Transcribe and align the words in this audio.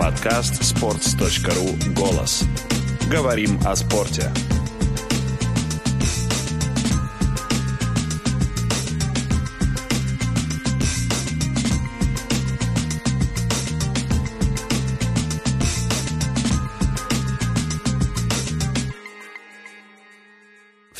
Подкаст 0.00 0.62
sports.ru 0.62 1.92
«Голос». 1.92 2.44
Говорим 3.10 3.60
о 3.66 3.76
спорте. 3.76 4.32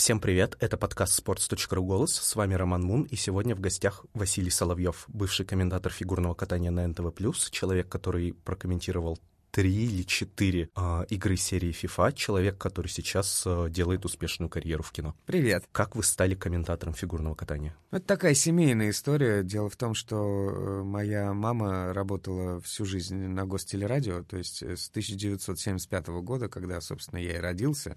Всем 0.00 0.18
привет, 0.18 0.56
это 0.60 0.78
подкаст 0.78 1.22
sports.ru 1.22 1.82
«Голос», 1.82 2.14
с 2.14 2.34
вами 2.34 2.54
Роман 2.54 2.82
Мун, 2.82 3.02
и 3.02 3.16
сегодня 3.16 3.54
в 3.54 3.60
гостях 3.60 4.06
Василий 4.14 4.48
Соловьев, 4.48 5.04
бывший 5.08 5.44
комментатор 5.44 5.92
фигурного 5.92 6.32
катания 6.32 6.70
на 6.70 6.88
НТВ+, 6.88 7.12
человек, 7.50 7.90
который 7.90 8.32
прокомментировал 8.32 9.18
три 9.50 9.86
или 9.86 10.02
четыре 10.02 10.70
э, 10.76 11.04
игры 11.08 11.36
серии 11.36 11.70
FIFA, 11.70 12.12
человек, 12.12 12.58
который 12.58 12.88
сейчас 12.88 13.42
э, 13.46 13.68
делает 13.70 14.04
успешную 14.04 14.48
карьеру 14.48 14.82
в 14.82 14.92
кино. 14.92 15.14
Привет. 15.26 15.64
Как 15.72 15.96
вы 15.96 16.02
стали 16.02 16.34
комментатором 16.34 16.94
фигурного 16.94 17.34
катания? 17.34 17.74
Это 17.90 18.06
такая 18.06 18.34
семейная 18.34 18.90
история. 18.90 19.42
Дело 19.42 19.68
в 19.68 19.76
том, 19.76 19.94
что 19.94 20.50
э, 20.50 20.82
моя 20.82 21.32
мама 21.32 21.92
работала 21.92 22.60
всю 22.60 22.84
жизнь 22.84 23.16
на 23.16 23.46
гостелерадио, 23.46 24.22
то 24.22 24.36
есть 24.36 24.62
с 24.62 24.88
1975 24.90 26.08
года, 26.08 26.48
когда, 26.48 26.80
собственно, 26.80 27.18
я 27.18 27.36
и 27.36 27.40
родился, 27.40 27.96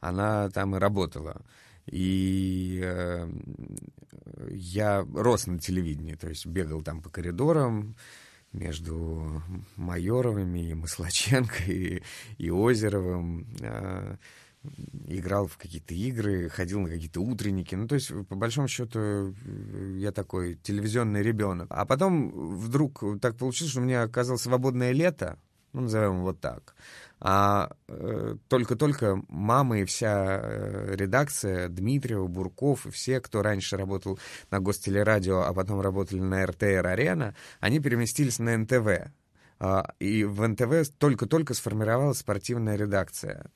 она 0.00 0.50
там 0.50 0.76
и 0.76 0.78
работала. 0.78 1.42
И 1.86 2.80
э, 2.84 3.28
я 4.50 5.06
рос 5.14 5.46
на 5.46 5.58
телевидении, 5.58 6.14
то 6.14 6.28
есть 6.28 6.46
бегал 6.46 6.82
там 6.82 7.02
по 7.02 7.10
коридорам, 7.10 7.96
между 8.52 9.42
Майоровыми 9.76 10.70
и 10.70 10.74
Маслаченко, 10.74 11.64
и, 11.66 12.02
и 12.38 12.50
Озеровым. 12.50 13.46
Э, 13.60 14.16
играл 15.08 15.46
в 15.46 15.56
какие-то 15.56 15.94
игры, 15.94 16.48
ходил 16.48 16.80
на 16.80 16.88
какие-то 16.88 17.20
утренники. 17.20 17.74
Ну, 17.74 17.88
то 17.88 17.96
есть, 17.96 18.12
по 18.28 18.36
большому 18.36 18.68
счету, 18.68 19.34
я 19.96 20.12
такой 20.12 20.54
телевизионный 20.54 21.22
ребенок. 21.22 21.66
А 21.70 21.84
потом 21.84 22.56
вдруг 22.58 23.02
так 23.20 23.36
получилось, 23.36 23.72
что 23.72 23.80
у 23.80 23.84
меня 23.84 24.02
оказалось 24.02 24.42
свободное 24.42 24.92
лето, 24.92 25.38
ну, 25.72 25.82
назовем 25.82 26.18
его 26.18 26.32
так. 26.32 26.74
А 27.24 27.70
э, 27.86 28.34
только-только 28.48 29.22
мама 29.28 29.78
и 29.78 29.84
вся 29.84 30.40
э, 30.42 30.96
редакция, 30.96 31.68
Дмитриева, 31.68 32.26
Бурков 32.26 32.84
и 32.84 32.90
все, 32.90 33.20
кто 33.20 33.42
раньше 33.42 33.76
работал 33.76 34.18
на 34.50 34.58
Гостелерадио, 34.58 35.42
а 35.42 35.54
потом 35.54 35.80
работали 35.80 36.18
на 36.18 36.44
РТР-арена, 36.44 37.36
они 37.60 37.78
переместились 37.78 38.40
на 38.40 38.58
НТВ. 38.58 39.12
Э, 39.60 39.82
и 40.00 40.24
в 40.24 40.48
НТВ 40.48 40.90
только-только 40.98 41.54
сформировалась 41.54 42.18
спортивная 42.18 42.74
редакция. 42.74 43.46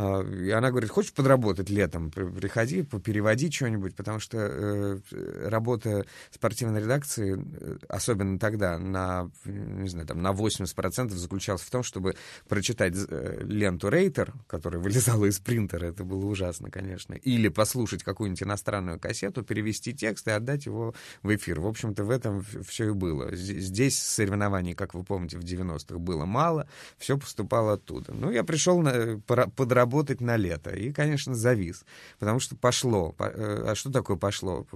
А, 0.00 0.22
и 0.22 0.50
она 0.50 0.70
говорит, 0.70 0.88
хочешь 0.88 1.12
подработать 1.12 1.68
летом? 1.68 2.10
Приходи, 2.10 2.82
переводи 2.82 3.50
что-нибудь, 3.50 3.94
потому 3.94 4.18
что 4.18 4.38
э, 4.38 4.98
работа 5.46 6.06
спортивной 6.30 6.80
редакции, 6.80 7.38
э, 7.38 7.76
особенно 7.86 8.38
тогда, 8.38 8.78
на, 8.78 9.30
не 9.44 9.90
знаю, 9.90 10.06
там, 10.06 10.22
на 10.22 10.30
80% 10.30 11.10
заключалась 11.10 11.60
в 11.60 11.70
том, 11.70 11.82
чтобы 11.82 12.14
прочитать 12.48 12.94
э, 12.96 13.42
ленту 13.42 13.90
Рейтер, 13.90 14.32
которая 14.46 14.80
вылезала 14.82 15.26
из 15.26 15.38
принтера, 15.38 15.84
это 15.84 16.02
было 16.02 16.24
ужасно, 16.24 16.70
конечно, 16.70 17.12
или 17.12 17.48
послушать 17.48 18.02
какую-нибудь 18.02 18.42
иностранную 18.42 18.98
кассету, 18.98 19.42
перевести 19.42 19.92
текст 19.92 20.28
и 20.28 20.30
отдать 20.30 20.64
его 20.64 20.94
в 21.22 21.34
эфир. 21.34 21.60
В 21.60 21.66
общем-то, 21.66 22.04
в 22.04 22.10
этом 22.10 22.42
все 22.66 22.88
и 22.88 22.92
было. 22.92 23.36
Здесь 23.36 23.98
соревнований, 23.98 24.72
как 24.72 24.94
вы 24.94 25.04
помните, 25.04 25.36
в 25.36 25.42
90-х 25.42 25.98
было 25.98 26.24
мало, 26.24 26.66
все 26.96 27.18
поступало 27.18 27.74
оттуда. 27.74 28.14
Ну, 28.14 28.30
я 28.30 28.44
пришел 28.44 28.80
на, 28.80 29.20
подработать 29.20 29.89
работать 29.90 30.20
на 30.20 30.36
лето. 30.36 30.70
И, 30.70 30.92
конечно, 30.92 31.34
завис, 31.34 31.84
потому 32.18 32.40
что 32.40 32.56
пошло. 32.56 33.14
Э, 33.18 33.64
а 33.68 33.74
что 33.74 33.90
такое 33.90 34.16
пошло? 34.16 34.66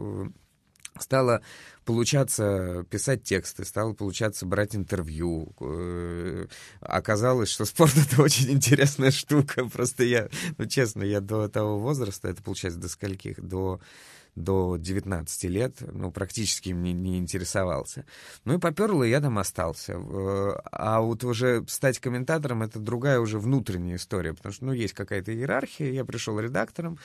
Стало 0.98 1.40
получаться 1.84 2.84
писать 2.88 3.24
тексты, 3.24 3.64
стало 3.64 3.94
получаться 3.94 4.46
брать 4.46 4.76
интервью. 4.76 5.52
Э, 5.60 6.46
оказалось, 6.80 7.48
что 7.48 7.64
спорт— 7.64 7.94
это 7.96 8.22
очень 8.22 8.50
интересная 8.50 9.10
штука. 9.10 9.68
Просто 9.72 10.04
я, 10.04 10.28
ну, 10.58 10.66
честно, 10.66 11.02
я 11.02 11.20
до 11.20 11.48
того 11.48 11.78
возраста, 11.78 12.28
это 12.28 12.42
получается 12.42 12.80
до 12.80 12.88
скольких? 12.88 13.40
До 13.40 13.80
до 14.36 14.76
19 14.76 15.44
лет, 15.44 15.76
ну, 15.80 16.10
практически 16.10 16.70
им 16.70 16.82
не, 16.82 17.18
интересовался. 17.18 18.04
Ну 18.44 18.54
и 18.54 18.58
поперло, 18.58 19.04
и 19.04 19.10
я 19.10 19.20
там 19.20 19.38
остался. 19.38 19.96
А 20.72 21.00
вот 21.00 21.24
уже 21.24 21.64
стать 21.68 22.00
комментатором— 22.00 22.62
это 22.64 22.78
другая 22.78 23.20
уже 23.20 23.38
внутренняя 23.38 23.96
история, 23.96 24.34
потому 24.34 24.52
что, 24.52 24.64
ну, 24.66 24.72
есть 24.72 24.94
какая-то 24.94 25.32
иерархия, 25.32 25.92
я 25.92 26.04
пришел 26.04 26.38
редактором, 26.40 26.98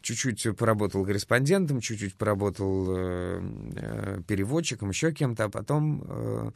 чуть-чуть 0.00 0.56
поработал 0.56 1.04
корреспондентом, 1.04 1.80
чуть-чуть 1.80 2.16
поработал 2.16 2.86
э, 2.88 3.42
э, 3.76 4.22
переводчиком, 4.26 4.90
еще 4.90 5.12
кем-то, 5.12 5.44
а 5.44 5.48
потом... 5.48 6.04
Э, 6.08 6.50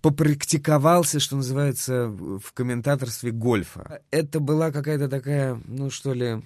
попрактиковался, 0.00 1.20
что 1.20 1.36
называется, 1.36 2.08
в 2.08 2.50
комментаторстве 2.54 3.30
гольфа. 3.30 4.00
Это 4.10 4.40
была 4.40 4.72
какая-то 4.72 5.06
такая, 5.06 5.60
ну 5.66 5.90
что 5.90 6.14
ли, 6.14 6.42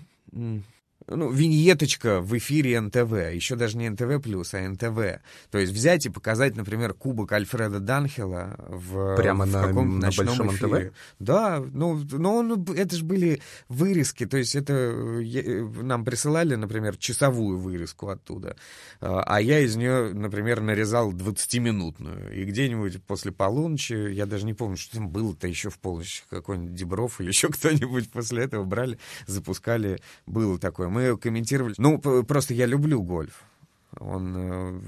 ну, 1.06 1.30
виньеточка 1.30 2.20
в 2.20 2.36
эфире 2.38 2.80
НТВ, 2.80 3.12
еще 3.32 3.56
даже 3.56 3.76
не 3.76 3.88
НТВ+, 3.88 4.02
а 4.04 4.68
НТВ. 4.68 5.22
То 5.50 5.58
есть 5.58 5.72
взять 5.72 6.06
и 6.06 6.10
показать, 6.10 6.56
например, 6.56 6.94
кубок 6.94 7.32
Альфреда 7.32 7.80
Данхела 7.80 8.56
в, 8.68 9.16
Прямо 9.16 9.44
в 9.44 9.48
на, 9.48 9.62
каком 9.66 9.98
на 9.98 10.10
большом 10.10 10.54
эфире. 10.54 10.86
НТВ? 10.86 10.94
Да, 11.18 11.60
ну, 11.72 12.00
ну, 12.12 12.42
ну, 12.42 12.74
это 12.74 12.96
же 12.96 13.04
были 13.04 13.40
вырезки, 13.68 14.26
то 14.26 14.36
есть 14.36 14.54
это 14.54 14.72
я, 15.20 15.64
нам 15.82 16.04
присылали, 16.04 16.54
например, 16.54 16.96
часовую 16.96 17.58
вырезку 17.58 18.08
оттуда, 18.08 18.56
а 19.00 19.40
я 19.40 19.60
из 19.60 19.76
нее, 19.76 20.12
например, 20.12 20.60
нарезал 20.60 21.12
20-минутную, 21.12 22.34
и 22.34 22.44
где-нибудь 22.44 23.02
после 23.04 23.32
полуночи, 23.32 23.92
я 24.12 24.26
даже 24.26 24.46
не 24.46 24.54
помню, 24.54 24.76
что 24.76 24.96
там 24.96 25.08
было-то 25.08 25.48
еще 25.48 25.70
в 25.70 25.78
полночь, 25.78 26.24
какой-нибудь 26.30 26.74
Дебров 26.74 27.20
или 27.20 27.28
еще 27.28 27.48
кто-нибудь 27.52 28.10
после 28.10 28.44
этого 28.44 28.64
брали, 28.64 28.98
запускали, 29.26 30.00
было 30.26 30.58
такое 30.58 30.88
мы 30.92 31.16
комментировали. 31.16 31.75
Ну, 31.78 31.98
просто 31.98 32.54
я 32.54 32.66
люблю 32.66 33.03
гольф. 33.03 33.42
Он 33.98 34.34
э, 34.36 34.80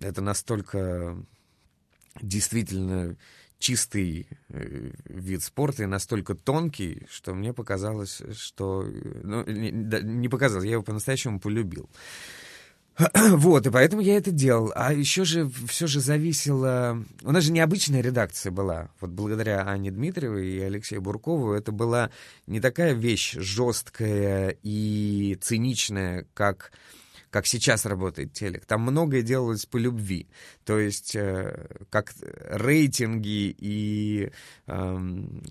это 0.00 0.20
настолько 0.22 1.16
действительно 2.20 3.16
чистый 3.58 4.28
э, 4.48 4.90
вид 5.04 5.42
спорта 5.42 5.82
и 5.82 5.86
настолько 5.86 6.34
тонкий, 6.34 7.06
что 7.10 7.34
мне 7.34 7.52
показалось, 7.52 8.22
что... 8.32 8.84
Ну, 8.84 9.44
не, 9.44 9.70
не 9.70 10.28
показалось, 10.28 10.64
я 10.64 10.72
его 10.72 10.82
по-настоящему 10.82 11.40
полюбил. 11.40 11.88
Вот, 13.30 13.66
и 13.66 13.70
поэтому 13.70 14.02
я 14.02 14.16
это 14.16 14.30
делал. 14.30 14.72
А 14.74 14.92
еще 14.92 15.24
же 15.24 15.50
все 15.68 15.86
же 15.86 16.00
зависело... 16.00 17.04
У 17.22 17.32
нас 17.32 17.44
же 17.44 17.52
необычная 17.52 18.00
редакция 18.00 18.50
была. 18.50 18.90
Вот 19.00 19.10
благодаря 19.10 19.62
Анне 19.62 19.90
Дмитриевой 19.90 20.48
и 20.48 20.60
Алексею 20.60 21.00
Буркову 21.00 21.52
это 21.52 21.70
была 21.70 22.10
не 22.46 22.60
такая 22.60 22.92
вещь 22.92 23.34
жесткая 23.34 24.56
и 24.62 25.38
циничная, 25.40 26.26
как 26.34 26.72
как 27.30 27.46
сейчас 27.46 27.86
работает 27.86 28.32
телек. 28.32 28.64
Там 28.66 28.82
многое 28.82 29.22
делалось 29.22 29.66
по 29.66 29.76
любви. 29.76 30.28
То 30.64 30.78
есть 30.78 31.14
э, 31.14 31.66
как 31.90 32.14
рейтинги 32.22 33.54
и 33.58 34.30
э, 34.66 34.98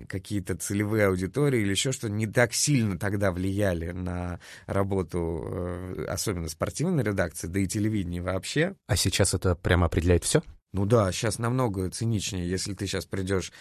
какие-то 0.08 0.56
целевые 0.56 1.08
аудитории 1.08 1.62
или 1.62 1.72
еще 1.72 1.92
что 1.92 2.10
не 2.10 2.28
так 2.28 2.54
сильно 2.54 2.98
тогда 2.98 3.32
влияли 3.32 3.92
на 3.92 4.40
работу, 4.66 5.44
э, 5.46 6.06
особенно 6.08 6.50
спортивной 6.50 7.04
редакции, 7.04 7.48
да 7.48 7.60
и 7.60 7.68
телевидения 7.68 8.22
вообще. 8.22 8.76
А 8.88 8.96
сейчас 8.96 9.34
это 9.34 9.56
прямо 9.56 9.86
определяет 9.86 10.24
все? 10.24 10.42
Ну 10.74 10.86
да, 10.86 11.12
сейчас 11.12 11.40
намного 11.40 11.90
циничнее. 11.90 12.50
Если 12.50 12.74
ты 12.74 12.88
сейчас 12.88 13.06
придешь 13.06 13.52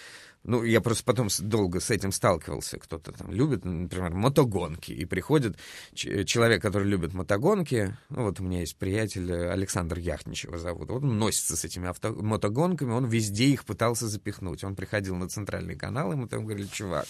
ну, 0.47 0.63
я 0.63 0.81
просто 0.81 1.03
потом 1.05 1.29
долго 1.41 1.81
с 1.81 1.91
этим 1.91 2.13
сталкивался. 2.13 2.79
Кто-то 2.79 3.11
там 3.11 3.33
любит, 3.33 3.65
например, 3.65 4.15
мотогонки. 4.15 4.93
И 4.93 5.05
приходит 5.05 5.57
человек, 5.93 6.63
который 6.63 6.87
любит 6.87 7.15
мотогонки. 7.15 7.97
Ну, 8.11 8.23
вот 8.23 8.39
у 8.39 8.45
меня 8.45 8.61
есть 8.61 8.77
приятель 8.77 9.29
э, 9.31 9.51
Александр 9.51 9.99
Яхничева 9.99 10.57
зовут. 10.57 10.91
Вот 10.91 11.03
он 11.03 11.19
носится 11.19 11.57
с 11.57 11.65
этими 11.65 11.89
авто... 11.89 12.13
мотогонками, 12.13 12.93
он 12.93 13.07
везде 13.07 13.47
их 13.47 13.65
пытался 13.65 14.07
запихнуть. 14.07 14.63
Он 14.63 14.77
приходил 14.77 15.17
на 15.17 15.29
центральный 15.29 15.75
канал, 15.75 16.13
мы 16.13 16.29
там 16.29 16.45
говорили, 16.45 16.69
чувак, 16.69 17.07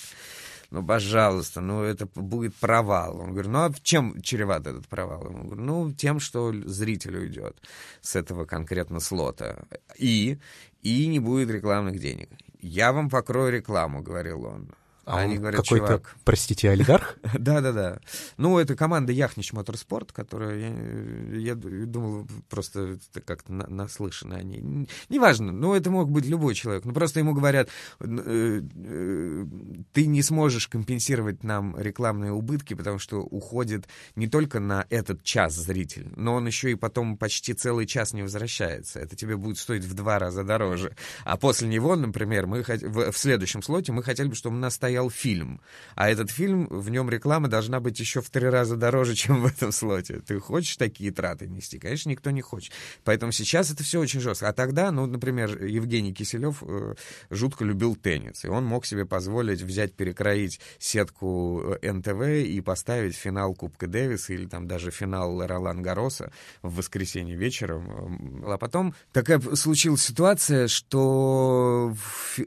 ну, 0.70 0.84
пожалуйста, 0.84 1.60
ну, 1.60 1.82
это 1.82 2.06
будет 2.14 2.54
провал. 2.54 3.20
Он 3.20 3.32
говорит, 3.32 3.50
ну, 3.50 3.58
а 3.58 3.72
чем 3.82 4.20
чреват 4.22 4.66
этот 4.66 4.88
провал? 4.88 5.26
Он 5.26 5.46
говорит, 5.46 5.64
ну, 5.64 5.92
тем, 5.92 6.20
что 6.20 6.52
зритель 6.52 7.18
уйдет 7.18 7.56
с 8.00 8.16
этого 8.16 8.46
конкретно 8.46 9.00
слота. 9.00 9.66
И, 9.98 10.38
и 10.82 11.06
не 11.06 11.18
будет 11.20 11.50
рекламных 11.50 11.98
денег. 11.98 12.30
«Я 12.60 12.92
вам 12.92 13.10
покрою 13.10 13.52
рекламу»,— 13.52 14.02
говорил 14.02 14.44
он. 14.44 14.68
А 15.06 15.20
они 15.20 15.38
говорят, 15.38 15.62
какой-то, 15.62 15.86
чувак... 15.86 16.16
простите, 16.24 16.68
олигарх? 16.68 17.16
Да-да-да. 17.38 18.00
Ну, 18.38 18.58
это 18.58 18.74
команда 18.74 19.12
Яхнич 19.12 19.52
Моторспорт, 19.52 20.10
которая, 20.10 20.58
я, 20.58 21.50
я 21.50 21.54
думал, 21.54 22.26
просто 22.48 22.98
как-то 23.24 23.52
наслышаны 23.52 24.34
они. 24.34 24.88
Неважно, 25.08 25.52
ну, 25.52 25.74
это 25.74 25.92
мог 25.92 26.10
быть 26.10 26.26
любой 26.26 26.56
человек. 26.56 26.84
Ну, 26.84 26.92
просто 26.92 27.20
ему 27.20 27.34
говорят, 27.34 27.68
э, 28.00 28.62
э, 28.74 29.46
ты 29.92 30.06
не 30.06 30.22
сможешь 30.22 30.66
компенсировать 30.66 31.44
нам 31.44 31.78
рекламные 31.78 32.32
убытки, 32.32 32.74
потому 32.74 32.98
что 32.98 33.20
уходит 33.20 33.86
не 34.16 34.26
только 34.26 34.58
на 34.58 34.86
этот 34.90 35.22
час 35.22 35.54
зритель, 35.54 36.12
но 36.16 36.34
он 36.34 36.48
еще 36.48 36.72
и 36.72 36.74
потом 36.74 37.16
почти 37.16 37.54
целый 37.54 37.86
час 37.86 38.12
не 38.12 38.22
возвращается. 38.22 38.98
Это 38.98 39.14
тебе 39.14 39.36
будет 39.36 39.58
стоить 39.58 39.84
в 39.84 39.94
два 39.94 40.18
раза 40.18 40.42
дороже. 40.42 40.96
А 41.24 41.36
после 41.36 41.68
него, 41.68 41.94
например, 41.94 42.48
мы 42.48 42.64
в 42.64 43.16
следующем 43.16 43.62
слоте 43.62 43.92
мы 43.92 44.02
хотели 44.02 44.26
бы, 44.26 44.34
чтобы 44.34 44.56
у 44.56 44.58
нас 44.58 44.74
стоял 44.74 44.95
стоял 44.96 45.10
фильм. 45.10 45.60
А 45.94 46.08
этот 46.08 46.30
фильм, 46.30 46.66
в 46.70 46.90
нем 46.90 47.10
реклама 47.10 47.48
должна 47.48 47.80
быть 47.80 48.00
еще 48.00 48.20
в 48.20 48.30
три 48.30 48.48
раза 48.48 48.76
дороже, 48.76 49.14
чем 49.22 49.42
в 49.42 49.46
этом 49.46 49.72
слоте. 49.72 50.20
Ты 50.20 50.40
хочешь 50.40 50.76
такие 50.76 51.10
траты 51.10 51.46
нести? 51.46 51.78
Конечно, 51.78 52.08
никто 52.10 52.30
не 52.30 52.40
хочет. 52.40 52.72
Поэтому 53.04 53.32
сейчас 53.32 53.70
это 53.70 53.82
все 53.82 54.00
очень 54.00 54.20
жестко. 54.20 54.48
А 54.48 54.52
тогда, 54.52 54.90
ну, 54.90 55.06
например, 55.06 55.64
Евгений 55.64 56.14
Киселев 56.14 56.62
э, 56.62 56.94
жутко 57.30 57.64
любил 57.64 57.96
теннис. 57.96 58.44
И 58.44 58.48
он 58.48 58.64
мог 58.64 58.86
себе 58.86 59.04
позволить 59.04 59.62
взять, 59.62 59.92
перекроить 59.94 60.60
сетку 60.78 61.76
э, 61.82 61.92
НТВ 61.92 62.48
и 62.48 62.60
поставить 62.60 63.16
финал 63.16 63.54
Кубка 63.54 63.86
Дэвиса 63.86 64.32
или 64.32 64.46
там 64.46 64.66
даже 64.66 64.90
финал 64.90 65.46
Ролан 65.46 65.82
Гароса 65.82 66.32
в 66.62 66.76
воскресенье 66.76 67.36
вечером. 67.36 68.42
А 68.46 68.56
потом 68.56 68.94
такая 69.12 69.40
случилась 69.40 70.02
ситуация, 70.02 70.68
что 70.68 71.94
э, 72.38 72.42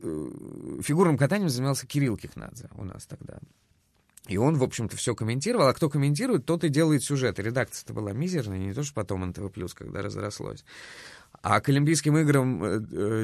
фигурным 0.81 1.17
катанием 1.17 1.49
занимался 1.49 1.85
Кирилл. 1.85 2.17
Шеварднадзе 2.39 2.69
у 2.75 2.83
нас 2.83 3.05
тогда. 3.05 3.39
И 4.27 4.37
он, 4.37 4.57
в 4.57 4.63
общем-то, 4.63 4.95
все 4.95 5.15
комментировал. 5.15 5.67
А 5.67 5.73
кто 5.73 5.89
комментирует, 5.89 6.45
тот 6.45 6.63
и 6.63 6.69
делает 6.69 7.03
сюжет. 7.03 7.39
Редакция-то 7.39 7.93
была 7.93 8.11
мизерная, 8.11 8.59
не 8.59 8.73
то, 8.73 8.83
что 8.83 8.93
потом 8.93 9.25
НТВ+, 9.25 9.49
когда 9.73 10.01
разрослось. 10.01 10.63
А 11.41 11.61
к 11.61 11.69
Олимпийским 11.69 12.17
играм 12.17 12.83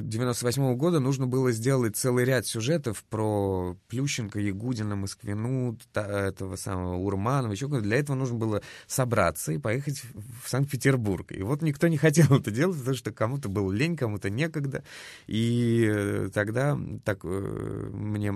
98 0.09 0.61
э, 0.61 0.65
-го 0.65 0.75
года 0.75 0.99
нужно 0.99 1.27
было 1.27 1.51
сделать 1.51 1.97
целый 1.97 2.23
ряд 2.23 2.45
сюжетов 2.45 3.03
про 3.09 3.75
Плющенко, 3.89 4.39
Ягудина, 4.39 4.95
Москвину, 4.95 5.77
этого 5.93 6.55
самого 6.55 6.95
Урманова, 6.95 7.51
еще 7.51 7.67
Для 7.67 7.97
этого 7.97 8.15
нужно 8.15 8.37
было 8.37 8.61
собраться 8.87 9.51
и 9.51 9.57
поехать 9.57 10.01
в 10.43 10.49
Санкт-Петербург. 10.49 11.31
И 11.31 11.41
вот 11.41 11.61
никто 11.61 11.87
не 11.87 11.97
хотел 11.97 12.27
это 12.39 12.51
делать, 12.51 12.77
потому 12.77 12.95
что 12.95 13.11
кому-то 13.11 13.49
было 13.49 13.71
лень, 13.71 13.97
кому-то 13.97 14.29
некогда. 14.29 14.83
И 15.27 15.85
э, 15.85 16.29
тогда 16.33 16.79
так 17.03 17.19
э, 17.23 17.89
мне 17.91 18.33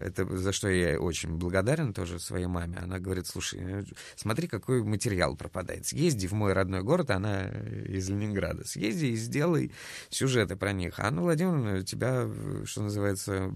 это 0.00 0.26
за 0.36 0.52
что 0.52 0.68
я 0.68 1.00
очень 1.00 1.36
благодарен 1.36 1.94
тоже 1.94 2.18
своей 2.18 2.46
маме. 2.46 2.78
Она 2.82 2.98
говорит, 2.98 3.28
слушай, 3.28 3.86
смотри, 4.16 4.48
какой 4.48 4.82
материал 4.82 5.36
пропадает. 5.36 5.86
Съезди 5.86 6.26
в 6.26 6.32
мой 6.32 6.52
родной 6.52 6.82
город, 6.82 7.10
она 7.10 7.48
из 7.48 8.08
Ленинграда. 8.08 8.66
Съезди 8.66 9.19
сделай 9.20 9.72
сюжеты 10.08 10.56
про 10.56 10.72
них. 10.72 10.98
А 10.98 11.08
Анна 11.08 11.22
Владимировна 11.22 11.82
тебя, 11.84 12.28
что 12.64 12.82
называется, 12.82 13.54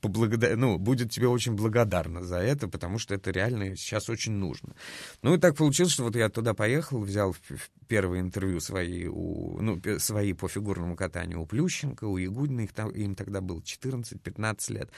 поблагодар... 0.00 0.56
ну, 0.56 0.78
будет 0.78 1.10
тебе 1.10 1.28
очень 1.28 1.54
благодарна 1.54 2.22
за 2.22 2.38
это, 2.38 2.68
потому 2.68 2.98
что 2.98 3.14
это 3.14 3.30
реально 3.30 3.76
сейчас 3.76 4.08
очень 4.08 4.32
нужно. 4.32 4.74
Ну 5.22 5.34
и 5.34 5.38
так 5.38 5.56
получилось, 5.56 5.92
что 5.92 6.04
вот 6.04 6.16
я 6.16 6.28
туда 6.28 6.54
поехал, 6.54 7.00
взял 7.00 7.34
первые 7.88 8.20
интервью 8.22 8.60
свои, 8.60 9.06
у, 9.06 9.60
ну, 9.60 9.80
свои 9.98 10.32
по 10.32 10.48
фигурному 10.48 10.96
катанию 10.96 11.40
у 11.40 11.46
Плющенко, 11.46 12.04
у 12.04 12.16
Ягудина, 12.16 12.62
их 12.62 12.72
там, 12.72 12.90
им 12.90 13.14
тогда 13.14 13.40
было 13.40 13.60
14-15 13.60 14.72
лет. 14.72 14.90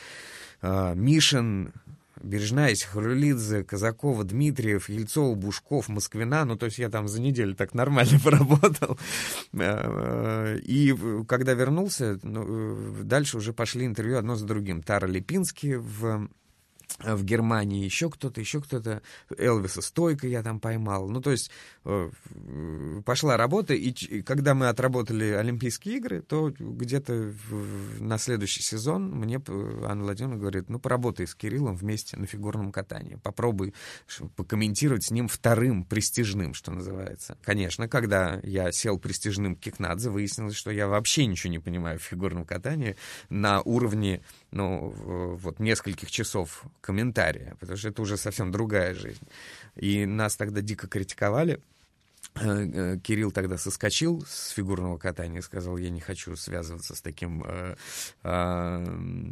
А, 0.61 0.95
Мишин, 0.95 1.73
Бережная, 2.23 2.75
Хрулидзе, 2.75 3.65
Казакова, 3.65 4.25
Дмитриев, 4.25 4.89
Ельцова, 4.89 5.35
Бушков, 5.35 5.89
Москвина. 5.89 6.45
Ну, 6.45 6.57
то 6.57 6.67
есть 6.67 6.79
я 6.79 6.89
там 6.89 7.09
за 7.09 7.21
неделю 7.21 7.55
так 7.55 7.75
нормально 7.75 8.19
поработал. 8.25 8.99
Э, 9.53 10.59
и 10.59 10.95
когда 11.29 11.55
вернулся, 11.55 12.19
ну, 12.23 12.77
дальше 13.03 13.37
уже 13.37 13.53
пошли 13.53 13.87
интервью 13.87 14.19
одно 14.19 14.37
за 14.37 14.47
другим. 14.47 14.83
Тара 14.83 15.07
Липинский 15.07 15.77
в 15.77 16.29
в 16.99 17.25
Германии 17.25 17.85
еще 17.85 18.11
кто-то, 18.11 18.41
еще 18.41 18.61
кто-то, 18.61 19.03
Элвиса 19.37 19.83
Стойка 19.83 20.27
я 20.27 20.43
там 20.43 20.61
поймал. 20.61 21.09
Ну, 21.09 21.21
то 21.21 21.31
есть 21.31 21.51
э, 21.85 22.11
пошла 23.05 23.37
работа, 23.37 23.75
и 23.75 24.23
когда 24.23 24.55
мы 24.55 24.69
отработали 24.69 25.25
Олимпийские 25.33 25.99
игры, 25.99 26.23
то 26.23 26.53
где-то 26.59 27.35
на 27.99 28.19
следующий 28.19 28.63
сезон 28.63 29.11
мне 29.11 29.41
Анна 29.85 30.05
Владимировна 30.05 30.41
говорит, 30.41 30.71
ну, 30.71 30.79
поработай 30.79 31.27
с 31.27 31.35
Кириллом 31.35 31.77
вместе 31.77 32.17
на 32.17 32.27
фигурном 32.27 32.73
катании, 32.73 33.17
попробуй 33.23 33.75
покомментировать 34.37 35.05
с 35.05 35.11
ним 35.11 35.29
вторым 35.29 35.85
престижным, 35.85 36.55
что 36.55 36.71
называется. 36.71 37.37
Конечно, 37.43 37.89
когда 37.89 38.41
я 38.43 38.73
сел 38.73 38.99
престижным 38.99 39.57
Кикнадзе, 39.57 40.11
выяснилось, 40.11 40.57
что 40.57 40.71
я 40.71 40.89
вообще 40.89 41.27
ничего 41.27 41.51
не 41.51 41.59
понимаю 41.59 41.99
в 41.99 42.03
фигурном 42.03 42.45
катании 42.47 42.97
на 43.29 43.61
уровне 43.61 44.23
ну, 44.51 44.91
вот 45.37 45.61
нескольких 45.61 46.11
часов 46.11 46.65
комментария, 46.81 47.57
потому 47.61 47.77
что 47.77 47.89
это 47.89 48.03
уже 48.03 48.17
совсем 48.17 48.53
другая 48.53 48.95
жизнь. 48.95 49.27
И 49.77 50.07
нас 50.07 50.37
тогда 50.37 50.61
дико 50.61 50.87
критиковали. 50.87 51.61
Э, 52.39 52.69
э, 52.73 52.99
Кирилл 53.03 53.31
тогда 53.31 53.57
соскочил 53.57 54.25
с 54.29 54.51
фигурного 54.51 54.99
катания 54.99 55.39
и 55.39 55.43
сказал, 55.43 55.79
я 55.79 55.91
не 55.91 56.01
хочу 56.01 56.37
связываться 56.37 56.95
с 56.95 57.01
таким 57.01 57.43
э, 57.47 57.77
э, 58.23 58.87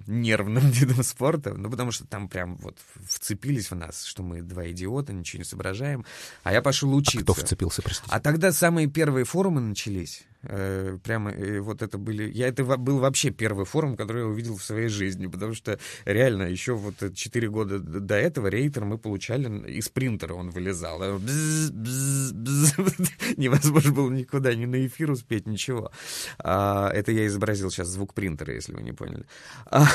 нервным 0.07 0.71
видом 0.71 1.03
спорта, 1.03 1.55
ну, 1.55 1.71
потому 1.71 1.91
что 1.91 2.07
там 2.07 2.29
прям 2.29 2.57
вот 2.57 2.79
вцепились 3.07 3.71
в 3.71 3.75
нас, 3.75 4.05
что 4.05 4.23
мы 4.23 4.43
два 4.43 4.71
идиота, 4.71 5.13
ничего 5.13 5.41
не 5.41 5.45
соображаем. 5.45 6.05
А 6.43 6.53
я 6.53 6.63
пошел 6.63 6.95
учиться. 6.95 7.21
А 7.21 7.23
кто 7.23 7.35
вцепился, 7.35 7.83
простите? 7.83 8.11
А 8.11 8.21
тогда 8.21 8.53
самые 8.53 8.87
первые 8.87 9.25
форумы 9.25 9.61
начались. 9.61 10.25
Э, 10.43 10.99
прямо 11.03 11.33
вот 11.61 11.83
это 11.83 11.99
были... 11.99 12.31
Я 12.31 12.49
это 12.49 12.65
был 12.65 12.99
вообще 12.99 13.31
первый 13.31 13.67
форум, 13.67 13.97
который 13.97 14.23
я 14.23 14.27
увидел 14.29 14.57
в 14.57 14.65
своей 14.65 14.89
жизни, 14.89 15.27
потому 15.27 15.55
что 15.55 15.79
реально 16.05 16.45
еще 16.45 16.75
вот 16.75 16.97
4 17.15 17.49
года 17.51 17.79
до 17.79 18.15
этого 18.15 18.49
рейтер 18.49 18.85
мы 18.85 18.99
получали 18.99 19.71
из 19.71 19.89
принтера, 19.89 20.35
он 20.35 20.51
вылезал. 20.51 21.19
Бз, 21.19 21.71
бз, 21.71 22.33
бз. 22.33 22.34
Невозможно 23.37 23.93
было 23.93 24.11
никуда, 24.11 24.55
ни 24.55 24.67
на 24.67 24.87
эфир 24.87 25.11
успеть, 25.11 25.47
ничего. 25.47 25.91
А, 26.39 26.91
это 26.91 27.13
я 27.13 27.27
изобразил 27.27 27.71
сейчас 27.71 27.89
звук 27.89 28.15
принтера, 28.15 28.55
если 28.55 28.75
вы 28.75 28.83
не 28.83 28.93
поняли. 28.93 29.27
А, 29.67 29.87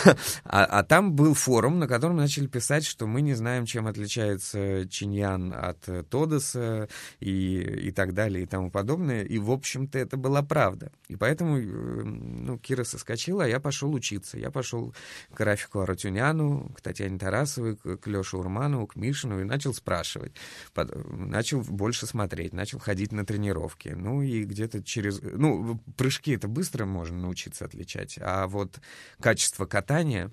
а, 0.46 0.66
а 0.66 0.84
там 0.84 1.14
был 1.14 1.34
форум, 1.34 1.80
на 1.80 1.88
котором 1.88 2.18
начали 2.18 2.48
писать, 2.48 2.86
что 2.86 3.08
мы 3.08 3.22
не 3.22 3.34
знаем, 3.34 3.66
чем 3.66 3.88
отличается 3.88 4.88
Чиньян 4.90 5.54
от 5.54 6.10
Тодоса 6.10 6.88
и, 7.20 7.60
и 7.60 7.92
так 7.92 8.14
далее 8.14 8.44
и 8.44 8.46
тому 8.46 8.72
подобное. 8.72 9.24
И, 9.24 9.38
в 9.38 9.52
общем-то, 9.52 9.98
это 9.98 10.18
была 10.18 10.42
правда. 10.44 10.92
И 11.08 11.16
поэтому 11.16 11.58
э, 11.58 11.64
ну, 11.64 12.58
Кира 12.58 12.84
соскочила, 12.84 13.46
а 13.46 13.48
я 13.48 13.60
пошел 13.60 13.94
учиться. 13.94 14.38
Я 14.38 14.52
пошел 14.52 14.94
к 15.34 15.40
Рафику 15.40 15.80
Аратюняну, 15.80 16.72
к 16.76 16.82
Татьяне 16.82 17.18
Тарасовой, 17.18 17.76
к 17.76 18.06
Леше 18.06 18.38
Урманову, 18.38 18.88
к 18.88 18.96
Мишину 18.96 19.42
и 19.42 19.44
начал 19.44 19.74
спрашивать. 19.74 20.34
Начал 20.76 21.62
больше 21.62 22.06
смотреть, 22.06 22.54
начал 22.54 22.69
ходить 22.78 23.12
на 23.12 23.26
тренировки. 23.26 23.90
Ну 23.90 24.22
и 24.22 24.44
где-то 24.44 24.84
через... 24.84 25.22
Ну, 25.22 25.80
прыжки 25.98 26.34
это 26.34 26.48
быстро 26.48 26.86
можно 26.86 27.18
научиться 27.18 27.66
отличать, 27.66 28.20
а 28.22 28.46
вот 28.48 28.80
качество 29.20 29.66
катания 29.66 30.32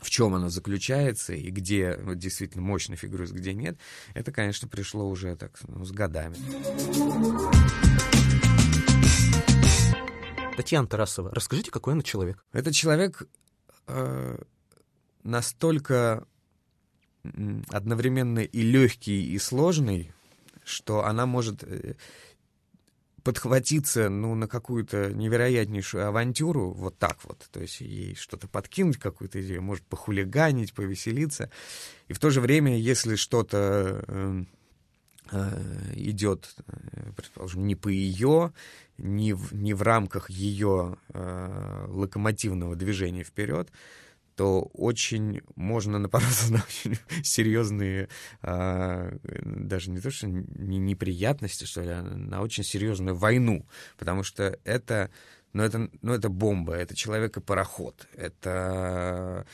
в 0.00 0.08
чем 0.08 0.34
оно 0.34 0.48
заключается 0.48 1.34
и 1.34 1.50
где 1.50 1.98
вот, 2.02 2.18
действительно 2.18 2.62
мощно 2.62 2.96
фигурирует, 2.96 3.32
где 3.32 3.52
нет, 3.52 3.78
это, 4.14 4.32
конечно, 4.32 4.66
пришло 4.66 5.08
уже 5.08 5.36
так 5.36 5.58
ну, 5.68 5.84
с 5.84 5.92
годами. 5.92 6.36
Татьяна 10.56 10.86
Тарасова, 10.86 11.30
расскажите, 11.32 11.70
какой 11.70 11.94
она 11.94 12.02
человек? 12.02 12.44
Это 12.52 12.72
человек 12.72 13.22
э, 13.86 14.38
настолько 15.22 16.26
одновременно 17.68 18.40
и 18.40 18.62
легкий, 18.62 19.32
и 19.32 19.38
сложный, 19.38 20.12
что 20.70 21.04
она 21.04 21.26
может 21.26 21.62
э, 21.64 21.94
подхватиться 23.22 24.08
ну, 24.08 24.34
на 24.34 24.48
какую-то 24.48 25.12
невероятнейшую 25.12 26.06
авантюру, 26.06 26.72
вот 26.72 26.98
так 26.98 27.18
вот, 27.24 27.46
то 27.50 27.60
есть 27.60 27.80
ей 27.80 28.14
что-то 28.14 28.48
подкинуть, 28.48 28.98
какую-то 28.98 29.40
идею, 29.42 29.62
может 29.62 29.84
похулиганить, 29.84 30.72
повеселиться. 30.72 31.50
И 32.08 32.12
в 32.12 32.18
то 32.18 32.30
же 32.30 32.40
время, 32.40 32.78
если 32.78 33.16
что-то 33.16 34.04
э, 34.06 34.44
э, 35.32 35.92
идет, 35.94 36.54
э, 36.66 37.12
предположим, 37.16 37.66
не 37.66 37.74
по 37.74 37.88
ее, 37.88 38.52
не 38.98 39.32
в, 39.32 39.54
не 39.54 39.74
в 39.74 39.82
рамках 39.82 40.30
ее 40.30 40.96
э, 41.12 41.86
локомотивного 41.88 42.76
движения 42.76 43.24
вперед, 43.24 43.70
то 44.36 44.62
очень 44.74 45.42
можно 45.56 45.98
напороться 45.98 46.52
на 46.52 46.58
очень 46.58 46.98
серьезные, 47.22 48.08
э, 48.42 49.18
даже 49.22 49.90
не 49.90 50.00
то 50.00 50.10
что 50.10 50.26
не 50.28 50.78
неприятности, 50.78 51.64
что 51.64 51.82
ли, 51.82 51.90
а 51.90 52.02
на 52.02 52.42
очень 52.42 52.64
серьезную 52.64 53.14
войну, 53.14 53.66
потому 53.98 54.22
что 54.22 54.58
это, 54.64 55.10
ну 55.52 55.62
это, 55.62 55.90
ну 56.02 56.14
это 56.14 56.28
бомба, 56.28 56.74
это 56.74 56.94
человек-пароход, 56.94 58.08
это 58.14 59.46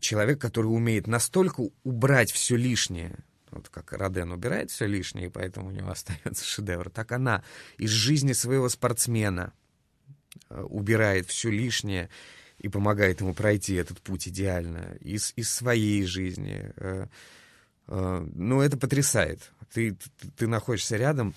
человек, 0.00 0.40
который 0.40 0.66
умеет 0.66 1.06
настолько 1.06 1.68
убрать 1.84 2.32
все 2.32 2.56
лишнее, 2.56 3.18
вот 3.50 3.68
как 3.68 3.92
Роден 3.92 4.32
убирает 4.32 4.70
все 4.70 4.86
лишнее, 4.86 5.26
и 5.26 5.30
поэтому 5.30 5.68
у 5.68 5.70
него 5.70 5.90
остается 5.90 6.44
шедевр, 6.44 6.90
так 6.90 7.12
она 7.12 7.42
из 7.76 7.90
жизни 7.90 8.32
своего 8.32 8.68
спортсмена 8.68 9.52
э, 10.50 10.60
убирает 10.62 11.26
все 11.26 11.50
лишнее 11.50 12.08
и 12.58 12.68
помогает 12.68 13.20
ему 13.20 13.34
пройти 13.34 13.74
этот 13.74 14.00
путь 14.00 14.28
идеально 14.28 14.96
из, 15.00 15.32
из 15.36 15.50
своей 15.52 16.04
жизни. 16.04 16.72
Э, 16.76 17.06
э, 17.86 18.26
ну, 18.34 18.60
это 18.60 18.76
потрясает. 18.76 19.52
Ты, 19.72 19.96
ты, 20.36 20.46
находишься 20.48 20.96
рядом, 20.96 21.34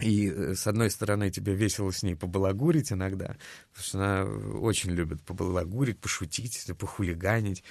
и, 0.00 0.30
э, 0.30 0.54
с 0.54 0.66
одной 0.66 0.90
стороны, 0.90 1.30
тебе 1.30 1.54
весело 1.54 1.90
с 1.90 2.02
ней 2.02 2.14
побалагурить 2.14 2.92
иногда, 2.92 3.36
потому 3.72 3.84
что 3.84 3.98
она 3.98 4.24
очень 4.58 4.92
любит 4.92 5.22
побалагурить, 5.22 5.98
пошутить, 5.98 6.66
похулиганить. 6.78 7.62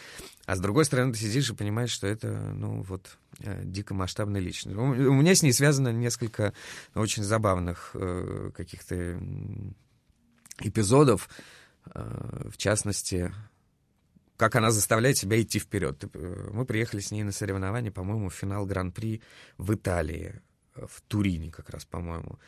А 0.46 0.56
с 0.56 0.60
другой 0.60 0.86
стороны, 0.86 1.14
ты 1.14 1.20
сидишь 1.20 1.50
и 1.50 1.56
понимаешь, 1.56 1.92
что 1.92 2.06
это, 2.06 2.28
ну, 2.32 2.84
вот, 2.84 3.18
дико 3.40 3.96
масштабная 3.96 4.42
личность. 4.42 4.78
У 4.78 5.14
меня 5.14 5.34
с 5.34 5.42
ней 5.42 5.54
связано 5.54 5.92
несколько 5.92 6.54
очень 6.94 7.24
забавных 7.24 7.92
э, 7.96 8.52
каких-то 8.56 9.20
эпизодов, 10.60 11.30
в 11.94 12.58
частности, 12.58 13.34
как 14.38 14.56
она 14.56 14.72
заставляет 14.72 15.18
себя 15.18 15.42
идти 15.42 15.60
вперед. 15.60 16.04
Э, 16.14 16.50
мы 16.54 16.66
приехали 16.66 17.02
с 17.02 17.12
ней 17.12 17.24
на 17.24 17.32
соревнования, 17.32 17.92
по-моему, 17.92 18.30
в 18.30 18.34
финал 18.34 18.66
Гран-при 18.66 19.22
в 19.58 19.74
Италии 19.74 20.42
в 20.76 21.02
Турине 21.08 21.52
как 21.52 21.72
раз, 21.72 21.86
по-моему. 21.86 22.40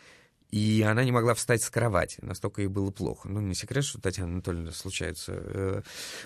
И 0.51 0.83
она 0.87 1.03
не 1.03 1.11
могла 1.11 1.35
встать 1.35 1.61
с 1.61 1.69
кровати, 1.69 2.17
настолько 2.21 2.61
ей 2.61 2.67
было 2.67 2.89
плохо. 2.89 3.29
Ну, 3.29 3.39
не 3.39 3.53
секрет, 3.53 3.83
что 3.83 3.99
у 3.99 4.01
Татьяны 4.01 4.33
Анатольевны 4.33 4.71
случаются 4.71 5.33
э, 5.35 5.81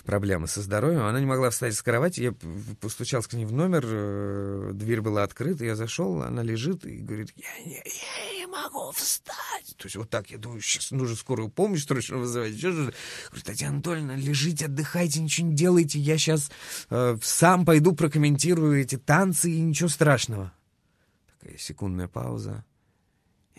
проблемы 0.05 0.47
со 0.47 0.61
здоровьем. 0.61 1.01
Она 1.01 1.19
не 1.19 1.25
могла 1.25 1.49
встать 1.49 1.75
с 1.75 1.81
кровати, 1.81 2.21
я 2.21 2.33
постучался 2.79 3.29
к 3.29 3.33
ней 3.33 3.45
в 3.45 3.51
номер, 3.51 3.83
э, 3.85 4.71
дверь 4.73 5.01
была 5.01 5.23
открыта, 5.23 5.65
я 5.65 5.75
зашел, 5.75 6.21
она 6.21 6.41
лежит 6.41 6.85
и 6.85 6.97
говорит, 6.97 7.33
я 7.35 7.49
я 7.65 7.71
не 7.71 7.81
могу 8.63 8.91
встать. 8.91 9.75
То 9.77 9.85
есть 9.85 9.95
вот 9.95 10.09
так, 10.09 10.29
я 10.29 10.37
думаю, 10.37 10.61
сейчас 10.61 10.91
нужно 10.91 11.15
скорую 11.15 11.49
помощь 11.49 11.85
срочно 11.85 12.17
вызывать. 12.17 12.57
Что 12.57 12.71
же? 12.71 12.93
Говорит, 13.27 13.45
Татьяна 13.45 13.75
Анатольевна, 13.75 14.15
лежите, 14.15 14.65
отдыхайте, 14.65 15.21
ничего 15.21 15.47
не 15.47 15.55
делайте, 15.55 15.99
я 15.99 16.17
сейчас 16.17 16.51
э, 16.89 17.17
сам 17.21 17.65
пойду 17.65 17.93
прокомментирую 17.93 18.81
эти 18.81 18.97
танцы, 18.97 19.51
и 19.51 19.59
ничего 19.59 19.89
страшного. 19.89 20.53
Такая 21.39 21.57
секундная 21.57 22.07
пауза. 22.07 22.63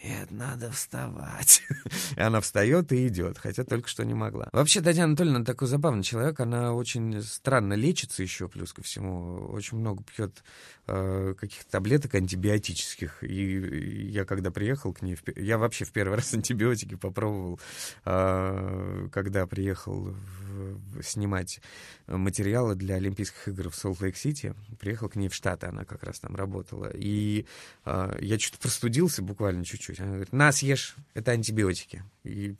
Нет, 0.04 0.30
надо 0.30 0.70
вставать. 0.70 1.62
и 2.16 2.20
она 2.20 2.42
встает 2.42 2.92
и 2.92 3.08
идет, 3.08 3.38
хотя 3.38 3.64
только 3.64 3.88
что 3.88 4.04
не 4.04 4.12
могла. 4.12 4.50
Вообще, 4.52 4.82
Татьяна 4.82 5.10
Анатольевна 5.10 5.44
такой 5.44 5.66
забавный 5.66 6.02
человек. 6.02 6.40
Она 6.40 6.74
очень 6.74 7.22
странно 7.22 7.72
лечится 7.72 8.22
еще, 8.22 8.48
плюс 8.48 8.74
ко 8.74 8.82
всему. 8.82 9.46
Очень 9.48 9.78
много 9.78 10.02
пьет 10.04 10.44
э, 10.88 11.34
каких-то 11.38 11.70
таблеток 11.70 12.14
антибиотических. 12.16 13.24
И 13.24 14.10
я 14.10 14.26
когда 14.26 14.50
приехал 14.50 14.92
к 14.92 15.00
ней... 15.00 15.16
Я 15.36 15.56
вообще 15.56 15.86
в 15.86 15.92
первый 15.92 16.14
раз 16.16 16.34
антибиотики 16.34 16.96
попробовал, 16.96 17.58
э, 18.04 19.08
когда 19.10 19.46
приехал 19.46 20.14
в, 20.14 21.02
снимать 21.02 21.60
материалы 22.06 22.74
для 22.74 22.96
Олимпийских 22.96 23.48
игр 23.48 23.70
в 23.70 23.74
Солт-Лейк-Сити. 23.74 24.54
Приехал 24.78 25.08
к 25.08 25.16
ней 25.16 25.28
в 25.28 25.34
Штаты, 25.34 25.68
она 25.68 25.86
как 25.86 26.04
раз 26.04 26.20
там 26.20 26.36
работала. 26.36 26.90
И 26.92 27.46
э, 27.86 28.18
я 28.20 28.38
что-то 28.38 28.58
простудился 28.58 29.22
буквально 29.22 29.64
чуть-чуть 29.64 29.93
чуть-чуть. 29.94 30.00
Она 30.00 30.14
говорит, 30.14 30.32
на, 30.32 30.52
съешь, 30.52 30.96
это 31.14 31.32
антибиотики. 31.32 32.02
И, 32.24 32.56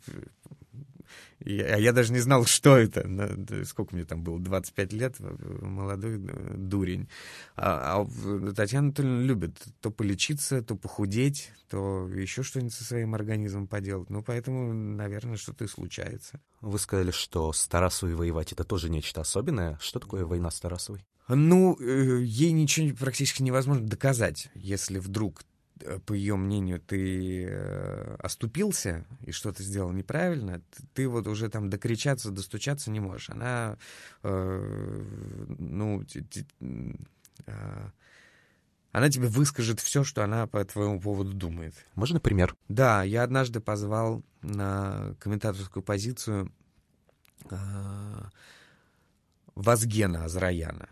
и, 1.39 1.59
а 1.59 1.77
я 1.77 1.93
даже 1.93 2.13
не 2.13 2.19
знал, 2.19 2.45
что 2.45 2.77
это. 2.77 3.07
Сколько 3.65 3.95
мне 3.95 4.05
там 4.05 4.23
было, 4.23 4.39
25 4.39 4.93
лет, 4.93 5.15
молодой 5.19 6.17
дурень. 6.17 7.07
А, 7.55 8.01
а 8.01 8.53
Татьяна 8.53 8.87
Анатольевна 8.87 9.21
любит 9.21 9.57
то 9.81 9.91
полечиться, 9.91 10.61
то 10.61 10.75
похудеть, 10.75 11.51
то 11.69 12.07
еще 12.09 12.43
что-нибудь 12.43 12.73
со 12.73 12.83
своим 12.83 13.15
организмом 13.15 13.67
поделать. 13.67 14.09
Ну, 14.09 14.23
поэтому, 14.23 14.73
наверное, 14.73 15.37
что-то 15.37 15.65
и 15.65 15.67
случается. 15.67 16.39
Вы 16.61 16.79
сказали, 16.79 17.11
что 17.11 17.53
с 17.53 17.67
Тарасовой 17.67 18.15
воевать— 18.15 18.51
это 18.53 18.63
тоже 18.63 18.89
нечто 18.89 19.21
особенное. 19.21 19.77
Что 19.81 19.99
такое 19.99 20.25
война 20.25 20.51
с 20.51 20.59
Тарасовой? 20.59 21.05
Ну, 21.27 21.75
э, 21.79 22.21
ей 22.21 22.51
ничего 22.51 22.95
практически 22.95 23.41
невозможно 23.41 23.87
доказать, 23.87 24.49
если 24.53 24.99
вдруг 24.99 25.41
Э, 25.41 25.54
по 26.05 26.13
ее 26.13 26.35
мнению, 26.35 26.79
ты 26.79 27.45
э, 27.47 28.15
оступился 28.19 29.05
и 29.21 29.31
что-то 29.31 29.61
сделал 29.63 29.91
неправильно, 29.91 30.61
ты, 30.93 31.07
вот 31.07 31.27
уже 31.27 31.49
там 31.49 31.69
докричаться, 31.69 32.31
достучаться 32.31 32.91
не 32.91 32.99
можешь. 32.99 33.29
Она, 33.29 33.77
э, 34.23 35.03
ну, 35.59 36.03
э, 37.45 37.89
она 38.91 39.09
тебе 39.09 39.27
выскажет 39.27 39.81
все, 39.81 40.03
что 40.03 40.23
она 40.23 40.47
по 40.47 40.63
твоему 40.63 41.01
поводу 41.01 41.33
думает. 41.33 41.75
Можно 41.95 42.19
пример? 42.19 42.55
Да, 42.69 43.03
я 43.03 43.23
однажды 43.23 43.59
позвал 43.59 44.23
на 44.41 45.15
комментаторскую 45.19 45.83
позицию 45.83 46.51
э, 47.49 47.55
Вазгена 49.55 50.23
Азраяна. 50.23 50.89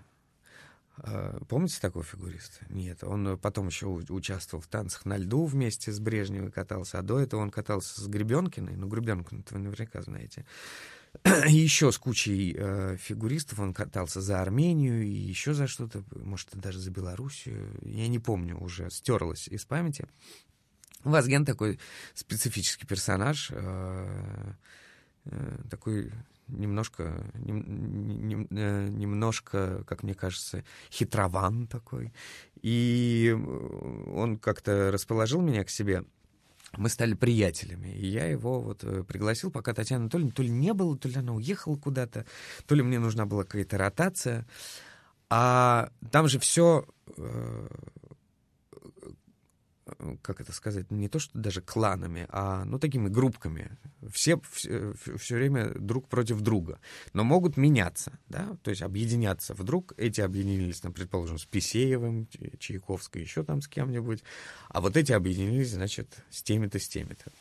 А, 0.97 1.39
помните 1.47 1.79
такого 1.81 2.03
фигуриста? 2.03 2.65
Нет, 2.69 3.03
он 3.03 3.37
потом 3.37 3.67
еще 3.67 3.87
участвовал 3.87 4.61
в 4.61 4.67
танцах 4.67 5.05
на 5.05 5.17
льду 5.17 5.45
вместе 5.45 5.91
с 5.91 5.99
Брежневой 5.99 6.51
катался, 6.51 6.99
а 6.99 7.01
до 7.01 7.19
этого 7.19 7.41
он 7.41 7.49
катался 7.49 7.99
с 7.99 8.07
Гребенкиной, 8.07 8.75
ну, 8.75 8.87
Гребенкину 8.87 9.43
вы 9.49 9.59
наверняка 9.59 10.01
знаете. 10.01 10.45
И 11.47 11.53
еще 11.53 11.91
с 11.91 11.97
кучей 11.97 12.55
э, 12.57 12.97
фигуристов 12.97 13.59
он 13.59 13.73
катался 13.73 14.21
за 14.21 14.41
Армению 14.41 15.03
и 15.03 15.09
еще 15.09 15.53
за 15.53 15.67
что-то, 15.67 16.03
может, 16.15 16.49
даже 16.53 16.79
за 16.79 16.89
Белоруссию, 16.89 17.69
я 17.83 18.07
не 18.07 18.17
помню 18.17 18.57
уже, 18.57 18.89
стерлось 18.89 19.47
из 19.47 19.63
памяти. 19.63 20.07
Вазген 21.03 21.45
такой 21.45 21.79
специфический 22.13 22.87
персонаж, 22.87 23.51
э, 23.51 24.53
э, 25.25 25.57
такой 25.69 26.11
немножко, 26.47 27.31
нем, 27.35 28.27
нем, 28.27 28.47
э, 28.51 28.87
немножко, 28.89 29.83
как 29.85 30.03
мне 30.03 30.13
кажется, 30.13 30.63
хитрован 30.91 31.67
такой. 31.67 32.13
И 32.61 33.35
он 34.13 34.37
как-то 34.37 34.91
расположил 34.91 35.41
меня 35.41 35.63
к 35.63 35.69
себе. 35.69 36.05
Мы 36.75 36.89
стали 36.89 37.13
приятелями, 37.13 37.89
и 37.89 38.07
я 38.07 38.25
его 38.25 38.59
вот 38.59 38.83
э, 38.83 39.03
пригласил, 39.03 39.51
пока 39.51 39.73
Татьяна 39.73 40.09
то 40.09 40.17
ли, 40.17 40.31
то 40.31 40.41
ли 40.41 40.49
не 40.49 40.73
было, 40.73 40.97
то 40.97 41.07
ли 41.07 41.15
она 41.15 41.33
уехала 41.33 41.75
куда-то, 41.75 42.25
то 42.65 42.73
ли 42.73 42.81
мне 42.81 42.97
нужна 42.97 43.25
была 43.25 43.43
какая-то 43.43 43.77
ротация. 43.77 44.47
А 45.29 45.89
там 46.11 46.27
же 46.27 46.39
все 46.39 46.85
э, 47.15 47.67
как 50.21 50.41
это 50.41 50.51
сказать, 50.51 50.91
не 50.91 51.09
то 51.09 51.19
что 51.19 51.37
даже 51.37 51.61
кланами, 51.61 52.27
а 52.29 52.65
ну 52.65 52.79
такими 52.79 53.09
группками. 53.09 53.77
Все, 54.11 54.39
все, 54.51 54.93
все 55.17 55.35
время 55.35 55.71
друг 55.75 56.07
против 56.09 56.41
друга. 56.41 56.79
Но 57.13 57.23
могут 57.23 57.57
меняться, 57.57 58.19
да, 58.29 58.57
то 58.61 58.71
есть 58.71 58.81
объединяться. 58.81 59.53
Вдруг 59.53 59.93
эти 59.97 60.21
объединились, 60.21 60.83
ну, 60.83 60.91
предположим, 60.91 61.37
с 61.37 61.45
Писеевым, 61.45 62.27
Чайковской, 62.59 63.21
еще 63.21 63.43
там 63.43 63.61
с 63.61 63.67
кем-нибудь. 63.67 64.23
А 64.69 64.81
вот 64.81 64.97
эти 64.97 65.11
объединились, 65.11 65.71
значит, 65.71 66.23
с 66.29 66.43
теми-то, 66.43 66.79
с 66.79 66.87
теми-то. 66.87 67.31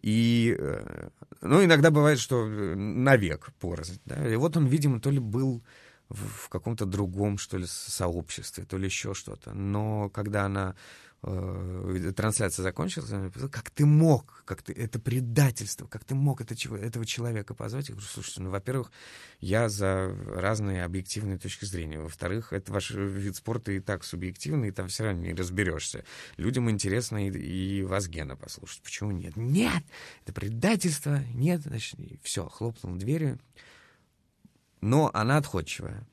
И, 0.00 0.56
э, 0.58 1.08
ну, 1.42 1.64
иногда 1.64 1.90
бывает, 1.90 2.18
что 2.18 2.46
навек 2.46 3.52
порознь, 3.60 4.00
да. 4.04 4.28
И 4.28 4.36
вот 4.36 4.56
он, 4.56 4.66
видимо, 4.66 5.00
то 5.00 5.10
ли 5.10 5.18
был 5.18 5.62
в 6.12 6.48
каком-то 6.48 6.84
другом, 6.86 7.38
что 7.38 7.58
ли, 7.58 7.66
сообществе, 7.66 8.64
то 8.64 8.76
ли 8.76 8.86
еще 8.86 9.14
что-то. 9.14 9.54
Но 9.54 10.10
когда 10.10 10.44
она 10.44 10.74
э, 11.22 12.12
трансляция 12.16 12.62
закончилась, 12.62 13.10
как 13.50 13.70
ты 13.70 13.86
мог, 13.86 14.42
как 14.44 14.62
ты, 14.62 14.72
это 14.72 14.98
предательство, 14.98 15.86
как 15.86 16.04
ты 16.04 16.14
мог 16.14 16.40
это, 16.40 16.54
этого 16.76 17.06
человека 17.06 17.54
позвать? 17.54 17.88
Я 17.88 17.94
говорю, 17.94 18.08
слушайте, 18.08 18.42
ну, 18.42 18.50
во-первых, 18.50 18.90
я 19.40 19.68
за 19.68 20.14
разные 20.26 20.84
объективные 20.84 21.38
точки 21.38 21.64
зрения. 21.64 22.00
Во-вторых, 22.00 22.52
это 22.52 22.72
ваш 22.72 22.90
вид 22.90 23.36
спорта 23.36 23.72
и 23.72 23.80
так 23.80 24.04
субъективный, 24.04 24.68
и 24.68 24.72
там 24.72 24.88
все 24.88 25.04
равно 25.04 25.22
не 25.22 25.34
разберешься. 25.34 26.04
Людям 26.36 26.70
интересно 26.70 27.26
и, 27.26 27.30
и 27.30 27.82
вас 27.82 28.08
Гена 28.08 28.36
послушать. 28.36 28.82
Почему 28.82 29.10
нет? 29.10 29.36
Нет! 29.36 29.82
Это 30.24 30.32
предательство, 30.32 31.22
нет, 31.34 31.62
значит, 31.62 31.98
все, 32.22 32.48
хлопнул 32.48 32.96
дверью. 32.96 33.38
Но 34.80 35.10
она 35.14 35.36
отходчивая. 35.36 36.06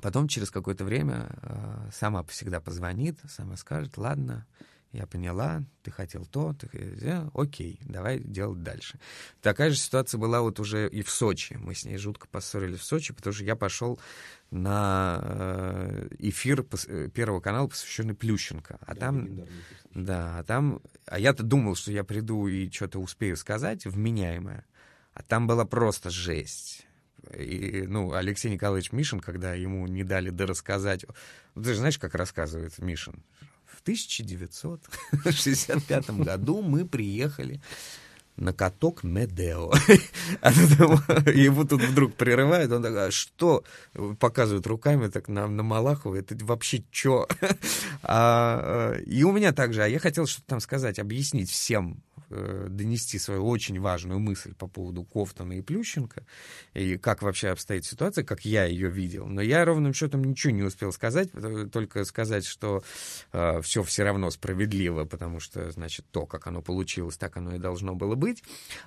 Потом 0.00 0.28
через 0.28 0.50
какое-то 0.50 0.84
время 0.84 1.28
э, 1.42 1.90
сама 1.92 2.22
всегда 2.24 2.60
позвонит, 2.60 3.18
сама 3.28 3.56
скажет, 3.56 3.98
ладно, 3.98 4.46
я 4.92 5.06
поняла, 5.06 5.62
ты 5.82 5.92
хотел 5.92 6.26
то, 6.26 6.52
ты 6.52 6.68
э, 6.72 7.28
окей, 7.34 7.78
давай 7.84 8.18
делать 8.18 8.62
дальше. 8.62 8.98
Такая 9.40 9.70
же 9.70 9.76
ситуация 9.76 10.18
была 10.18 10.40
вот 10.40 10.58
уже 10.58 10.88
и 10.88 11.02
в 11.02 11.10
Сочи. 11.10 11.54
Мы 11.54 11.74
с 11.74 11.84
ней 11.84 11.96
жутко 11.96 12.26
поссорились 12.28 12.80
в 12.80 12.84
Сочи, 12.84 13.12
потому 13.12 13.32
что 13.32 13.44
я 13.44 13.54
пошел 13.54 14.00
на 14.50 15.20
э, 15.22 16.08
эфир 16.18 16.66
э, 16.88 17.08
Первого 17.08 17.40
канала, 17.40 17.68
посвященный 17.68 18.14
Плющенко. 18.14 18.78
А 18.80 18.94
да, 18.94 19.00
там, 19.00 19.28
да, 19.94 20.38
а 20.38 20.44
там, 20.44 20.80
а 21.06 21.20
я-то 21.20 21.44
думал, 21.44 21.76
что 21.76 21.92
я 21.92 22.02
приду 22.02 22.48
и 22.48 22.68
что-то 22.70 22.98
успею 22.98 23.36
сказать 23.36 23.86
вменяемое, 23.86 24.66
а 25.14 25.22
там 25.22 25.46
была 25.46 25.64
просто 25.64 26.10
жесть 26.10 26.86
И, 27.36 27.84
ну, 27.86 28.12
Алексей 28.12 28.50
Николаевич 28.50 28.92
Мишин, 28.92 29.20
когда 29.20 29.54
ему 29.54 29.86
не 29.86 30.04
дали 30.04 30.30
дорассказать... 30.30 31.04
Ты 31.54 31.64
же 31.64 31.76
знаешь, 31.76 31.98
как 31.98 32.14
рассказывает 32.14 32.78
Мишин? 32.78 33.22
В 33.66 33.82
1965 33.82 36.10
году 36.10 36.62
мы 36.62 36.86
приехали 36.86 37.60
на 38.40 38.52
каток 38.52 39.04
Медео. 39.04 39.72
Его 41.32 41.64
тут 41.64 41.82
вдруг 41.82 42.14
прерывают, 42.14 42.72
он 42.72 42.82
такой, 42.82 43.08
а 43.08 43.10
что? 43.10 43.64
Показывает 44.18 44.66
руками 44.66 45.08
так 45.08 45.28
на, 45.28 45.46
на 45.46 45.62
Малахова, 45.62 46.16
это 46.16 46.36
вообще 46.44 46.82
что? 46.90 47.28
А, 48.02 48.94
э, 48.96 49.02
и 49.02 49.22
у 49.24 49.30
меня 49.30 49.52
также, 49.52 49.82
а 49.82 49.86
я 49.86 49.98
хотел 49.98 50.26
что-то 50.26 50.46
там 50.46 50.60
сказать, 50.60 50.98
объяснить 50.98 51.50
всем, 51.50 52.02
донести 52.30 53.18
свою 53.18 53.46
очень 53.46 53.80
важную 53.80 54.20
мысль 54.20 54.54
по 54.54 54.66
поводу 54.66 55.04
Кофтона 55.04 55.54
и 55.54 55.62
Плющенко, 55.62 56.24
и 56.74 56.96
как 56.96 57.22
вообще 57.22 57.48
обстоит 57.48 57.84
ситуация, 57.84 58.24
как 58.24 58.44
я 58.44 58.64
ее 58.64 58.90
видел. 58.90 59.26
Но 59.26 59.40
я 59.40 59.64
ровным 59.64 59.92
счетом 59.94 60.24
ничего 60.24 60.52
не 60.52 60.62
успел 60.62 60.92
сказать, 60.92 61.28
э, 61.32 61.68
только 61.72 62.04
сказать, 62.04 62.46
что 62.46 62.82
э, 63.32 63.60
все 63.62 63.82
все 63.82 64.04
равно 64.04 64.30
справедливо, 64.30 65.04
потому 65.04 65.40
что, 65.40 65.70
значит, 65.70 66.06
то, 66.10 66.26
как 66.26 66.46
оно 66.46 66.62
получилось, 66.62 67.16
так 67.16 67.36
оно 67.36 67.56
и 67.56 67.58
должно 67.58 67.94
было 67.94 68.14
быть. 68.14 68.42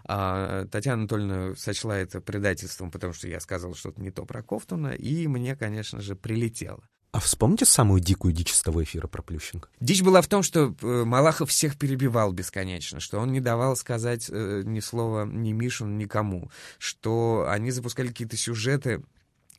А 0.05 0.65
Татьяна 0.65 1.01
Анатольевна 1.01 1.55
сочла 1.55 1.97
это 1.97 2.21
предательством, 2.21 2.91
потому 2.91 3.13
что 3.13 3.27
я 3.27 3.39
сказал 3.39 3.73
что-то 3.75 4.01
не 4.01 4.11
то 4.11 4.25
про 4.25 4.43
Кофтона, 4.43 4.89
и 4.89 5.27
мне, 5.27 5.55
конечно 5.55 6.01
же, 6.01 6.15
прилетело. 6.15 6.83
А 7.13 7.20
вспомните 7.20 7.65
самую 7.65 8.01
дикую 8.01 8.34
дичь 8.34 8.51
с 8.51 8.62
того 8.63 8.84
эфира 8.84 9.05
про 9.05 9.22
Плющенко? 9.22 9.70
Дичь 9.79 10.01
была 10.01 10.24
в 10.24 10.27
том, 10.27 10.41
что 10.41 10.74
э, 10.82 11.03
Малахов 11.05 11.51
всех 11.51 11.77
перебивал 11.77 12.32
бесконечно, 12.32 13.00
что 13.00 13.20
он 13.20 13.32
не 13.32 13.39
давал 13.39 13.75
сказать 13.75 14.32
э, 14.32 14.63
ни 14.65 14.79
слова 14.79 15.24
ни 15.24 15.51
Мишину, 15.51 15.91
никому, 15.91 16.50
что 16.79 17.46
они 17.48 17.70
запускали 17.70 18.08
какие-то 18.08 18.36
сюжеты, 18.36 19.03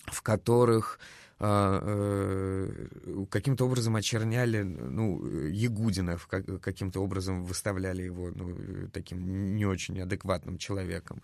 в 0.06 0.20
которых 0.22 0.98
каким-то 3.30 3.66
образом 3.66 3.96
очерняли, 3.96 4.62
ну, 4.62 5.24
Ягудина, 5.48 6.18
каким-то 6.60 7.00
образом 7.00 7.44
выставляли 7.44 8.02
его, 8.02 8.30
ну, 8.34 8.88
таким 8.92 9.54
не 9.54 9.66
очень 9.66 10.00
адекватным 10.00 10.58
человеком. 10.58 11.22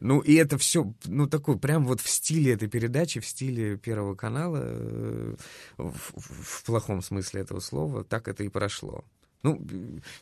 Ну, 0.00 0.20
и 0.20 0.34
это 0.34 0.58
все, 0.58 0.92
ну, 1.04 1.26
такой, 1.26 1.58
прям 1.58 1.86
вот 1.86 2.00
в 2.00 2.08
стиле 2.08 2.52
этой 2.54 2.68
передачи, 2.68 3.20
в 3.20 3.26
стиле 3.26 3.76
Первого 3.76 4.14
канала, 4.14 4.60
э, 4.62 5.36
в, 5.76 6.12
в 6.16 6.64
плохом 6.64 7.02
смысле 7.02 7.42
этого 7.42 7.60
слова, 7.60 8.04
так 8.04 8.28
это 8.28 8.44
и 8.44 8.48
прошло. 8.48 9.04
Ну, 9.42 9.64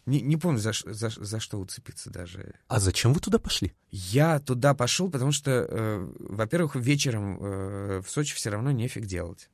не, 0.04 0.20
не 0.20 0.37
помню, 0.37 0.58
за, 0.58 0.73
за, 0.85 1.11
за 1.11 1.40
что 1.40 1.58
уцепиться 1.58 2.11
даже. 2.11 2.54
А 2.68 2.80
зачем 2.80 3.12
вы 3.12 3.20
туда 3.20 3.38
пошли? 3.38 3.73
Я 3.90 4.40
туда 4.40 4.75
пошел, 4.75 5.11
потому 5.11 5.32
что, 5.32 5.50
э, 5.50 6.12
во-первых, 6.18 6.76
вечером 6.76 7.38
э, 7.40 8.02
в 8.04 8.11
Сочи 8.11 8.35
все 8.35 8.50
равно 8.50 8.73
нефиг 8.73 9.06
делать. 9.06 9.49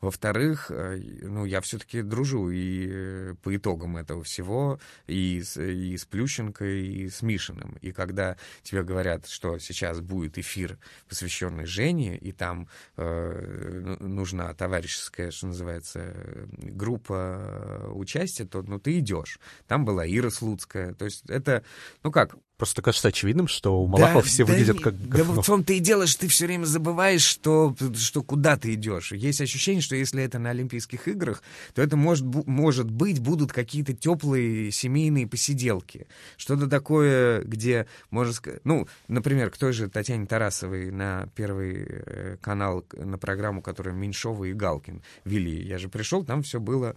Во-вторых, 0.00 0.70
э, 0.70 1.00
ну, 1.22 1.44
я 1.44 1.60
все-таки 1.60 2.02
дружу 2.02 2.50
и 2.50 2.88
э, 2.88 3.34
по 3.42 3.54
итогам 3.54 3.96
этого 3.96 4.22
всего 4.22 4.78
и 5.06 5.42
с, 5.42 5.60
и 5.60 5.96
с 5.96 6.04
Плющенко, 6.04 6.64
и 6.64 7.08
с 7.08 7.22
Мишиным. 7.22 7.76
И 7.80 7.92
когда 7.92 8.36
тебе 8.62 8.82
говорят, 8.82 9.26
что 9.26 9.58
сейчас 9.58 10.00
будет 10.00 10.38
эфир, 10.38 10.78
посвященный 11.08 11.66
Жене, 11.66 12.16
и 12.16 12.32
там 12.32 12.68
э, 12.96 13.96
ну, 13.98 14.08
нужна 14.08 14.52
товарищеская, 14.54 15.30
что 15.30 15.48
называется, 15.48 16.14
группа 16.58 17.38
э, 17.40 17.90
участия, 17.90 18.44
то 18.44 18.62
ну, 18.62 18.78
ты 18.78 18.98
идешь. 18.98 19.40
Там 19.66 19.84
была 19.84 20.06
Ира 20.06 20.30
Слуцкая. 20.30 20.94
То 20.94 21.04
есть 21.04 21.28
это, 21.28 21.64
ну 22.02 22.12
как, 22.12 22.36
Просто 22.58 22.82
кажется 22.82 23.08
очевидным, 23.08 23.46
что 23.46 23.80
у 23.80 23.86
Малахова 23.86 24.20
да, 24.20 24.28
все 24.28 24.44
да, 24.44 24.52
выглядят 24.52 24.80
как 24.80 24.98
Да 25.08 25.22
в 25.22 25.44
том-то 25.44 25.72
и 25.74 25.78
дело, 25.78 26.08
что 26.08 26.22
ты 26.22 26.28
все 26.28 26.46
время 26.46 26.64
забываешь, 26.64 27.22
что, 27.22 27.74
что 27.96 28.24
куда 28.24 28.56
ты 28.56 28.74
идешь. 28.74 29.12
Есть 29.12 29.40
ощущение, 29.40 29.80
что 29.80 29.94
если 29.94 30.24
это 30.24 30.40
на 30.40 30.50
Олимпийских 30.50 31.06
играх, 31.06 31.44
то 31.74 31.82
это 31.82 31.96
может, 31.96 32.26
может 32.46 32.90
быть 32.90 33.20
будут 33.20 33.52
какие-то 33.52 33.92
теплые 33.92 34.72
семейные 34.72 35.28
посиделки. 35.28 36.08
Что-то 36.36 36.66
такое, 36.66 37.42
где, 37.42 37.86
можно 38.10 38.32
сказать... 38.32 38.60
Ну, 38.64 38.88
например, 39.06 39.50
к 39.50 39.56
той 39.56 39.72
же 39.72 39.88
Татьяне 39.88 40.26
Тарасовой 40.26 40.90
на 40.90 41.28
Первый 41.36 41.86
э, 41.88 42.36
канал, 42.40 42.84
на 42.92 43.18
программу, 43.18 43.62
которую 43.62 43.94
Меньшова 43.94 44.46
и 44.46 44.52
Галкин 44.52 45.00
вели. 45.24 45.62
Я 45.64 45.78
же 45.78 45.88
пришел, 45.88 46.24
там 46.24 46.42
все 46.42 46.58
было 46.58 46.96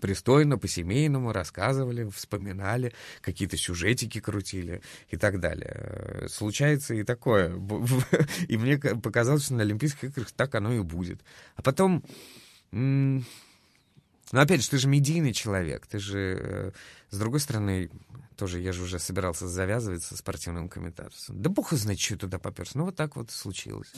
пристойно, 0.00 0.58
по-семейному 0.58 1.32
рассказывали, 1.32 2.08
вспоминали, 2.10 2.92
какие-то 3.20 3.56
сюжетики 3.56 4.20
крутили 4.20 4.82
и 5.08 5.16
так 5.16 5.40
далее. 5.40 6.26
Случается 6.28 6.94
и 6.94 7.02
такое. 7.02 7.54
И 8.48 8.56
мне 8.56 8.78
показалось, 8.78 9.44
что 9.44 9.54
на 9.54 9.62
Олимпийских 9.62 10.04
играх 10.04 10.30
так 10.32 10.54
оно 10.54 10.72
и 10.72 10.80
будет. 10.80 11.20
А 11.56 11.62
потом... 11.62 12.04
Ну, 14.32 14.40
опять 14.40 14.62
же, 14.62 14.70
ты 14.70 14.78
же 14.78 14.86
медийный 14.86 15.32
человек, 15.32 15.86
ты 15.86 15.98
же, 15.98 16.38
э, 16.40 16.70
с 17.10 17.18
другой 17.18 17.40
стороны, 17.40 17.90
тоже 18.36 18.60
я 18.60 18.72
же 18.72 18.84
уже 18.84 19.00
собирался 19.00 19.48
завязывать 19.48 20.04
со 20.04 20.16
спортивным 20.16 20.68
комментатором. 20.68 21.12
Да 21.28 21.50
бог 21.50 21.72
знает, 21.72 21.98
что 21.98 22.16
туда 22.16 22.38
поперся. 22.38 22.72
Ну, 22.74 22.84
вот 22.84 22.94
так 22.94 23.16
вот 23.16 23.32
случилось. 23.32 23.92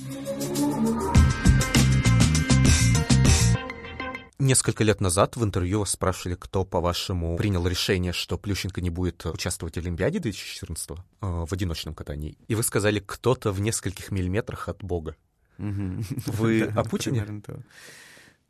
Несколько 4.43 4.83
лет 4.83 5.01
назад 5.01 5.37
в 5.37 5.45
интервью 5.45 5.79
вас 5.79 5.91
спрашивали, 5.91 6.35
кто, 6.35 6.65
по-вашему, 6.65 7.37
принял 7.37 7.65
решение, 7.65 8.13
что 8.13 8.37
Плющенко 8.37 8.81
не 8.81 8.91
будет 8.91 9.25
участвовать 9.25 9.77
в 9.77 9.79
Олимпиаде 9.79 10.19
2014 10.19 10.91
э, 10.91 10.95
в 11.21 11.53
одиночном 11.53 11.95
катании. 11.95 12.37
И 12.49 12.57
вы 12.57 12.65
сказали, 12.65 12.99
кто-то 12.99 13.53
в 13.53 13.61
нескольких 13.61 14.11
миллиметрах 14.11 14.69
от 14.69 14.83
Бога. 14.83 15.15
Вы 15.59 16.63
о 16.77 16.83
Путине? 16.83 17.25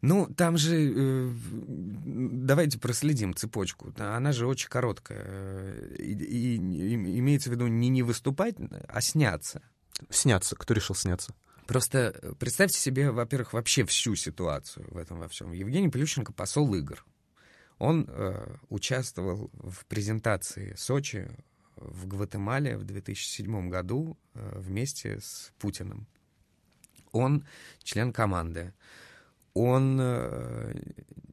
Ну, 0.01 0.29
там 0.35 0.57
же, 0.57 0.95
э, 0.97 1.31
давайте 1.67 2.79
проследим 2.79 3.35
цепочку. 3.35 3.93
Она 3.99 4.33
же 4.33 4.47
очень 4.47 4.71
короткая. 4.71 5.75
И, 5.99 6.15
и, 6.15 6.55
и 6.55 7.19
имеется 7.19 7.51
в 7.51 7.53
виду 7.53 7.67
не 7.67 7.91
не 7.91 8.03
выступать, 8.03 8.55
а 8.89 9.03
сняться. 9.03 9.61
Сняться. 10.09 10.57
Кто 10.57 10.73
решил 10.73 10.97
сняться? 10.97 11.35
Просто 11.67 12.15
э, 12.23 12.33
представьте 12.39 12.79
себе, 12.79 13.11
во-первых, 13.11 13.53
вообще 13.53 13.85
всю 13.85 14.15
ситуацию 14.15 14.87
в 14.91 14.97
этом 14.97 15.19
во 15.19 15.29
всем. 15.29 15.53
Евгений 15.53 15.89
Плющенко— 15.89 16.33
посол 16.35 16.75
игр. 16.75 17.05
Он 17.79 18.07
э, 18.09 18.57
участвовал 18.69 19.51
в 19.55 19.87
презентации 19.87 20.75
Сочи 20.77 21.29
в 21.77 22.07
Гватемале 22.07 22.77
в 22.77 22.85
2007 22.85 23.69
году 23.69 24.17
э, 24.35 24.59
вместе 24.59 25.21
с 25.21 25.53
Путиным. 25.59 26.07
Он 27.13 27.45
член 27.83 28.13
команды. 28.13 28.73
Он 29.55 29.99
э, 30.01 30.75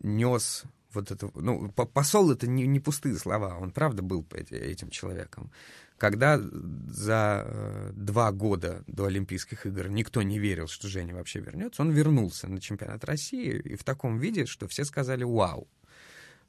нес 0.02 0.63
вот 0.93 1.12
это... 1.12 1.30
Ну, 1.36 1.71
посол— 1.71 2.32
это 2.34 2.47
не, 2.47 2.65
не 2.67 2.80
пустые 2.80 3.15
слова, 3.15 3.58
он 3.58 3.71
правда 3.71 4.02
был 4.02 4.25
этим 4.32 4.89
человеком. 4.89 5.52
Когда 5.97 6.39
за 6.39 7.43
э, 7.45 7.91
два 7.93 8.32
года 8.32 8.84
до 8.88 9.06
Олимпийских 9.06 9.65
игр 9.65 9.89
никто 9.89 10.21
не 10.21 10.39
верил, 10.39 10.67
что 10.67 10.88
Женя 10.88 11.13
вообще 11.13 11.39
вернется, 11.41 11.82
он 11.82 11.91
вернулся 11.91 12.47
на 12.47 12.62
чемпионат 12.62 13.04
России 13.04 13.60
и 13.60 13.75
в 13.75 13.84
таком 13.84 14.17
виде, 14.17 14.45
что 14.45 14.67
все 14.67 14.86
сказали 14.86 15.23
«Вау!». 15.23 15.67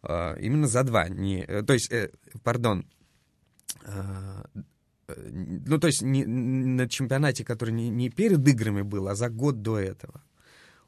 Э, 0.03 0.37
именно 0.41 0.69
за 0.69 0.85
два. 0.85 1.09
Не, 1.09 1.43
э, 1.43 1.63
то 1.63 1.73
есть, 1.73 1.93
пардон, 2.45 2.87
ну, 5.09 5.79
то 5.79 5.87
есть 5.89 6.03
не, 6.03 6.25
на 6.25 6.89
чемпионате, 6.89 7.45
который 7.45 7.73
не, 7.73 7.89
не 7.89 8.09
перед 8.11 8.47
играми 8.47 8.83
был, 8.83 9.09
а 9.09 9.17
за 9.17 9.29
год 9.29 9.63
до 9.63 9.79
этого 9.79 10.23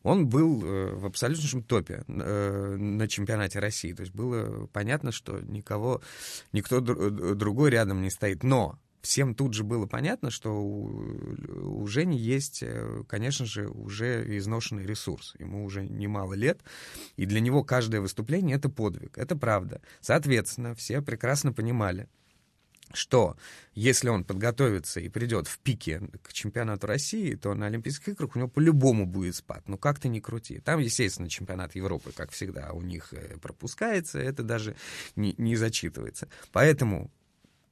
он 0.03 0.29
был 0.29 0.65
э, 0.65 0.95
в 0.95 1.07
абсолютном 1.07 1.63
топе 1.63 2.05
э, 2.07 2.77
на 2.77 3.09
чемпионате 3.09 3.59
России. 3.59 3.93
То 3.93 4.03
есть 4.03 4.15
было 4.15 4.67
понятно, 4.69 5.13
что 5.13 5.41
никого, 5.41 6.01
никто 6.53 6.81
другой 6.81 7.71
рядом 7.71 8.03
не 8.03 8.11
стоит. 8.11 8.43
Но 8.43 8.79
всем 9.03 9.35
тут 9.35 9.53
же 9.53 9.65
было 9.65 9.87
понятно, 9.87 10.31
что 10.31 10.51
у, 10.51 11.87
Жени 11.87 12.17
есть, 12.17 12.63
э, 12.63 13.05
конечно 13.07 13.45
же, 13.45 13.69
уже 13.69 14.37
изношенный 14.39 14.87
ресурс. 14.87 15.35
Ему 15.39 15.65
уже 15.65 15.87
немало 15.87 16.35
лет, 16.35 16.63
и 17.17 17.27
для 17.27 17.41
него 17.41 17.65
каждое 17.65 18.01
выступление— 18.01 18.57
это 18.59 18.69
подвиг, 18.69 19.19
это 19.19 19.37
правда. 19.37 19.83
Соответственно, 20.01 20.75
все 20.75 21.03
прекрасно 21.03 21.53
понимали, 21.53 22.09
что 22.95 23.37
если 23.75 24.09
он 24.09 24.25
подготовится 24.25 25.01
и 25.01 25.09
придет 25.09 25.47
в 25.47 25.59
пике 25.59 26.03
к 26.23 26.33
чемпионату 26.33 26.87
России, 26.87 27.35
то 27.35 27.55
на 27.55 27.67
Олимпийских 27.67 28.09
играх 28.11 28.35
у 28.35 28.39
него 28.39 28.49
по-любому 28.49 29.07
будет 29.07 29.37
спад. 29.37 29.69
Ну 29.69 29.79
как 29.79 29.99
ты 29.99 30.09
не 30.09 30.21
крути. 30.21 30.61
Там, 30.61 30.81
естественно, 30.81 31.29
чемпионат 31.29 31.75
Европы, 31.75 32.13
как 32.13 32.31
всегда, 32.31 32.73
у 32.73 32.83
них 32.83 33.13
э, 33.13 33.39
пропускается, 33.39 34.19
это 34.19 34.43
даже 34.43 34.77
не, 35.17 35.35
не 35.39 35.57
зачитывается. 35.57 36.29
Поэтому 36.53 37.11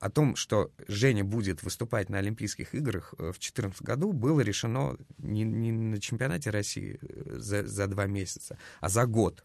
о 0.00 0.10
том, 0.10 0.34
что 0.34 0.72
Женя 0.88 1.24
будет 1.24 1.62
выступать 1.62 2.08
на 2.08 2.18
Олимпийских 2.18 2.74
играх 2.74 3.14
э, 3.18 3.32
в 3.32 3.38
2014 3.38 3.82
году, 3.82 4.12
было 4.12 4.40
решено 4.40 4.96
не, 5.18 5.44
не 5.44 5.72
на 5.72 6.00
чемпионате 6.00 6.50
России 6.50 6.98
э, 7.02 7.36
за, 7.38 7.66
за 7.66 7.86
два 7.86 8.06
месяца, 8.06 8.58
а 8.80 8.88
за 8.88 9.04
год. 9.06 9.44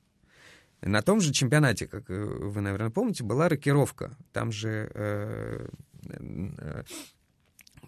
На 0.81 1.01
том 1.01 1.21
же 1.21 1.31
чемпионате, 1.31 1.87
как 1.87 2.09
э, 2.09 2.23
вы, 2.23 2.61
наверное, 2.61 2.91
помните, 2.91 3.23
была 3.23 3.49
рокировка. 3.49 4.15
Там 4.33 4.51
же, 4.51 4.91
э, 4.93 5.67
э, 6.09 6.83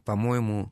по-моему, 0.03 0.71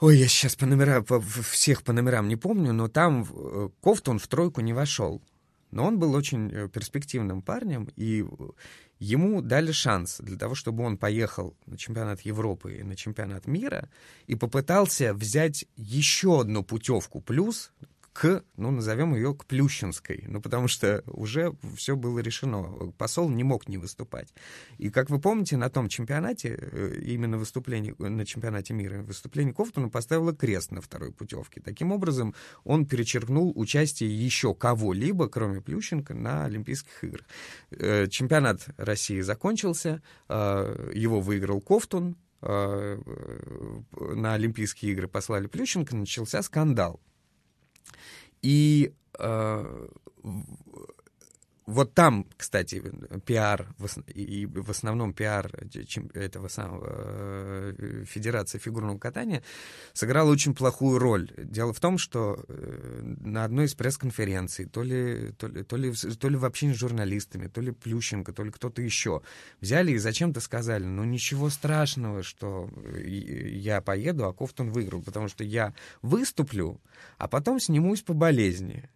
Ой, 0.00 0.16
я 0.16 0.28
сейчас 0.28 0.56
по 0.56 0.64
номерам, 0.64 1.04
по, 1.04 1.20
всех 1.20 1.82
по 1.82 1.92
номерам 1.92 2.26
не 2.26 2.36
помню, 2.36 2.72
но 2.72 2.88
там 2.88 3.26
э, 3.30 3.68
Кофтун 3.82 4.18
в 4.18 4.26
тройку 4.28 4.62
не 4.62 4.72
вошел. 4.72 5.22
Но 5.70 5.86
он 5.86 5.98
был 5.98 6.14
очень 6.14 6.50
э, 6.50 6.68
перспективным 6.68 7.42
парнем, 7.42 7.90
и 7.96 8.24
ему 8.98 9.42
дали 9.42 9.72
шанс 9.72 10.18
для 10.20 10.38
того, 10.38 10.54
чтобы 10.54 10.84
он 10.84 10.96
поехал 10.96 11.54
на 11.66 11.76
чемпионат 11.76 12.22
Европы 12.22 12.78
и 12.78 12.82
на 12.82 12.96
чемпионат 12.96 13.46
мира 13.46 13.90
и 14.26 14.36
попытался 14.36 15.12
взять 15.12 15.66
еще 15.76 16.40
одну 16.40 16.64
путевку 16.64 17.20
плюс 17.20 17.70
к, 18.12 18.42
ну, 18.56 18.70
назовем 18.70 19.14
ее 19.14 19.34
к 19.34 19.46
Плющинской, 19.46 20.24
ну, 20.26 20.40
потому 20.40 20.68
что 20.68 21.02
уже 21.06 21.54
все 21.76 21.96
было 21.96 22.18
решено. 22.18 22.92
Посол 22.98 23.30
не 23.30 23.44
мог 23.44 23.68
не 23.68 23.78
выступать. 23.78 24.34
И, 24.78 24.90
как 24.90 25.10
вы 25.10 25.20
помните, 25.20 25.56
на 25.56 25.70
том 25.70 25.88
чемпионате, 25.88 26.58
э, 26.60 27.00
именно 27.02 27.38
выступление 27.38 27.94
на 27.98 28.26
чемпионате 28.26 28.74
мира, 28.74 29.02
выступление 29.02 29.54
Кофтуна 29.54 29.88
поставило 29.88 30.34
крест 30.34 30.72
на 30.72 30.80
второй 30.80 31.12
путевке. 31.12 31.60
Таким 31.60 31.92
образом, 31.92 32.34
он 32.64 32.84
перечеркнул 32.84 33.52
участие 33.54 34.10
еще 34.10 34.54
кого-либо, 34.54 35.28
кроме 35.28 35.60
Плющенко, 35.60 36.14
на 36.14 36.44
Олимпийских 36.44 37.04
играх. 37.04 37.26
Э, 37.70 38.08
чемпионат 38.08 38.66
России 38.76 39.20
закончился, 39.20 40.02
э, 40.28 40.92
его 40.94 41.20
выиграл 41.20 41.60
Кофтун, 41.60 42.16
на 42.42 43.04
Олимпийские 44.32 44.92
игры 44.92 45.08
послали 45.08 45.46
Плющенко, 45.46 45.94
начался 45.94 46.40
скандал. 46.40 46.98
И 48.42 48.92
э, 49.18 49.88
вот 51.66 51.94
там, 51.94 52.26
кстати, 52.36 52.82
пиар, 53.24 53.68
и 54.14 54.46
в 54.46 54.70
основном 54.70 55.12
пиар 55.12 55.52
этого 56.14 56.48
самого 56.48 56.86
э, 56.88 58.04
Федерации 58.06 58.58
фигурного 58.58 58.98
катания 58.98 59.42
сыграл 59.92 60.28
очень 60.28 60.54
плохую 60.54 60.98
роль. 60.98 61.30
Дело 61.36 61.72
в 61.72 61.80
том, 61.80 61.98
что 61.98 62.44
э, 62.48 63.00
на 63.20 63.44
одной 63.44 63.66
из 63.66 63.74
пресс-конференций, 63.74 64.64
то 64.64 64.82
ли, 64.82 65.32
то, 65.38 65.46
ли, 65.46 65.62
то, 65.62 65.76
ли, 65.76 65.92
то 65.92 66.28
ли 66.28 66.36
в 66.36 66.44
общении 66.44 66.74
с 66.74 66.78
журналистами, 66.78 67.46
то 67.46 67.60
ли 67.60 67.72
Плющенко, 67.72 68.32
то 68.32 68.42
ли 68.42 68.50
кто-то 68.50 68.82
еще, 68.82 69.22
взяли 69.60 69.92
и 69.92 69.98
зачем-то 69.98 70.40
сказали, 70.40 70.84
ну 70.84 71.04
ничего 71.04 71.50
страшного, 71.50 72.22
что 72.22 72.68
я 72.96 73.80
поеду, 73.80 74.26
а 74.26 74.32
Кофтон 74.32 74.70
выиграл, 74.70 75.02
потому 75.02 75.28
что 75.28 75.44
я 75.44 75.74
выступлю, 76.02 76.80
а 77.18 77.28
потом 77.28 77.60
снимусь 77.60 78.02
по 78.02 78.14
болезни. 78.14 78.88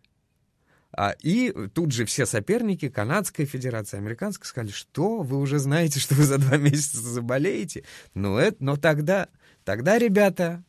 А, 0.96 1.14
и 1.20 1.52
тут 1.74 1.92
же 1.92 2.04
все 2.04 2.24
соперники, 2.24 2.88
Канадская 2.88 3.46
федерация, 3.46 3.98
Американская, 3.98 4.46
сказали, 4.46 4.70
что 4.70 5.22
вы 5.22 5.38
уже 5.38 5.58
знаете, 5.58 5.98
что 5.98 6.14
вы 6.14 6.24
за 6.24 6.38
два 6.38 6.56
месяца 6.58 6.98
заболеете. 6.98 7.84
Ну, 8.14 8.36
это, 8.36 8.56
но 8.60 8.76
тогда, 8.76 9.28
тогда, 9.64 9.98
ребята, 9.98 10.62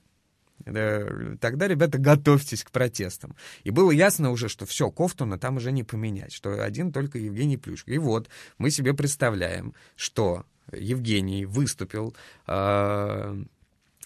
э, 0.65 1.35
тогда, 1.39 1.67
ребята, 1.67 1.99
готовьтесь 1.99 2.63
к 2.63 2.71
протестам. 2.71 3.35
И 3.63 3.69
было 3.69 3.91
ясно 3.91 4.31
уже, 4.31 4.49
что 4.49 4.65
все, 4.65 4.89
Кофтуна 4.89 5.37
там 5.37 5.57
уже 5.57 5.71
не 5.71 5.83
поменять, 5.83 6.33
что 6.33 6.63
один 6.63 6.91
только 6.91 7.19
Евгений 7.19 7.57
Плюшко. 7.57 7.91
И 7.91 7.99
вот 7.99 8.27
мы 8.57 8.71
себе 8.71 8.95
представляем, 8.95 9.75
что 9.95 10.45
Евгений 10.73 11.45
выступил, 11.45 12.15
э, 12.47 13.43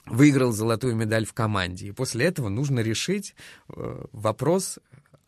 выиграл 0.05 0.51
золотую 0.51 0.97
медаль 0.97 1.25
в 1.25 1.34
команде. 1.34 1.88
И 1.88 1.91
после 1.93 2.25
этого 2.25 2.49
нужно 2.49 2.82
решить 2.82 3.36
э, 3.69 4.03
вопрос 4.12 4.79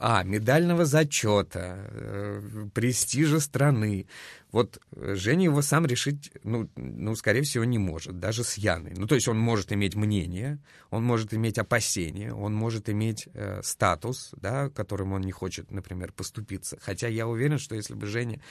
а, 0.03 0.23
медального 0.23 0.85
зачета, 0.85 1.77
э, 1.91 2.41
престижа 2.73 3.39
страны. 3.39 4.07
Вот 4.51 4.81
Женя 4.95 5.45
его 5.45 5.61
сам 5.61 5.85
решить, 5.85 6.31
ну, 6.43 6.69
ну, 6.75 7.15
скорее 7.15 7.41
всего, 7.41 7.63
не 7.63 7.77
может, 7.77 8.19
даже 8.19 8.43
с 8.43 8.55
Яной. 8.55 8.93
Ну, 8.95 9.07
то 9.07 9.15
есть 9.15 9.27
он 9.27 9.39
может 9.39 9.71
иметь 9.71 9.95
мнение, 9.95 10.59
он 10.89 11.03
может 11.03 11.33
иметь 11.33 11.57
опасения, 11.57 12.33
он 12.33 12.53
может 12.53 12.89
иметь 12.89 13.29
э, 13.33 13.61
статус, 13.63 14.31
да, 14.33 14.69
которым 14.69 15.13
он 15.13 15.21
не 15.21 15.31
хочет, 15.31 15.71
например, 15.71 16.11
поступиться. 16.11 16.77
Хотя 16.81 17.07
я 17.07 17.27
уверен, 17.27 17.59
что 17.59 17.75
если 17.75 17.93
бы 17.93 18.07
Женя 18.07 18.41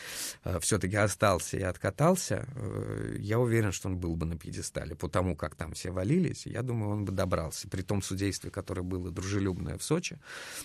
э, 0.45 0.59
все-таки 0.61 0.97
остался 0.97 1.59
и 1.59 1.63
откатался, 1.63 2.49
э, 2.55 3.17
я 3.19 3.39
уверен, 3.39 3.73
что 3.73 3.89
он 3.89 3.99
был 3.99 4.17
бы 4.17 4.25
на 4.25 4.39
пьедестале. 4.39 4.95
По 4.95 5.09
тому, 5.09 5.37
как 5.37 5.55
там 5.55 5.75
все 5.75 5.91
валились, 5.91 6.47
я 6.47 6.63
думаю, 6.63 6.93
он 6.93 7.05
бы 7.05 7.13
добрался. 7.13 7.69
При 7.69 7.83
том 7.83 8.01
судействе, 8.01 8.51
которое 8.51 8.83
было 8.83 9.11
дружелюбное 9.11 9.77
в 9.77 9.83
Сочи. 9.83 10.19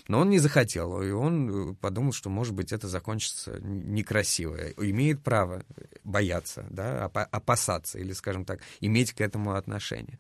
Но 0.07 0.19
он 0.19 0.29
не 0.29 0.39
захотел, 0.39 1.01
и 1.01 1.11
он 1.11 1.71
э, 1.71 1.73
подумал, 1.75 2.13
что, 2.13 2.29
может 2.29 2.53
быть, 2.53 2.71
это 2.71 2.87
закончится 2.87 3.59
некрасиво. 3.59 4.55
Имеет 4.77 5.24
право 5.25 5.65
бояться, 6.05 6.65
да, 6.69 7.05
опасаться 7.05 7.99
или, 7.99 8.13
скажем 8.13 8.45
так, 8.45 8.61
иметь 8.79 9.11
к 9.11 9.19
этому 9.19 9.55
отношение. 9.55 10.19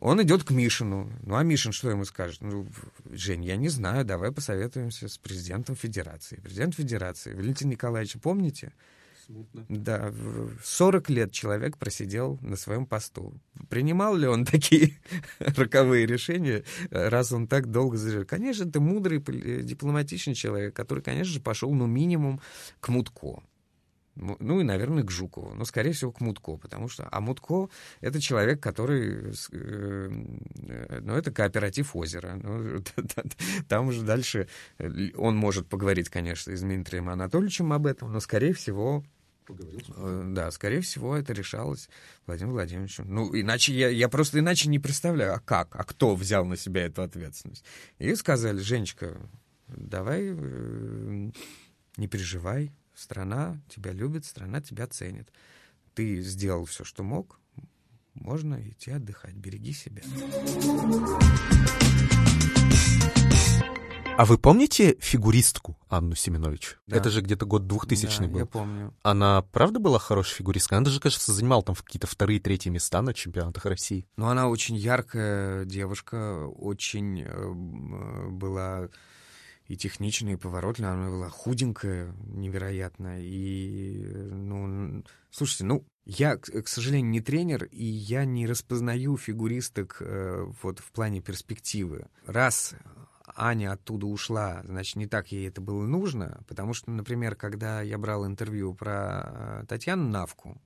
Он 0.00 0.22
идет 0.22 0.44
к 0.44 0.50
Мишину. 0.50 1.10
Ну, 1.22 1.36
а 1.36 1.42
Мишин 1.42 1.72
что 1.72 1.88
ему 1.88 2.04
скажет? 2.04 2.42
Ну, 2.42 2.66
Жень, 3.10 3.44
я 3.44 3.56
не 3.56 3.70
знаю, 3.70 4.04
давай 4.04 4.32
посоветуемся 4.32 5.08
с 5.08 5.16
президентом 5.16 5.74
Федерации. 5.74 6.36
Президент 6.42 6.74
Федерации, 6.74 7.32
Валентин 7.32 7.70
Николаевич, 7.70 8.16
помните? 8.22 8.74
Смутно. 9.26 9.66
Да, 9.68 10.12
40 10.62 11.10
лет 11.10 11.32
человек 11.32 11.78
просидел 11.78 12.38
на 12.42 12.56
своем 12.56 12.86
посту. 12.86 13.34
Принимал 13.68 14.14
ли 14.14 14.28
он 14.28 14.44
такие 14.52 14.98
роковые 15.38 16.06
решения, 16.06 16.62
раз 16.90 17.32
он 17.32 17.48
так 17.48 17.70
долго 17.70 17.96
зажил? 17.96 18.24
Конечно, 18.24 18.68
это 18.68 18.80
мудрый, 18.80 19.18
дипломатичный 19.62 20.34
человек, 20.34 20.74
который, 20.76 21.02
конечно 21.02 21.32
же, 21.32 21.40
пошел, 21.40 21.72
ну, 21.74 21.86
минимум 21.86 22.40
к 22.80 22.88
Мутко. 22.88 23.42
Ну 24.16 24.60
и, 24.60 24.64
наверное, 24.64 25.04
к 25.04 25.10
Жукову, 25.10 25.54
но, 25.54 25.64
скорее 25.64 25.92
всего, 25.92 26.10
к 26.10 26.20
Мутко, 26.20 26.56
потому 26.56 26.88
что... 26.88 27.06
А 27.10 27.20
Мутко— 27.20 27.68
это 28.00 28.20
человек, 28.20 28.62
который... 28.62 29.34
Э, 29.52 30.08
ну, 31.02 31.14
это 31.14 31.30
кооператив 31.30 31.94
озера. 31.94 32.40
Ну, 32.42 32.82
там 33.68 33.88
уже 33.88 34.02
дальше 34.02 34.48
он 35.16 35.36
может 35.36 35.68
поговорить, 35.68 36.08
конечно, 36.08 36.56
с 36.56 36.60
Дмитрием 36.60 37.10
Анатольевичем 37.10 37.72
об 37.72 37.86
этом, 37.86 38.10
но, 38.10 38.20
скорее 38.20 38.54
всего, 38.54 39.04
э, 39.48 40.22
Да, 40.28 40.50
скорее 40.50 40.80
всего, 40.80 41.14
это 41.14 41.34
решалось 41.34 41.90
Владимиром 42.26 42.54
Владимировичем. 42.54 43.04
Ну, 43.08 43.38
иначе 43.38 43.74
я, 43.74 43.88
я 43.88 44.08
просто 44.08 44.38
иначе 44.38 44.70
не 44.70 44.78
представляю, 44.78 45.34
а 45.34 45.40
как, 45.40 45.76
а 45.76 45.84
кто 45.84 46.14
взял 46.14 46.46
на 46.46 46.56
себя 46.56 46.86
эту 46.86 47.02
ответственность. 47.02 47.64
И 47.98 48.14
сказали, 48.14 48.58
Женечка, 48.58 49.20
давай, 49.68 50.22
э, 50.34 51.30
не 51.98 52.08
переживай, 52.08 52.72
Страна 52.96 53.60
тебя 53.68 53.92
любит, 53.92 54.24
страна 54.24 54.62
тебя 54.62 54.86
ценит. 54.86 55.30
Ты 55.92 56.22
сделал 56.22 56.64
все, 56.64 56.82
что 56.82 57.02
мог, 57.02 57.38
можно 58.14 58.58
идти 58.66 58.90
отдыхать. 58.90 59.34
Береги 59.34 59.74
себя. 59.74 60.02
А 64.16 64.24
вы 64.24 64.38
помните 64.38 64.96
фигуристку 64.98 65.76
Анну 65.90 66.14
Семенович? 66.14 66.78
Да. 66.86 66.96
Это 66.96 67.10
же 67.10 67.20
где-то 67.20 67.44
год 67.44 67.66
2000 67.66 68.20
да, 68.20 68.26
был. 68.28 68.38
я 68.38 68.46
помню. 68.46 68.94
Она 69.02 69.42
правда 69.42 69.78
была 69.78 69.98
хорошей 69.98 70.36
фигуристкой? 70.36 70.78
Она 70.78 70.86
даже, 70.86 70.98
кажется, 70.98 71.32
занимала 71.32 71.62
там 71.62 71.74
какие-то 71.74 72.06
вторые, 72.06 72.40
третьи 72.40 72.70
места 72.70 73.02
на 73.02 73.12
чемпионатах 73.12 73.66
России. 73.66 74.06
Ну, 74.16 74.28
она 74.28 74.48
очень 74.48 74.74
яркая 74.74 75.66
девушка, 75.66 76.46
очень 76.46 77.24
э, 77.26 78.30
была 78.30 78.88
и 79.68 79.76
техничная, 79.76 80.34
и 80.34 80.36
поворотная. 80.36 80.92
Она 80.92 81.10
была 81.10 81.28
худенькая 81.28 82.14
невероятно. 82.26 83.20
И, 83.20 83.98
ну, 84.30 85.02
слушайте, 85.30 85.64
ну, 85.64 85.84
я, 86.04 86.36
к 86.36 86.68
сожалению, 86.68 87.10
не 87.10 87.20
тренер, 87.20 87.64
и 87.64 87.84
я 87.84 88.24
не 88.24 88.46
распознаю 88.46 89.16
фигуристок 89.16 89.96
э, 90.00 90.46
вот 90.62 90.78
в 90.78 90.92
плане 90.92 91.20
перспективы. 91.20 92.06
Раз 92.26 92.74
Аня 93.34 93.72
оттуда 93.72 94.06
ушла, 94.06 94.62
значит, 94.64 94.96
не 94.96 95.06
так 95.06 95.32
ей 95.32 95.48
это 95.48 95.60
было 95.60 95.84
нужно, 95.84 96.40
потому 96.46 96.72
что, 96.74 96.90
например, 96.90 97.34
когда 97.34 97.82
я 97.82 97.98
брал 97.98 98.26
интервью 98.26 98.72
про 98.72 99.62
э, 99.62 99.64
Татьяну 99.68 100.08
Навку, 100.08 100.60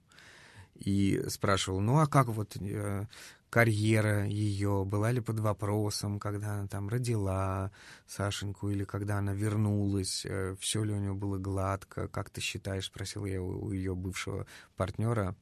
и 0.80 1.22
спрашивал, 1.28 1.80
ну 1.80 1.98
а 1.98 2.06
как 2.06 2.28
вот 2.28 2.56
э, 2.56 3.06
карьера 3.50 4.26
ее 4.26 4.84
была 4.86 5.12
ли 5.12 5.20
под 5.20 5.40
вопросом, 5.40 6.18
когда 6.18 6.54
она 6.54 6.68
там 6.68 6.88
родила 6.88 7.70
Сашеньку 8.06 8.70
или 8.70 8.84
когда 8.84 9.18
она 9.18 9.34
вернулась, 9.34 10.24
э, 10.24 10.56
все 10.58 10.82
ли 10.82 10.92
у 10.92 10.98
нее 10.98 11.14
было 11.14 11.38
гладко, 11.38 12.08
как 12.08 12.30
ты 12.30 12.40
считаешь, 12.40 12.86
спросил 12.86 13.26
я 13.26 13.42
у 13.42 13.70
ее 13.70 13.94
бывшего 13.94 14.46
партнера, 14.76 15.36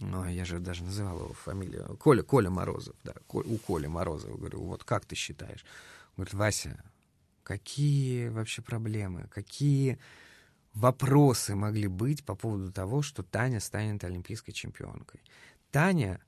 ну, 0.00 0.26
я 0.26 0.44
же 0.44 0.58
даже 0.58 0.84
называл 0.84 1.16
его 1.16 1.32
фамилию, 1.32 1.96
Коля, 1.98 2.22
Коля 2.22 2.50
Морозов, 2.50 2.96
да, 3.04 3.14
у 3.28 3.56
Коли 3.58 3.86
Морозова, 3.86 4.36
говорю, 4.36 4.62
вот 4.62 4.84
как 4.84 5.06
ты 5.06 5.14
считаешь? 5.14 5.64
Говорит, 6.16 6.34
Вася, 6.34 6.84
какие 7.42 8.28
вообще 8.28 8.60
проблемы, 8.60 9.28
какие 9.30 9.98
вопросы 10.76 11.54
могли 11.54 11.88
быть 11.88 12.24
по 12.24 12.34
поводу 12.34 12.70
того, 12.70 13.02
что 13.02 13.22
Таня 13.22 13.60
станет 13.60 14.04
олимпийской 14.04 14.52
чемпионкой? 14.52 15.20
Таня 15.72 16.20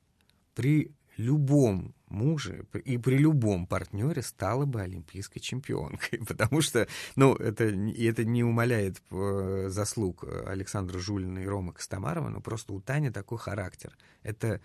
при 0.54 0.92
любом 1.18 1.94
муже 2.08 2.64
и 2.84 2.96
при 2.96 3.18
любом 3.18 3.66
партнере 3.66 4.22
стала 4.22 4.64
бы 4.64 4.80
олимпийской 4.80 5.40
чемпионкой, 5.40 6.20
потому 6.26 6.62
что, 6.62 6.88
ну, 7.16 7.34
это, 7.34 7.64
это 7.64 8.24
не 8.24 8.42
умаляет 8.42 9.02
э, 9.11 9.66
заслуг 9.68 10.24
Александра 10.46 10.98
Жулина 10.98 11.40
и 11.40 11.46
Рома 11.46 11.72
Костомарова, 11.72 12.28
но 12.30 12.40
просто 12.40 12.72
у 12.72 12.80
Тани 12.80 13.11
такой 13.11 13.38
характер. 13.38 13.96
Это 14.22 14.61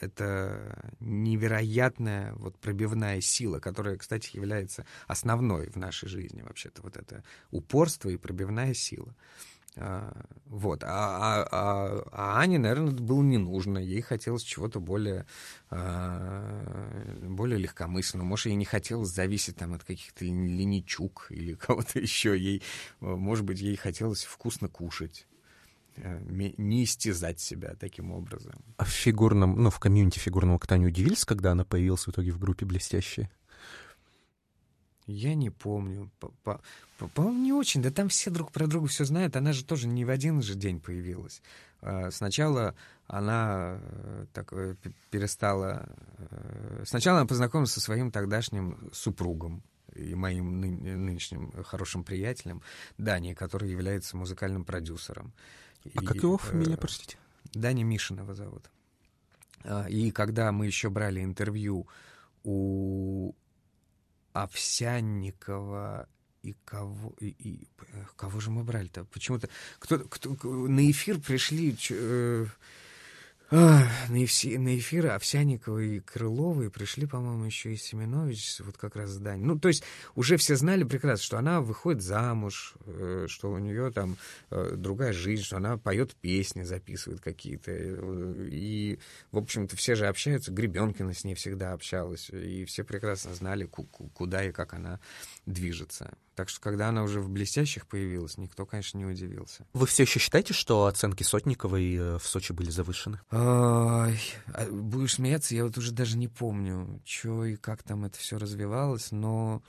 это 0.00 0.92
невероятная 1.00 2.34
вот 2.34 2.58
пробивная 2.58 3.20
сила, 3.20 3.58
которая, 3.58 3.96
кстати, 3.96 4.36
является 4.36 4.86
основной 5.06 5.70
в 5.70 5.76
нашей 5.76 6.08
жизни 6.08 6.42
вообще-то. 6.42 6.82
Вот 6.82 6.96
это 6.96 7.24
упорство 7.50 8.08
и 8.08 8.16
пробивная 8.16 8.74
сила. 8.74 9.14
А, 9.78 10.10
вот. 10.46 10.82
А, 10.84 10.88
а, 10.88 11.48
а, 11.50 12.08
а 12.10 12.40
Ане, 12.40 12.58
наверное, 12.58 12.92
это 12.92 13.02
было 13.02 13.22
не 13.22 13.36
нужно. 13.36 13.78
Ей 13.78 14.00
хотелось 14.00 14.42
чего-то 14.42 14.80
более, 14.80 15.26
а, 15.70 17.20
более 17.22 17.58
легкомысленного. 17.58 18.26
Может, 18.26 18.46
ей 18.46 18.54
не 18.54 18.64
хотелось 18.64 19.10
зависеть 19.10 19.56
там, 19.56 19.74
от 19.74 19.84
каких-то 19.84 20.24
леничук 20.24 21.26
или 21.30 21.54
кого-то 21.54 21.98
еще. 21.98 22.38
Ей, 22.38 22.62
может 23.00 23.44
быть, 23.44 23.60
ей 23.60 23.76
хотелось 23.76 24.24
вкусно 24.24 24.68
кушать 24.68 25.26
не 25.96 26.84
истязать 26.84 27.40
себя 27.40 27.74
таким 27.78 28.12
образом. 28.12 28.54
А 28.76 28.84
в 28.84 28.88
фигурном, 28.88 29.62
ну, 29.62 29.70
в 29.70 29.78
комьюнити 29.78 30.18
фигурного 30.18 30.58
катания 30.58 30.88
удивились, 30.88 31.24
когда 31.24 31.52
она 31.52 31.64
появилась 31.64 32.06
в 32.06 32.10
итоге 32.10 32.32
в 32.32 32.38
группе 32.38 32.66
«Блестящие»? 32.66 33.30
Я 35.06 35.36
не 35.36 35.50
помню. 35.50 36.10
По-моему, 37.14 37.44
не 37.44 37.52
очень. 37.52 37.80
Да 37.80 37.90
там 37.90 38.08
все 38.08 38.28
друг 38.28 38.50
про 38.50 38.66
друга 38.66 38.88
все 38.88 39.04
знают. 39.04 39.36
Она 39.36 39.52
же 39.52 39.64
тоже 39.64 39.86
не 39.86 40.04
в 40.04 40.10
один 40.10 40.42
же 40.42 40.56
день 40.56 40.80
появилась. 40.80 41.42
А, 41.80 42.10
сначала 42.10 42.74
она 43.06 43.78
э, 43.80 44.26
так 44.32 44.52
э, 44.52 44.74
перестала... 45.10 45.88
Э, 46.18 46.82
сначала 46.84 47.20
она 47.20 47.26
познакомилась 47.28 47.70
со 47.72 47.80
своим 47.80 48.10
тогдашним 48.10 48.90
супругом 48.92 49.62
и 49.94 50.14
моим 50.16 50.60
ны- 50.60 50.96
нынешним 50.96 51.52
хорошим 51.62 52.02
приятелем 52.02 52.62
Дани, 52.98 53.34
который 53.34 53.70
является 53.70 54.16
музыкальным 54.16 54.64
продюсером. 54.64 55.32
А 55.94 56.02
и, 56.02 56.04
как 56.04 56.16
его 56.16 56.38
фамилия, 56.38 56.76
простите? 56.76 57.16
Дани 57.54 57.82
Мишин 57.82 58.18
его 58.18 58.34
зовут. 58.34 58.70
А, 59.64 59.86
и 59.88 60.10
когда 60.10 60.52
мы 60.52 60.66
еще 60.66 60.90
брали 60.90 61.22
интервью 61.22 61.86
у 62.44 63.34
Овсянникова 64.32 66.08
и 66.42 66.54
кого 66.64 67.14
и, 67.20 67.28
и 67.28 67.68
кого 68.16 68.40
же 68.40 68.50
мы 68.50 68.62
брали-то? 68.62 69.04
Почему-то 69.06 69.48
кто, 69.78 69.98
кто 70.00 70.34
на 70.44 70.90
эфир 70.90 71.18
пришли 71.18 71.76
э, 71.90 72.46
на, 73.50 74.24
эфир, 74.24 74.58
на 74.58 74.76
эфиры 74.76 75.10
Овсяникова 75.10 75.78
и 75.78 76.00
Крылова, 76.00 76.68
пришли, 76.68 77.06
по-моему, 77.06 77.44
еще 77.44 77.72
и 77.72 77.76
Семенович, 77.76 78.60
вот 78.60 78.76
как 78.76 78.96
раз 78.96 79.10
здание. 79.10 79.46
Ну, 79.46 79.58
то 79.58 79.68
есть 79.68 79.84
уже 80.14 80.36
все 80.36 80.56
знали 80.56 80.84
прекрасно, 80.84 81.24
что 81.24 81.38
она 81.38 81.60
выходит 81.60 82.02
замуж, 82.02 82.74
э, 82.86 83.26
что 83.28 83.52
у 83.52 83.58
нее 83.58 83.92
там 83.92 84.16
э, 84.50 84.74
другая 84.76 85.12
жизнь, 85.12 85.44
что 85.44 85.58
она 85.58 85.76
поет 85.76 86.14
песни, 86.16 86.62
записывает 86.62 87.20
какие-то. 87.20 87.70
Э, 87.70 88.48
и, 88.50 88.98
в 89.30 89.38
общем-то, 89.38 89.76
все 89.76 89.94
же 89.94 90.06
общаются. 90.06 90.52
Гребенкина 90.52 91.14
с 91.14 91.24
ней 91.24 91.34
всегда 91.34 91.72
общалась, 91.72 92.30
и 92.30 92.64
все 92.64 92.82
прекрасно 92.84 93.34
знали, 93.34 93.64
куда 93.66 94.44
и 94.44 94.52
как 94.52 94.74
она 94.74 94.98
движется. 95.46 96.16
Так 96.36 96.50
что, 96.50 96.60
когда 96.60 96.90
она 96.90 97.02
уже 97.02 97.22
в 97.22 97.30
«Блестящих» 97.30 97.86
появилась, 97.86 98.36
никто, 98.36 98.66
конечно, 98.66 98.98
не 98.98 99.06
удивился. 99.06 99.66
Вы 99.72 99.86
все 99.86 100.02
еще 100.02 100.20
считаете, 100.20 100.52
что 100.52 100.84
оценки 100.84 101.22
Сотниковой 101.22 101.94
э, 101.94 102.18
в 102.18 102.26
Сочи 102.28 102.52
были 102.52 102.68
завышены? 102.68 103.20
Ой, 103.30 104.20
а 104.52 104.66
будешь 104.70 105.14
смеяться, 105.14 105.54
я 105.54 105.64
вот 105.64 105.78
уже 105.78 105.92
даже 105.92 106.18
не 106.18 106.28
помню, 106.28 107.00
что 107.06 107.46
и 107.46 107.56
как 107.56 107.82
там 107.82 108.04
это 108.04 108.18
все 108.18 108.36
развивалось, 108.36 109.12
но 109.12 109.62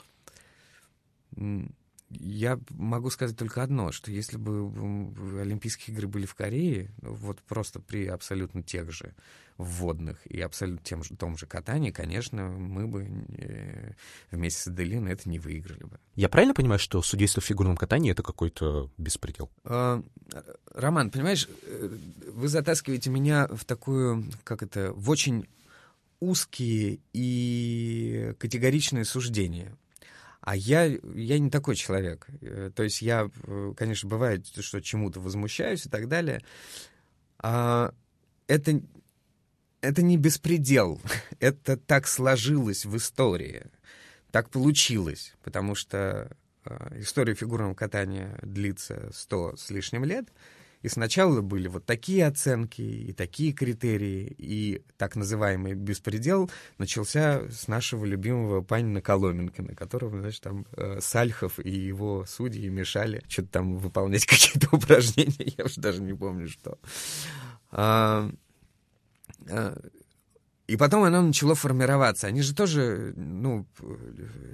я 2.10 2.60
могу 2.70 3.10
сказать 3.10 3.38
только 3.38 3.64
одно, 3.64 3.92
что 3.92 4.12
если 4.12 4.38
бы 4.38 4.68
Олимпийские 5.40 5.96
игры 5.96 6.08
были 6.08 6.26
в 6.26 6.36
Корее, 6.36 6.92
вот 7.02 7.42
просто 7.42 7.80
при 7.80 8.08
абсолютно 8.08 8.64
тех 8.64 8.92
же 8.92 9.14
вводных 9.58 10.26
и 10.28 10.40
абсолютно 10.40 10.86
тем 10.86 11.04
же, 11.04 11.16
том 11.16 11.38
же 11.38 11.48
катании, 11.48 11.92
конечно, 11.92 12.48
мы 12.48 12.88
бы 12.88 13.08
э, 13.38 13.94
вместе 14.32 14.62
с 14.62 14.68
Аделиной 14.68 15.14
это 15.14 15.28
не 15.28 15.40
выиграли 15.40 15.84
бы. 15.84 16.00
Я 16.16 16.30
правильно 16.30 16.54
понимаю, 16.54 16.80
что 16.80 17.02
судейство 17.02 17.42
в 17.42 17.46
фигурном 17.46 17.76
катании— 17.76 18.12
это 18.14 18.24
какой-то 18.24 18.92
беспредел? 18.98 19.50
А, 19.64 20.04
Роман, 20.74 21.10
понимаешь, 21.10 21.50
э, 21.64 21.90
вы 22.34 22.48
затаскиваете 22.48 23.10
меня 23.10 23.48
в 23.48 23.66
такую, 23.66 24.26
как 24.44 24.62
это, 24.62 24.94
в 24.94 25.10
очень 25.10 25.48
узкие 26.20 27.00
и 27.14 28.34
категоричные 28.38 29.06
суждения. 29.06 29.76
А 30.48 30.56
я, 30.56 30.86
я 30.86 31.40
не 31.40 31.50
такой 31.50 31.76
человек. 31.76 32.26
Э, 32.40 32.72
то 32.74 32.84
есть 32.84 33.02
я, 33.02 33.30
конечно, 33.76 34.08
бывает, 34.08 34.48
что 34.48 34.80
чему-то 34.80 35.20
возмущаюсь 35.20 35.86
и 35.86 35.90
так 35.90 36.08
далее. 36.08 36.42
А 37.40 37.94
это 38.48 38.82
это 39.82 40.02
не 40.02 40.16
беспредел. 40.16 41.02
Это 41.42 41.76
так 41.76 42.08
сложилось 42.08 42.86
в 42.86 42.96
истории. 42.96 43.66
Так 44.32 44.50
получилось, 44.50 45.36
потому 45.44 45.76
что 45.76 46.32
э, 46.64 47.02
история 47.02 47.34
фигурного 47.34 47.74
катания 47.74 48.40
длится 48.42 49.10
сто 49.14 49.54
с 49.58 49.70
лишним 49.70 50.06
лет, 50.06 50.30
и 50.88 50.90
сначала 50.90 51.42
были 51.42 51.68
вот 51.68 51.86
такие 51.86 52.26
оценки 52.26 52.82
и 52.82 53.14
такие 53.14 53.54
критерии, 53.54 54.36
и 54.38 54.82
так 54.98 55.16
называемый 55.16 55.76
беспредел 55.76 56.50
начался 56.78 57.44
с 57.52 57.68
нашего 57.68 58.06
любимого 58.06 58.62
Панина 58.62 59.02
Коломенко, 59.02 59.62
на 59.62 59.76
которого, 59.76 60.20
значит, 60.20 60.42
там 60.42 60.66
э, 60.76 61.00
Сальхов 61.02 61.60
и 61.60 61.70
его 61.70 62.26
судьи 62.26 62.68
мешали 62.70 63.22
что-то 63.28 63.50
там 63.50 63.78
выполнять 63.78 64.26
какие-то 64.28 64.76
упражнения, 64.76 65.54
я 65.58 65.66
уже 65.66 65.80
даже 65.80 66.02
не 66.02 66.14
помню, 66.14 66.48
что. 66.48 66.80
А, 67.70 68.32
Э, 69.50 69.76
и 70.68 70.76
потом 70.76 71.04
оно 71.04 71.22
начало 71.22 71.56
формироваться. 71.56 72.28
Они 72.28 72.42
же 72.42 72.54
тоже, 72.54 73.14
ну, 73.16 73.66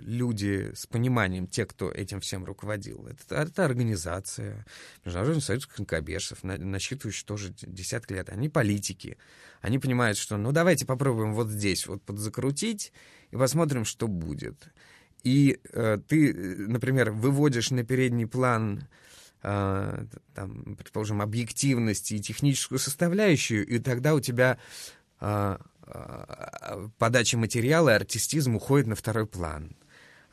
люди 0.02 0.72
с 0.76 0.86
пониманием, 0.86 1.48
те, 1.48 1.66
кто 1.66 1.90
этим 1.92 2.20
всем 2.20 2.46
руководил. 2.46 3.08
Это, 3.08 3.36
это 3.42 3.66
организация, 3.66 4.64
Международный 5.04 5.42
союз 5.42 5.66
конкобежцев, 5.66 6.44
насчитывающий 6.44 7.26
тоже 7.26 7.56
десятки 7.64 8.14
лет. 8.14 8.30
Они 8.30 8.48
политики. 8.48 9.18
Они 9.62 9.80
понимают, 9.80 10.20
что, 10.20 10.38
ну, 10.38 10.52
давайте 10.52 10.86
попробуем 10.86 11.34
вот 11.34 11.50
здесь 11.50 11.88
вот 11.88 12.04
подзакрутить 12.04 12.94
и 13.32 13.36
посмотрим, 13.36 13.84
что 13.84 14.08
будет. 14.08 14.68
И 15.24 15.60
э, 15.72 15.98
ты, 16.08 16.34
например, 16.68 17.10
выводишь 17.10 17.72
на 17.72 17.84
передний 17.84 18.28
план 18.28 18.88
э, 19.42 20.06
там, 20.36 20.76
предположим, 20.76 21.24
объективность 21.24 22.12
и 22.12 22.22
техническую 22.22 22.78
составляющую, 22.78 23.66
и 23.66 23.80
тогда 23.80 24.14
у 24.14 24.20
тебя 24.20 24.60
э, 25.94 26.88
подача 26.98 27.38
материала 27.38 27.90
и 27.90 27.94
артистизм 27.94 28.56
уходит 28.56 28.88
на 28.88 28.96
второй 28.96 29.28
план. 29.28 29.76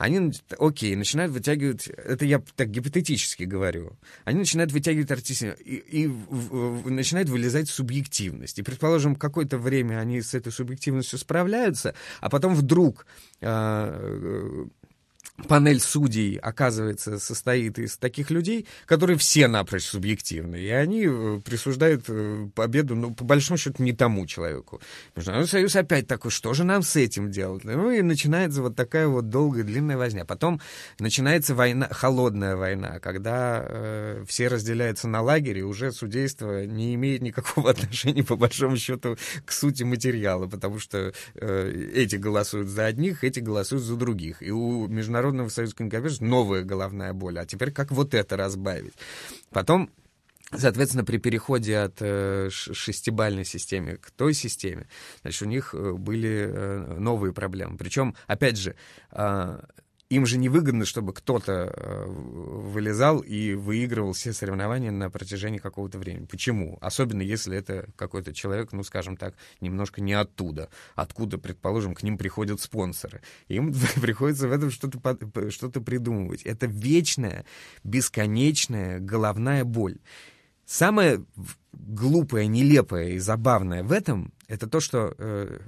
Они, 0.01 0.33
окей, 0.59 0.97
начинают 0.97 1.31
вытягивать, 1.31 1.87
это 1.89 2.25
я 2.25 2.43
так 2.57 2.71
гипотетически 2.71 3.43
говорю, 3.43 3.99
они 4.25 4.39
начинают 4.39 4.73
вытягивать 4.73 5.11
артистизм 5.11 5.53
и, 5.63 5.75
и 5.75 6.07
в, 6.07 6.85
в, 6.85 6.91
начинает 6.91 7.29
вылезать 7.29 7.69
субъективность. 7.69 8.59
И, 8.59 8.63
предположим, 8.63 9.15
какое-то 9.15 9.59
время 9.59 9.99
они 9.99 10.23
с 10.23 10.33
этой 10.33 10.53
субъективностью 10.53 11.19
справляются, 11.19 11.95
а 12.23 12.31
потом 12.31 12.55
вдруг 12.55 13.05
э, 13.43 14.65
панель 15.49 15.81
судей, 15.81 16.37
оказывается, 16.37 17.19
состоит 17.19 17.79
из 17.79 17.97
таких 17.97 18.31
людей, 18.31 18.67
которые 18.87 19.17
все 19.19 19.49
напрочь 19.49 19.85
субъективны, 19.85 20.57
и 20.57 20.69
они 20.69 21.07
э, 21.07 21.41
присуждают 21.45 22.05
э, 22.09 22.49
победу, 22.55 22.95
ну, 22.95 23.15
по 23.15 23.25
большому 23.25 23.59
счету, 23.59 23.83
не 23.83 23.93
тому 23.93 24.27
человеку. 24.27 24.81
Международный 25.17 25.49
союз 25.49 25.77
опять 25.77 26.07
такой, 26.07 26.31
что 26.31 26.55
же 26.55 26.65
нам 26.65 26.83
с 26.83 26.97
этим 26.97 27.31
делать? 27.31 27.65
Ну, 27.65 27.91
и 27.91 28.03
начинается 28.03 28.63
вот 28.63 28.77
такая 28.77 29.09
вот 29.09 29.29
долгая, 29.29 29.65
длинная 29.65 29.97
возня. 29.97 30.25
Потом 30.25 30.61
начинается 30.99 31.55
война, 31.55 31.89
холодная 31.91 32.57
война, 32.57 32.99
когда 33.01 33.65
э, 33.67 34.25
все 34.29 34.49
разделяются 34.49 35.09
на 35.09 35.23
лагере, 35.23 35.63
уже 35.63 35.93
судейство 35.93 36.67
не 36.67 36.95
имеет 36.95 37.23
никакого 37.23 37.71
отношения, 37.71 38.23
по 38.25 38.37
большому 38.37 38.77
счету, 38.77 39.17
к 39.45 39.53
сути 39.53 39.83
материала, 39.83 40.47
потому 40.47 40.79
что 40.79 41.13
э, 41.35 41.91
эти 41.95 42.17
голосуют 42.17 42.69
за 42.69 42.87
одних, 42.87 43.25
эти 43.25 43.41
голосуют 43.41 43.85
за 43.85 43.97
других. 43.97 44.43
И 44.43 44.51
у 44.51 44.87
международного 44.87 45.30
Международного 45.31 45.49
союза 45.49 45.77
конькобежцев 45.77 46.21
новая 46.21 46.63
головная 46.63 47.13
боль. 47.13 47.39
А 47.39 47.47
теперь 47.47 47.73
как 47.73 47.91
вот 47.91 48.15
это 48.15 48.37
разбавить? 48.37 48.95
Потом 49.51 49.91
Соответственно, 50.53 51.05
при 51.05 51.19
переходе 51.19 51.79
от 51.79 51.99
э, 52.01 52.49
шестибальной 52.51 53.45
системы 53.45 53.99
к 53.99 54.11
той 54.11 54.35
системе, 54.35 54.89
значит, 55.23 55.43
у 55.43 55.45
них 55.45 55.75
э, 55.75 55.93
были 55.93 56.49
э, 56.51 56.97
новые 56.99 57.33
проблемы. 57.33 57.77
Причем, 57.77 58.17
опять 58.27 58.57
же, 58.57 58.75
э, 59.13 59.61
им 60.11 60.27
же 60.27 60.39
невыгодно, 60.39 60.85
чтобы 60.85 61.15
кто-то 61.15 61.73
э, 61.73 62.05
вылезал 62.07 63.21
и 63.21 63.55
выигрывал 63.55 64.13
все 64.13 64.33
соревнования 64.33 64.91
на 64.91 65.09
протяжении 65.09 65.59
какого-то 65.59 65.99
времени. 65.99 66.27
Почему? 66.27 66.79
Особенно 66.81 67.23
если 67.23 67.57
это 67.57 67.89
какой-то 67.95 68.35
человек, 68.35 68.73
ну, 68.73 68.83
скажем 68.83 69.17
так, 69.17 69.37
немножко 69.61 70.01
не 70.01 70.13
оттуда. 70.13 70.69
Откуда, 70.97 71.39
предположим, 71.39 71.95
к 71.95 72.03
ним 72.03 72.19
приходят 72.19 72.61
спонсоры. 72.61 73.23
Им 73.47 73.73
приходится 74.03 74.49
в 74.49 74.53
этом 74.53 74.73
что-то 74.73 75.51
что 75.51 75.71
придумывать. 75.81 76.43
Это 76.43 76.67
вечная, 76.67 77.45
бесконечная 77.85 78.99
головная 78.99 79.65
боль. 79.65 79.99
Самое 80.67 81.25
глупое, 81.73 82.49
нелепое 82.49 83.11
и 83.11 83.19
забавное 83.19 83.85
в 83.85 83.93
этом— 83.93 84.33
это 84.49 84.69
то, 84.69 84.81
что 84.81 85.15
э, 85.19 85.61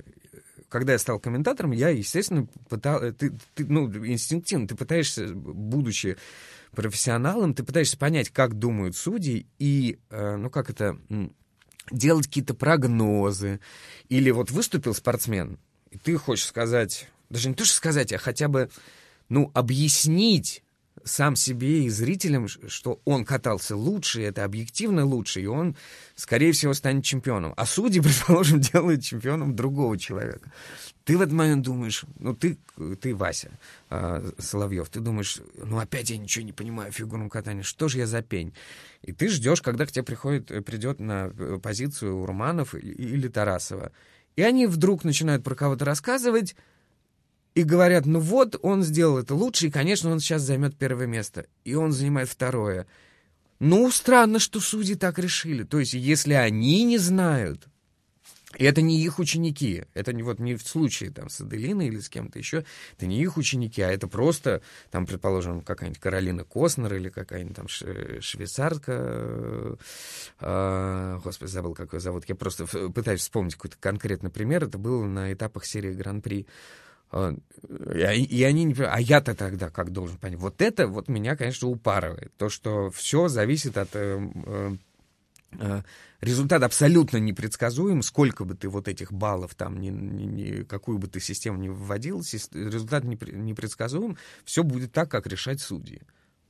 когда 0.72 0.94
я 0.94 0.98
стал 0.98 1.20
комментатором, 1.20 1.72
я, 1.72 1.90
естественно, 1.90 2.48
пытал, 2.70 3.02
э, 3.02 3.12
ты, 3.12 3.32
ты, 3.54 3.66
ну, 3.66 3.86
инстинктивно, 4.06 4.66
ты 4.66 4.74
пытаешься, 4.74 5.28
будучи 5.28 6.16
профессионалом, 6.72 7.52
ты 7.52 7.62
пытаешься 7.62 7.98
понять, 7.98 8.30
как 8.30 8.58
думают 8.58 8.96
судьи, 8.96 9.46
и, 9.58 9.98
э, 10.08 10.36
ну, 10.36 10.48
как 10.48 10.70
это, 10.70 10.98
делать 11.90 12.26
какие-то 12.26 12.54
прогнозы. 12.54 13.60
Или 14.08 14.30
вот 14.30 14.50
выступил 14.50 14.94
спортсмен, 14.94 15.58
и 15.90 15.98
ты 15.98 16.16
хочешь 16.16 16.46
сказать, 16.46 17.06
даже 17.28 17.50
не 17.50 17.54
то, 17.54 17.66
что 17.66 17.74
сказать, 17.74 18.12
а 18.14 18.18
хотя 18.18 18.48
бы, 18.48 18.70
ну, 19.28 19.50
объяснить, 19.52 20.64
сам 21.04 21.36
себе 21.36 21.84
и 21.84 21.88
зрителям, 21.88 22.48
что 22.48 23.00
он 23.04 23.24
катался 23.24 23.76
лучше, 23.76 24.22
это 24.22 24.44
объективно 24.44 25.04
лучше, 25.04 25.40
и 25.40 25.46
он, 25.46 25.76
скорее 26.14 26.52
всего, 26.52 26.74
станет 26.74 27.04
чемпионом. 27.04 27.54
А 27.56 27.66
судьи, 27.66 28.00
предположим, 28.02 28.60
делают 28.60 29.02
чемпионом 29.02 29.56
другого 29.56 29.98
человека. 29.98 30.52
Ты 31.04 31.18
в 31.18 31.20
этот 31.22 31.34
момент 31.34 31.64
думаешь, 31.64 32.04
ну 32.18 32.34
ты, 32.34 32.58
ты 33.00 33.14
Вася 33.14 33.58
э, 33.90 34.30
Соловьев, 34.38 34.88
ты 34.88 35.00
думаешь, 35.00 35.40
ну 35.56 35.78
опять 35.78 36.10
я 36.10 36.16
ничего 36.16 36.44
не 36.44 36.52
понимаю 36.52 36.92
в 36.92 36.94
фигурном 36.94 37.28
катании, 37.28 37.62
что 37.62 37.88
же 37.88 37.98
я 37.98 38.06
за 38.06 38.22
пень? 38.22 38.54
И 39.02 39.12
ты 39.12 39.28
ждешь, 39.28 39.62
когда 39.62 39.84
к 39.84 39.90
тебе 39.90 40.04
приходит, 40.04 40.64
придет 40.64 41.00
на 41.00 41.32
э, 41.36 41.58
позицию 41.60 42.18
Урманов 42.18 42.74
или 42.74 43.26
Тарасова. 43.26 43.90
И 44.36 44.42
они 44.42 44.66
вдруг 44.66 45.02
начинают 45.04 45.42
про 45.42 45.56
кого-то 45.56 45.84
рассказывать, 45.84 46.54
и 47.54 47.64
говорят, 47.64 48.06
ну 48.06 48.18
вот, 48.18 48.58
он 48.62 48.82
сделал 48.82 49.18
это 49.18 49.34
лучше, 49.34 49.66
и, 49.66 49.70
конечно, 49.70 50.10
он 50.10 50.20
сейчас 50.20 50.42
займет 50.42 50.76
первое 50.76 51.06
место. 51.06 51.46
И 51.64 51.74
он 51.74 51.92
занимает 51.92 52.28
второе. 52.28 52.86
Ну, 53.58 53.90
странно, 53.90 54.38
что 54.38 54.60
судьи 54.60 54.94
так 54.94 55.18
решили. 55.18 55.62
То 55.62 55.78
есть, 55.78 55.94
если 55.94 56.34
они 56.34 56.82
не 56.84 56.98
знают, 56.98 57.68
и 58.58 58.64
это 58.64 58.82
не 58.82 59.02
их 59.02 59.18
ученики, 59.18 59.84
это 59.94 60.12
не, 60.12 60.22
вот, 60.22 60.38
не 60.38 60.56
в 60.56 60.62
случае 60.62 61.10
там, 61.10 61.28
с 61.28 61.40
Аделиной 61.40 61.86
или 61.86 62.00
с 62.00 62.08
кем-то 62.08 62.38
еще, 62.38 62.64
это 62.96 63.06
не 63.06 63.22
их 63.22 63.36
ученики, 63.36 63.80
а 63.80 63.90
это 63.90 64.08
просто, 64.08 64.60
там, 64.90 65.06
предположим, 65.06 65.62
какая-нибудь 65.62 66.00
Каролина 66.00 66.44
Коснер 66.44 66.94
или 66.94 67.08
какая-нибудь 67.08 67.56
там 67.56 67.68
швейцарка, 67.68 69.78
э, 70.40 71.20
господи, 71.24 71.50
забыл, 71.50 71.74
как 71.74 71.94
ее 71.94 72.00
зовут, 72.00 72.24
я 72.28 72.34
просто 72.34 72.66
пытаюсь 72.66 73.20
вспомнить 73.20 73.54
какой-то 73.54 73.76
конкретный 73.80 74.30
пример, 74.30 74.64
это 74.64 74.76
было 74.76 75.06
на 75.06 75.32
этапах 75.32 75.64
серии 75.64 75.94
Гран-при 75.94 76.46
и 77.12 78.42
они 78.42 78.64
не 78.64 78.74
А 78.82 79.00
я-то 79.00 79.34
тогда 79.34 79.70
как 79.70 79.92
должен 79.92 80.16
понять? 80.18 80.40
Вот 80.40 80.62
это 80.62 80.86
вот 80.86 81.08
меня, 81.08 81.36
конечно, 81.36 81.68
упарывает. 81.68 82.32
То, 82.36 82.48
что 82.48 82.90
все 82.90 83.28
зависит 83.28 83.76
от... 83.76 83.90
Э, 83.94 84.18
э, 84.46 84.76
э, 85.58 85.82
результат 86.20 86.62
абсолютно 86.62 87.18
непредсказуем. 87.18 88.02
Сколько 88.02 88.44
бы 88.44 88.54
ты 88.54 88.68
вот 88.68 88.88
этих 88.88 89.12
баллов 89.12 89.54
там, 89.54 89.78
ни, 89.78 89.90
ни, 89.90 90.24
ни, 90.24 90.62
какую 90.64 90.98
бы 90.98 91.06
ты 91.06 91.20
систему 91.20 91.58
не 91.58 91.68
вводил, 91.68 92.22
результат 92.52 93.04
непредсказуем. 93.04 94.16
Все 94.44 94.62
будет 94.64 94.92
так, 94.92 95.10
как 95.10 95.26
решать 95.26 95.60
судьи. 95.60 96.02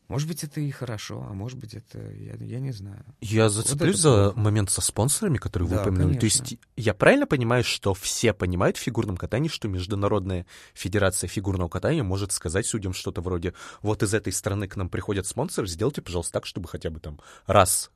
Может 0.09 0.29
быть, 0.29 0.45
это 0.45 0.61
и 0.61 0.71
хорошо, 0.71 1.27
а 1.29 1.33
может 1.33 1.59
быть, 1.59 1.75
это 1.75 1.99
я, 2.12 2.35
я 2.35 2.61
не 2.61 2.73
знаю. 2.73 3.05
Я 3.21 3.49
зацеплюсь 3.49 4.03
вот 4.05 4.33
за 4.33 4.33
момент 4.37 4.71
со 4.71 4.81
спонсорами, 4.81 5.38
который 5.38 5.69
да, 5.69 5.77
вы 5.77 5.83
упомянули. 5.83 6.19
То 6.19 6.25
есть 6.25 6.57
я 6.77 6.93
правильно 6.93 7.27
понимаю, 7.27 7.65
что 7.65 7.95
все 7.95 8.33
понимают 8.33 8.77
в 8.77 8.81
фигурном 8.81 9.17
катании, 9.17 9.49
что 9.49 9.69
Международная 9.69 10.47
Федерация 10.75 11.29
фигурного 11.29 11.69
катания 11.69 12.03
может 12.03 12.33
сказать 12.33 12.67
судьям 12.67 12.93
что-то 12.93 13.23
вроде 13.23 13.55
«Вот 13.81 14.03
из 14.03 14.12
этой 14.12 14.33
страны 14.33 14.69
к 14.69 14.77
нам 14.77 14.88
приходят 14.88 15.27
спонсоры, 15.27 15.67
сделайте, 15.67 16.03
пожалуйста, 16.03 16.35
так, 16.35 16.47
чтобы 16.47 16.69
хотя 16.69 16.91
бы 16.91 17.01
там 17.01 17.19
раз 17.47 17.91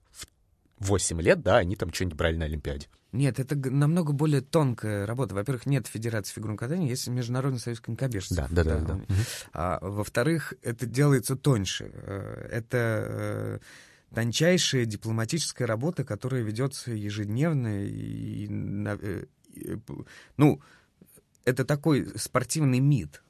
8 0.78 1.20
лет, 1.22 1.42
да, 1.42 1.58
они 1.58 1.76
там 1.76 1.92
что-нибудь 1.92 2.16
брали 2.16 2.36
на 2.36 2.44
Олимпиаде». 2.44 2.88
Нет, 3.16 3.40
это 3.40 3.56
намного 3.70 4.12
более 4.12 4.42
тонкая 4.42 5.06
работа. 5.06 5.34
Во-первых, 5.34 5.66
нет 5.66 5.86
Федерации 5.86 6.34
фигурного 6.34 6.58
катания, 6.58 6.88
есть 6.88 7.08
Международный 7.08 7.58
союз 7.58 7.80
конькобежцев. 7.80 8.36
Да, 8.36 8.46
да, 8.50 8.64
да. 8.64 8.80
да, 8.80 8.94
да. 8.94 9.14
А, 9.52 9.78
во-вторых, 9.80 10.54
это 10.62 10.86
делается 10.86 11.34
тоньше. 11.34 11.90
Э, 11.94 12.48
это 12.50 12.78
э, 13.08 13.58
тончайшая 14.14 14.84
дипломатическая 14.84 15.66
работа, 15.66 16.04
которая 16.04 16.42
ведется 16.42 16.92
ежедневно. 16.92 17.84
И, 17.84 18.48
э, 18.50 19.24
ну, 20.36 20.60
это 21.44 21.64
такой 21.64 22.06
спортивный 22.16 22.80
мид. 22.80 23.22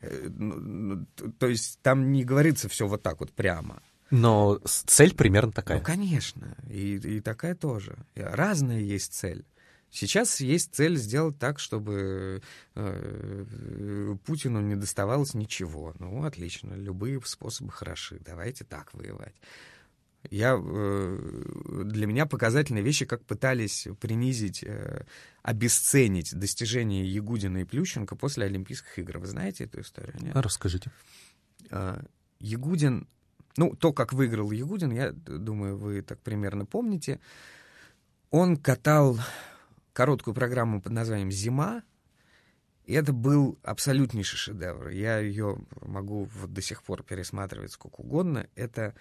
Ну, 0.00 0.56
ну, 0.56 1.06
то 1.38 1.46
есть 1.46 1.78
там 1.82 2.10
не 2.10 2.24
говорится 2.24 2.70
все 2.70 2.88
вот 2.88 3.02
так 3.02 3.20
вот 3.20 3.32
прямо. 3.32 3.82
Но 4.10 4.60
цель 4.64 5.14
примерно 5.14 5.52
такая. 5.52 5.78
Ну, 5.78 5.84
конечно. 5.84 6.56
И, 6.68 6.96
и 6.96 7.20
такая 7.20 7.54
тоже. 7.54 7.96
Разная 8.14 8.80
есть 8.80 9.14
цель. 9.14 9.44
Сейчас 9.90 10.40
есть 10.40 10.74
цель 10.74 10.96
сделать 10.96 11.38
так, 11.38 11.58
чтобы 11.58 12.42
э, 12.76 14.16
Путину 14.24 14.60
не 14.60 14.76
доставалось 14.76 15.34
ничего. 15.34 15.94
Ну, 15.98 16.24
отлично, 16.24 16.74
любые 16.74 17.20
способы 17.24 17.72
хороши. 17.72 18.20
Давайте 18.24 18.64
так 18.64 18.94
воевать. 18.94 19.34
Я, 20.28 20.56
э, 20.62 21.82
для 21.84 22.06
меня 22.06 22.26
показательные 22.26 22.84
вещи, 22.84 23.04
как 23.04 23.24
пытались 23.24 23.88
принизить, 24.00 24.62
э, 24.62 25.06
обесценить 25.42 26.38
достижения 26.38 27.04
Ягудина 27.06 27.58
и 27.58 27.64
Плющенко 27.64 28.14
после 28.14 28.44
Олимпийских 28.44 28.98
игр. 28.98 29.18
Вы 29.18 29.26
знаете 29.26 29.64
эту 29.64 29.80
историю? 29.80 30.14
Нет? 30.20 30.36
Расскажите. 30.36 30.92
Э, 31.70 32.00
Ягудин 32.38 33.08
ну, 33.56 33.74
то, 33.74 33.92
как 33.92 34.12
выиграл 34.12 34.50
Ягудин, 34.50 34.90
я 34.92 35.12
думаю, 35.12 35.76
вы 35.76 36.02
так 36.02 36.20
примерно 36.20 36.66
помните. 36.66 37.20
Он 38.30 38.56
катал 38.56 39.18
короткую 39.92 40.34
программу 40.34 40.80
под 40.80 40.92
названием 40.92 41.30
«Зима», 41.30 41.82
и 42.90 42.94
это 42.94 43.12
был 43.12 43.56
абсолютнейший 43.62 44.36
шедевр. 44.36 44.88
Я 44.88 45.18
ее 45.18 45.58
могу 45.80 46.24
вот 46.24 46.52
до 46.52 46.60
сих 46.60 46.82
пор 46.82 47.04
пересматривать 47.04 47.70
сколько 47.70 48.00
угодно. 48.00 48.48
Это, 48.56 48.94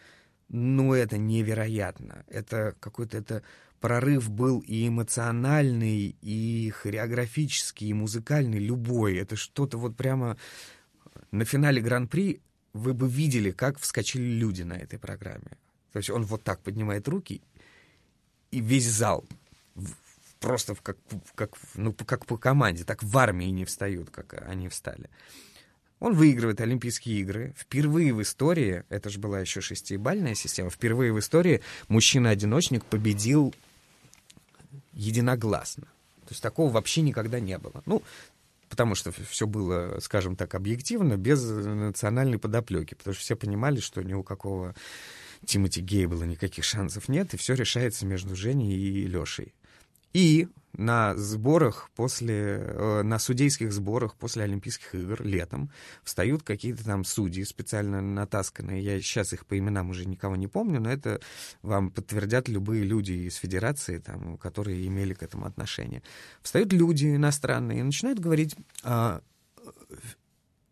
ну, 0.47 0.93
это 0.93 1.17
невероятно. 1.17 2.23
Это 2.27 2.75
какой-то 2.79 3.17
это 3.17 3.41
прорыв 3.79 4.29
был 4.29 4.59
и 4.59 4.87
эмоциональный, 4.87 6.15
и 6.21 6.69
хореографический, 6.69 7.87
и 7.87 7.93
музыкальный, 7.93 8.59
любой. 8.59 9.17
Это 9.17 9.35
что-то 9.35 9.79
вот 9.79 9.97
прямо 9.97 10.37
на 11.31 11.43
финале 11.45 11.81
Гран-при 11.81 12.41
вы 12.73 12.93
бы 12.93 13.09
видели, 13.09 13.51
как 13.51 13.79
вскочили 13.79 14.23
люди 14.23 14.63
на 14.63 14.73
этой 14.73 14.99
программе. 14.99 15.57
То 15.91 15.97
есть 15.97 16.09
он 16.09 16.23
вот 16.23 16.43
так 16.43 16.59
поднимает 16.61 17.07
руки, 17.07 17.41
и 18.51 18.59
весь 18.59 18.87
зал 18.87 19.25
просто 20.39 20.75
как, 20.75 20.97
как, 21.35 21.51
ну, 21.75 21.93
как 21.93 22.25
по 22.25 22.37
команде, 22.37 22.83
так 22.83 23.03
в 23.03 23.17
армии 23.17 23.45
не 23.45 23.65
встают, 23.65 24.09
как 24.09 24.41
они 24.47 24.69
встали. 24.69 25.09
Он 25.99 26.13
выигрывает 26.13 26.61
Олимпийские 26.61 27.19
игры. 27.19 27.53
Впервые 27.57 28.13
в 28.13 28.21
истории, 28.21 28.83
это 28.87 29.09
же 29.09 29.19
была 29.19 29.41
еще 29.41 29.59
шестибальная 29.59 30.33
система, 30.33 30.69
впервые 30.69 31.11
в 31.11 31.19
истории 31.19 31.61
мужчина-одиночник 31.89 32.85
победил 32.85 33.53
единогласно. 34.93 35.83
То 36.29 36.33
есть 36.33 36.43
такого 36.43 36.71
вообще 36.71 37.01
никогда 37.01 37.39
не 37.39 37.57
было. 37.57 37.83
Ну, 37.85 38.03
потому 38.69 38.95
что 38.95 39.11
все 39.11 39.47
было, 39.47 39.99
скажем 39.99 40.35
так, 40.35 40.55
объективно, 40.55 41.17
без 41.17 41.43
национальной 41.43 42.37
подоплеки, 42.37 42.93
потому 42.93 43.13
что 43.13 43.23
все 43.23 43.35
понимали, 43.35 43.79
что 43.79 44.01
ни 44.03 44.13
у 44.13 44.23
какого 44.23 44.75
Тимоти 45.45 45.81
Гейбла 45.81 46.23
никаких 46.23 46.63
шансов 46.63 47.09
нет, 47.09 47.33
и 47.33 47.37
все 47.37 47.55
решается 47.55 48.05
между 48.05 48.35
Женей 48.35 48.77
и 48.77 49.07
Лешей. 49.07 49.53
И 50.13 50.47
на 50.79 51.15
сборах 51.15 51.89
после, 51.95 52.35
э, 52.35 53.01
на 53.03 53.19
судейских 53.19 53.73
сборах 53.73 54.15
после 54.15 54.43
Олимпийских 54.43 54.95
игр 54.95 55.21
летом 55.23 55.71
встают 56.03 56.43
какие-то 56.43 56.85
там 56.85 57.03
судьи 57.03 57.43
специально 57.43 58.01
натасканные. 58.01 58.81
Я 58.81 59.01
сейчас 59.01 59.33
их 59.33 59.45
по 59.45 59.57
именам 59.57 59.89
уже 59.89 60.05
никого 60.05 60.35
не 60.35 60.47
помню, 60.47 60.79
но 60.79 60.89
это 60.89 61.19
вам 61.63 61.91
подтвердят 61.91 62.47
любые 62.47 62.83
люди 62.83 63.11
из 63.11 63.35
Федерации, 63.35 63.97
там, 63.97 64.37
которые 64.37 64.87
имели 64.87 65.13
к 65.13 65.21
этому 65.21 65.45
отношение. 65.45 66.01
Встают 66.41 66.71
люди 66.71 67.15
иностранные 67.15 67.81
и 67.81 67.83
начинают 67.83 68.19
говорить 68.19 68.55
а, 68.83 69.21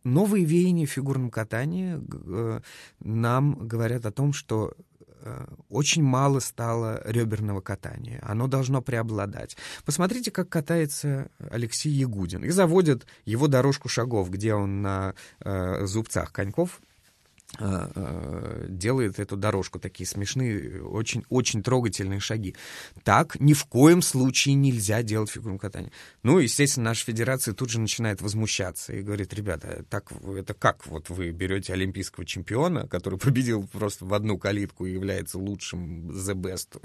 новые 0.06 0.45
веяния 0.45 0.86
в 0.86 0.91
фигурном 0.91 1.30
катании 1.30 2.00
э, 2.00 2.62
нам 3.00 3.68
говорят 3.68 4.05
о 4.05 4.11
том, 4.11 4.32
что 4.32 4.74
Э, 4.97 4.97
очень 5.69 6.03
мало 6.03 6.39
стало 6.39 7.01
реберного 7.05 7.61
катания. 7.61 8.19
Оно 8.23 8.47
должно 8.47 8.82
преобладать. 8.82 9.57
Посмотрите, 9.86 10.32
как 10.32 10.49
катается 10.49 11.30
Алексей 11.49 11.91
Ягудин. 11.91 12.43
И 12.43 12.49
заводят 12.49 13.05
его 13.25 13.47
дорожку 13.47 13.89
шагов, 13.89 14.30
где 14.30 14.53
он 14.53 14.82
на 14.82 15.15
э, 15.39 15.86
зубцах 15.86 16.32
коньков 16.32 16.80
Э, 16.80 16.82
э, 16.82 16.97
делает 17.60 19.20
эту 19.20 19.38
дорожку, 19.38 19.80
такие 19.80 20.06
смешные, 20.06 20.84
очень, 20.84 21.24
очень 21.30 21.64
трогательные 21.64 22.20
шаги. 22.20 22.56
Так 23.04 23.39
ни 23.39 23.54
в 23.54 23.66
коем 23.66 24.02
случае 24.02 24.56
нельзя 24.56 25.02
делать 25.02 25.30
фигурное 25.30 25.58
катание. 25.58 25.91
Ну, 26.24 26.39
естественно, 26.39 26.89
наша 26.89 27.06
федерация 27.06 27.54
тут 27.54 27.70
же 27.70 27.80
начинает 27.80 28.22
возмущаться 28.22 28.93
и 28.93 29.02
говорит, 29.02 29.34
ребята, 29.34 29.86
так, 29.89 30.12
это 30.12 30.54
как 30.54 30.86
вот 30.88 31.10
вы 31.10 31.32
берете 31.32 31.74
олимпийского 31.74 32.26
чемпиона, 32.26 32.88
который 32.88 33.18
победил 33.20 33.68
просто 33.68 34.06
в 34.06 34.14
одну 34.14 34.38
калитку 34.38 34.86
и 34.86 34.93
является 34.93 35.38
лучшим 35.38 36.12
the 36.12 36.34
best 36.34 36.82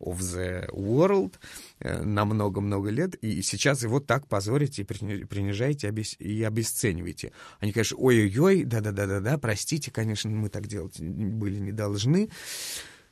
of 0.00 0.18
the 0.18 0.68
world 0.72 1.34
э, 1.80 2.02
на 2.02 2.24
много-много 2.24 2.90
лет, 2.90 3.14
и 3.16 3.42
сейчас 3.42 3.82
его 3.82 4.00
так 4.00 4.26
позорите 4.26 4.82
и 4.82 4.84
принижаете 4.84 5.92
и 6.18 6.42
обесцениваете. 6.42 7.32
Они, 7.60 7.72
конечно, 7.72 7.96
ой-ой-ой, 7.98 8.64
да-да-да-да-да, 8.64 9.38
простите, 9.38 9.81
конечно, 9.90 10.30
мы 10.30 10.48
так 10.48 10.66
делать 10.66 11.00
были 11.00 11.58
не 11.58 11.72
должны. 11.72 12.30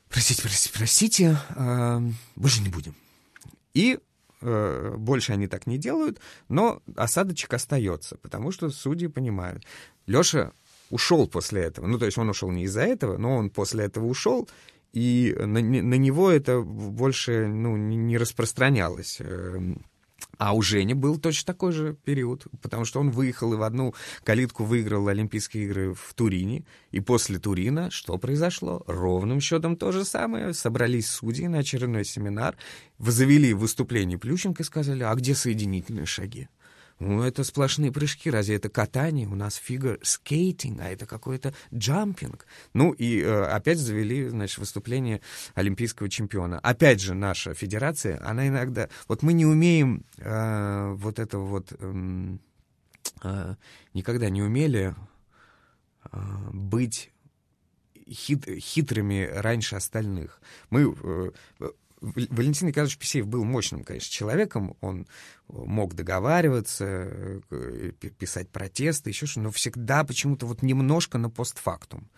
Простите, 0.09 0.43
простите, 0.43 0.77
простите, 0.77 1.39
э, 1.57 2.01
больше 2.37 2.63
не 2.63 2.69
будем. 2.69 2.95
И 3.75 3.99
э, 4.41 4.95
больше 4.97 5.33
они 5.33 5.47
так 5.47 5.67
не 5.67 5.79
делают, 5.79 6.21
но 6.49 6.83
осадочек 6.97 7.55
остается, 7.55 8.17
потому 8.17 8.51
что 8.51 8.71
судьи 8.71 9.07
понимают. 9.09 9.65
Леша 10.07 10.53
ушел 10.91 11.29
после 11.29 11.63
этого. 11.63 11.87
Ну, 11.87 11.99
то 11.99 12.07
есть 12.07 12.19
он 12.19 12.29
ушел 12.29 12.51
не 12.51 12.65
из-за 12.65 12.83
этого, 12.83 13.19
но 13.19 13.37
он 13.37 13.51
после 13.51 13.85
этого 13.85 14.07
ушел, 14.07 14.49
и 14.93 15.35
на, 15.39 15.61
на 15.61 15.95
него 15.95 16.31
это 16.31 16.61
больше 16.61 17.47
ну, 17.47 17.77
не, 17.77 17.97
не 17.97 18.19
распространялось. 18.19 19.21
А 20.41 20.55
у 20.55 20.63
Жени 20.63 20.95
был 20.95 21.19
точно 21.19 21.53
такой 21.53 21.71
же 21.73 21.95
период, 22.03 22.47
потому 22.63 22.87
что 22.87 22.99
он 22.99 23.11
выехал 23.11 23.53
и 23.53 23.57
в 23.59 23.63
одну 23.63 23.95
калитку 24.25 24.65
выиграл 24.65 25.07
Олимпийские 25.09 25.65
игры 25.65 25.93
в 25.93 26.15
Турине. 26.15 26.65
И 26.93 27.01
после 27.01 27.39
Турина 27.39 27.91
что 27.91 28.17
произошло? 28.17 28.83
Ровным 28.87 29.43
счетом 29.43 29.77
то 29.77 29.93
же 29.93 30.03
самое. 30.03 30.55
Собрались 30.55 31.11
судьи 31.11 31.47
на 31.47 31.59
очередной 31.59 32.07
семинар, 32.07 32.57
завели 32.99 33.53
выступление 33.53 34.17
Плющенко 34.17 34.63
и 34.63 34.65
сказали, 34.65 35.03
а 35.03 35.15
где 35.15 35.35
соединительные 35.35 36.07
шаги? 36.07 36.49
Ну, 37.01 37.23
это 37.23 37.45
сплошные 37.45 37.91
прыжки. 37.91 38.31
Разве 38.31 38.57
это 38.57 38.69
катание? 38.69 39.27
У 39.27 39.35
нас 39.35 39.55
фигур 39.55 39.99
скейтинг, 40.03 40.81
а 40.83 40.91
это 40.91 41.07
какой-то 41.07 41.55
джампинг. 41.75 42.47
Ну, 42.75 42.93
и 42.93 43.23
э, 43.23 43.45
опять 43.45 43.79
завели, 43.79 44.29
значит, 44.29 44.59
выступление 44.59 45.23
олимпийского 45.55 46.11
чемпиона. 46.11 46.59
Опять 46.59 47.01
же, 47.01 47.15
наша 47.15 47.55
федерация, 47.55 48.21
она 48.23 48.47
иногда... 48.47 48.91
Вот 49.09 49.23
мы 49.23 49.33
не 49.33 49.47
умеем 49.47 50.05
э, 50.19 50.93
вот 50.93 51.19
этого 51.19 51.47
вот... 51.47 51.73
Э, 51.79 52.37
э, 53.23 53.55
никогда 53.95 54.29
не 54.29 54.43
умели 54.43 54.95
э, 56.13 56.19
быть 56.53 57.13
хит, 58.11 58.47
хитрыми 58.47 59.27
раньше 59.33 59.77
остальных. 59.77 60.43
Мы... 60.69 60.95
Э, 61.03 61.31
Валентин 62.01 62.69
Николаевич 62.69 62.99
Писеев 62.99 63.27
был 63.27 63.45
мощным, 63.45 63.85
конечно, 63.85 64.11
человеком. 64.11 64.77
Он 64.81 65.07
мог 65.49 65.95
договариваться, 65.95 66.85
э, 67.51 67.93
писать 68.19 68.49
протесты, 68.49 69.11
еще 69.11 69.27
что-то, 69.27 69.45
но 69.45 69.51
всегда 69.51 70.05
почему-то 70.05 70.47
вот 70.47 70.63
немножко 70.63 71.19
на 71.19 71.31
постфактум. 71.31 72.09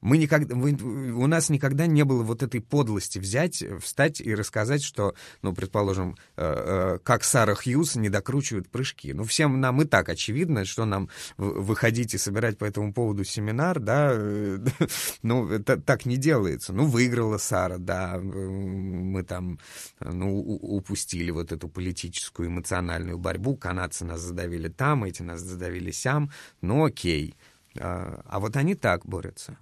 Мы 0.00 0.18
никогда, 0.18 0.54
мы, 0.54 0.72
у 0.72 1.26
нас 1.26 1.48
никогда 1.48 1.86
не 1.86 2.04
было 2.04 2.22
вот 2.22 2.42
этой 2.42 2.60
подлости 2.60 3.18
взять, 3.18 3.64
встать 3.80 4.20
и 4.20 4.34
рассказать, 4.34 4.82
что, 4.82 5.14
ну, 5.42 5.54
предположим, 5.54 6.16
э, 6.36 6.96
э, 6.96 6.98
как 7.02 7.24
Сара 7.24 7.54
Хьюз 7.54 7.96
не 7.96 8.08
докручивает 8.08 8.68
прыжки. 8.70 9.12
Ну, 9.12 9.24
всем 9.24 9.60
нам 9.60 9.82
и 9.82 9.84
так 9.84 10.08
очевидно, 10.08 10.64
что 10.64 10.84
нам 10.84 11.08
выходить 11.36 12.14
и 12.14 12.18
собирать 12.18 12.58
по 12.58 12.64
этому 12.64 12.92
поводу 12.92 13.24
семинар, 13.24 13.80
да, 13.80 14.10
э, 14.12 14.58
ну, 15.22 15.48
это 15.48 15.80
так 15.80 16.06
не 16.06 16.16
делается. 16.16 16.72
Ну, 16.72 16.86
выиграла 16.86 17.38
Сара, 17.38 17.78
да, 17.78 18.18
мы 18.18 19.22
там, 19.22 19.58
ну, 20.00 20.38
упустили 20.38 21.30
вот 21.30 21.52
эту 21.52 21.68
политическую, 21.68 22.48
эмоциональную 22.48 23.18
борьбу, 23.18 23.56
канадцы 23.56 24.04
нас 24.04 24.20
задавили 24.20 24.68
там, 24.68 25.04
эти 25.04 25.22
нас 25.22 25.40
задавили 25.40 25.90
сям, 25.90 26.30
ну, 26.60 26.84
окей. 26.84 27.34
А, 27.78 28.22
а 28.24 28.40
вот 28.40 28.56
они 28.56 28.74
так 28.74 29.06
борются. 29.06 29.58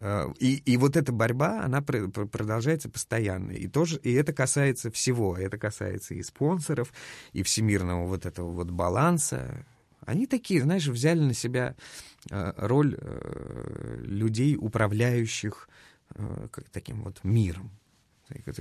Э, 0.00 0.32
и, 0.38 0.56
и 0.56 0.76
вот 0.76 0.96
эта 0.96 1.12
борьба, 1.12 1.62
она 1.62 1.82
продолжается 1.82 2.88
постоянно. 2.88 3.52
И, 3.52 3.66
тоже, 3.66 3.98
и 3.98 4.12
это 4.12 4.32
касается 4.32 4.90
всего. 4.90 5.36
Это 5.36 5.58
касается 5.58 6.14
и 6.14 6.22
спонсоров, 6.22 6.92
и 7.32 7.42
всемирного 7.42 8.06
вот 8.06 8.26
этого 8.26 8.50
вот 8.50 8.70
баланса. 8.70 9.64
Они 10.04 10.26
такие, 10.26 10.62
знаешь, 10.62 10.86
взяли 10.86 11.20
на 11.20 11.34
себя 11.34 11.74
э, 12.30 12.52
роль 12.56 12.96
э, 13.00 14.00
людей, 14.04 14.56
управляющих 14.56 15.68
таким 16.72 17.02
вот 17.02 17.18
миром. 17.24 17.68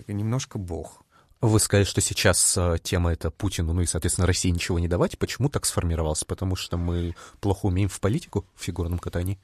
Немножко 0.08 0.58
бог. 0.58 1.04
Вы 1.42 1.60
сказали, 1.60 1.86
что 1.86 2.02
сейчас 2.02 2.58
тема 2.82 3.14
это 3.14 3.30
Путину, 3.30 3.72
ну 3.72 3.82
и, 3.82 3.86
соответственно, 3.86 4.26
России 4.26 4.50
ничего 4.50 4.80
не 4.80 4.88
давать. 4.88 5.20
Почему 5.20 5.48
так 5.48 5.66
сформировался? 5.66 6.26
Потому 6.26 6.56
что 6.56 6.78
мы 6.78 7.16
плохо 7.42 7.68
умеем 7.68 7.88
в 7.88 8.00
политику, 8.00 8.48
в 8.56 8.64
фигурном 8.64 8.98
катании? 8.98 9.38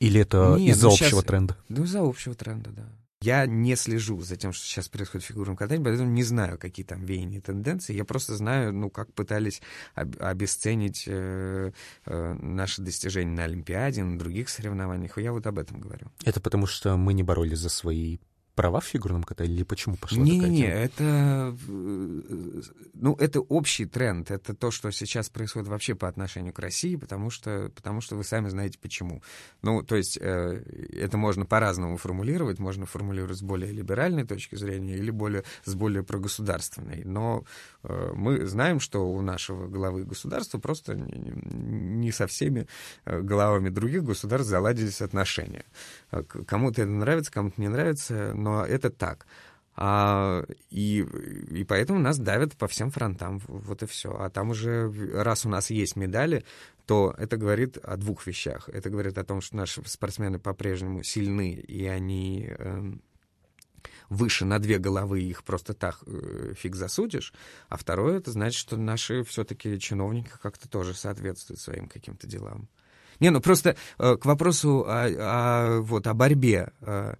Или 0.00 0.22
это 0.22 0.56
из-за 0.56 0.86
ну, 0.86 0.92
общего 0.92 1.08
сейчас... 1.08 1.24
тренда? 1.24 1.56
Ну, 1.68 1.84
из-за 1.84 2.00
общего 2.00 2.34
тренда, 2.34 2.70
да. 2.70 2.88
Я 3.22 3.44
не 3.44 3.76
слежу 3.76 4.18
за 4.22 4.36
тем, 4.36 4.54
что 4.54 4.64
сейчас 4.64 4.88
происходит 4.88 5.26
в 5.26 5.28
фигурном 5.28 5.54
катании, 5.54 5.84
поэтому 5.84 6.08
не 6.08 6.22
знаю, 6.22 6.56
какие 6.56 6.86
там 6.86 7.04
веяния 7.04 7.42
тенденции. 7.42 7.94
Я 7.94 8.06
просто 8.06 8.34
знаю, 8.34 8.72
ну, 8.72 8.88
как 8.88 9.12
пытались 9.12 9.60
об- 9.94 10.16
обесценить 10.22 11.04
э, 11.06 11.72
э, 12.06 12.34
наши 12.40 12.80
достижения 12.80 13.30
на 13.32 13.44
Олимпиаде, 13.44 14.02
на 14.02 14.18
других 14.18 14.48
соревнованиях. 14.48 15.18
Я 15.18 15.32
вот 15.32 15.46
об 15.46 15.58
этом 15.58 15.80
говорю. 15.80 16.10
Это 16.24 16.40
потому, 16.40 16.66
что 16.66 16.96
мы 16.96 17.12
не 17.12 17.22
боролись 17.22 17.58
за 17.58 17.68
свои 17.68 18.20
права 18.60 18.80
в 18.80 18.84
фигурном 18.84 19.22
катании 19.22 19.54
или 19.54 19.62
почему 19.62 19.96
пошла 19.96 20.18
не, 20.18 20.32
такая 20.32 20.50
Не-не-не, 20.50 20.68
это, 20.68 21.56
э, 21.66 22.62
ну, 22.92 23.14
это 23.14 23.40
общий 23.40 23.86
тренд. 23.86 24.30
Это 24.30 24.54
то, 24.54 24.70
что 24.70 24.90
сейчас 24.90 25.30
происходит 25.30 25.66
вообще 25.66 25.94
по 25.94 26.06
отношению 26.08 26.52
к 26.52 26.58
России, 26.58 26.96
потому 26.96 27.30
что, 27.30 27.72
потому 27.74 28.02
что 28.02 28.16
вы 28.16 28.24
сами 28.24 28.50
знаете 28.50 28.78
почему. 28.78 29.22
Ну, 29.62 29.82
то 29.82 29.96
есть 29.96 30.18
э, 30.20 30.62
это 30.92 31.16
можно 31.16 31.46
по-разному 31.46 31.96
формулировать. 31.96 32.58
Можно 32.58 32.84
формулировать 32.84 33.38
с 33.38 33.42
более 33.42 33.72
либеральной 33.72 34.26
точки 34.26 34.56
зрения 34.56 34.96
или 34.96 35.10
более, 35.10 35.44
с 35.64 35.74
более 35.74 36.02
прогосударственной. 36.02 37.02
Но 37.04 37.44
э, 37.82 38.12
мы 38.14 38.44
знаем, 38.46 38.78
что 38.78 39.10
у 39.10 39.22
нашего 39.22 39.68
главы 39.68 40.04
государства 40.04 40.58
просто 40.58 40.96
не, 40.96 41.32
не 41.46 42.12
со 42.12 42.26
всеми 42.26 42.66
главами 43.06 43.70
других 43.70 44.04
государств 44.04 44.50
заладились 44.50 45.00
отношения. 45.00 45.64
Кому-то 46.46 46.82
это 46.82 46.90
нравится, 46.90 47.32
кому-то 47.32 47.60
не 47.60 47.68
нравится, 47.68 48.32
но 48.34 48.50
но 48.50 48.66
это 48.66 48.90
так. 48.90 49.26
А, 49.76 50.44
и, 50.70 51.06
и 51.50 51.64
поэтому 51.64 52.00
нас 52.00 52.18
давят 52.18 52.56
по 52.56 52.66
всем 52.66 52.90
фронтам, 52.90 53.40
вот 53.46 53.82
и 53.82 53.86
все. 53.86 54.10
А 54.18 54.28
там 54.28 54.50
уже, 54.50 54.90
раз 55.14 55.46
у 55.46 55.48
нас 55.48 55.70
есть 55.70 55.96
медали, 55.96 56.44
то 56.86 57.14
это 57.16 57.36
говорит 57.36 57.78
о 57.78 57.96
двух 57.96 58.26
вещах. 58.26 58.68
Это 58.68 58.90
говорит 58.90 59.16
о 59.16 59.24
том, 59.24 59.40
что 59.40 59.56
наши 59.56 59.82
спортсмены 59.86 60.38
по-прежнему 60.38 61.04
сильны, 61.04 61.52
и 61.52 61.86
они 61.86 62.48
э, 62.50 62.92
выше 64.08 64.44
на 64.44 64.58
две 64.58 64.78
головы, 64.78 65.20
их 65.22 65.44
просто 65.44 65.72
так 65.72 66.00
э, 66.06 66.54
фиг 66.56 66.74
засудишь. 66.74 67.32
А 67.68 67.76
второе, 67.76 68.18
это 68.18 68.32
значит, 68.32 68.58
что 68.58 68.76
наши 68.76 69.22
все-таки 69.22 69.78
чиновники 69.78 70.30
как-то 70.42 70.68
тоже 70.68 70.94
соответствуют 70.94 71.60
своим 71.60 71.86
каким-то 71.86 72.26
делам. 72.26 72.68
Не, 73.20 73.30
ну 73.30 73.40
просто 73.40 73.76
э, 73.98 74.16
к 74.16 74.24
вопросу 74.24 74.84
о, 74.86 75.06
о, 75.06 75.80
вот, 75.82 76.06
о 76.06 76.14
борьбе. 76.14 76.72
Э, 76.80 77.14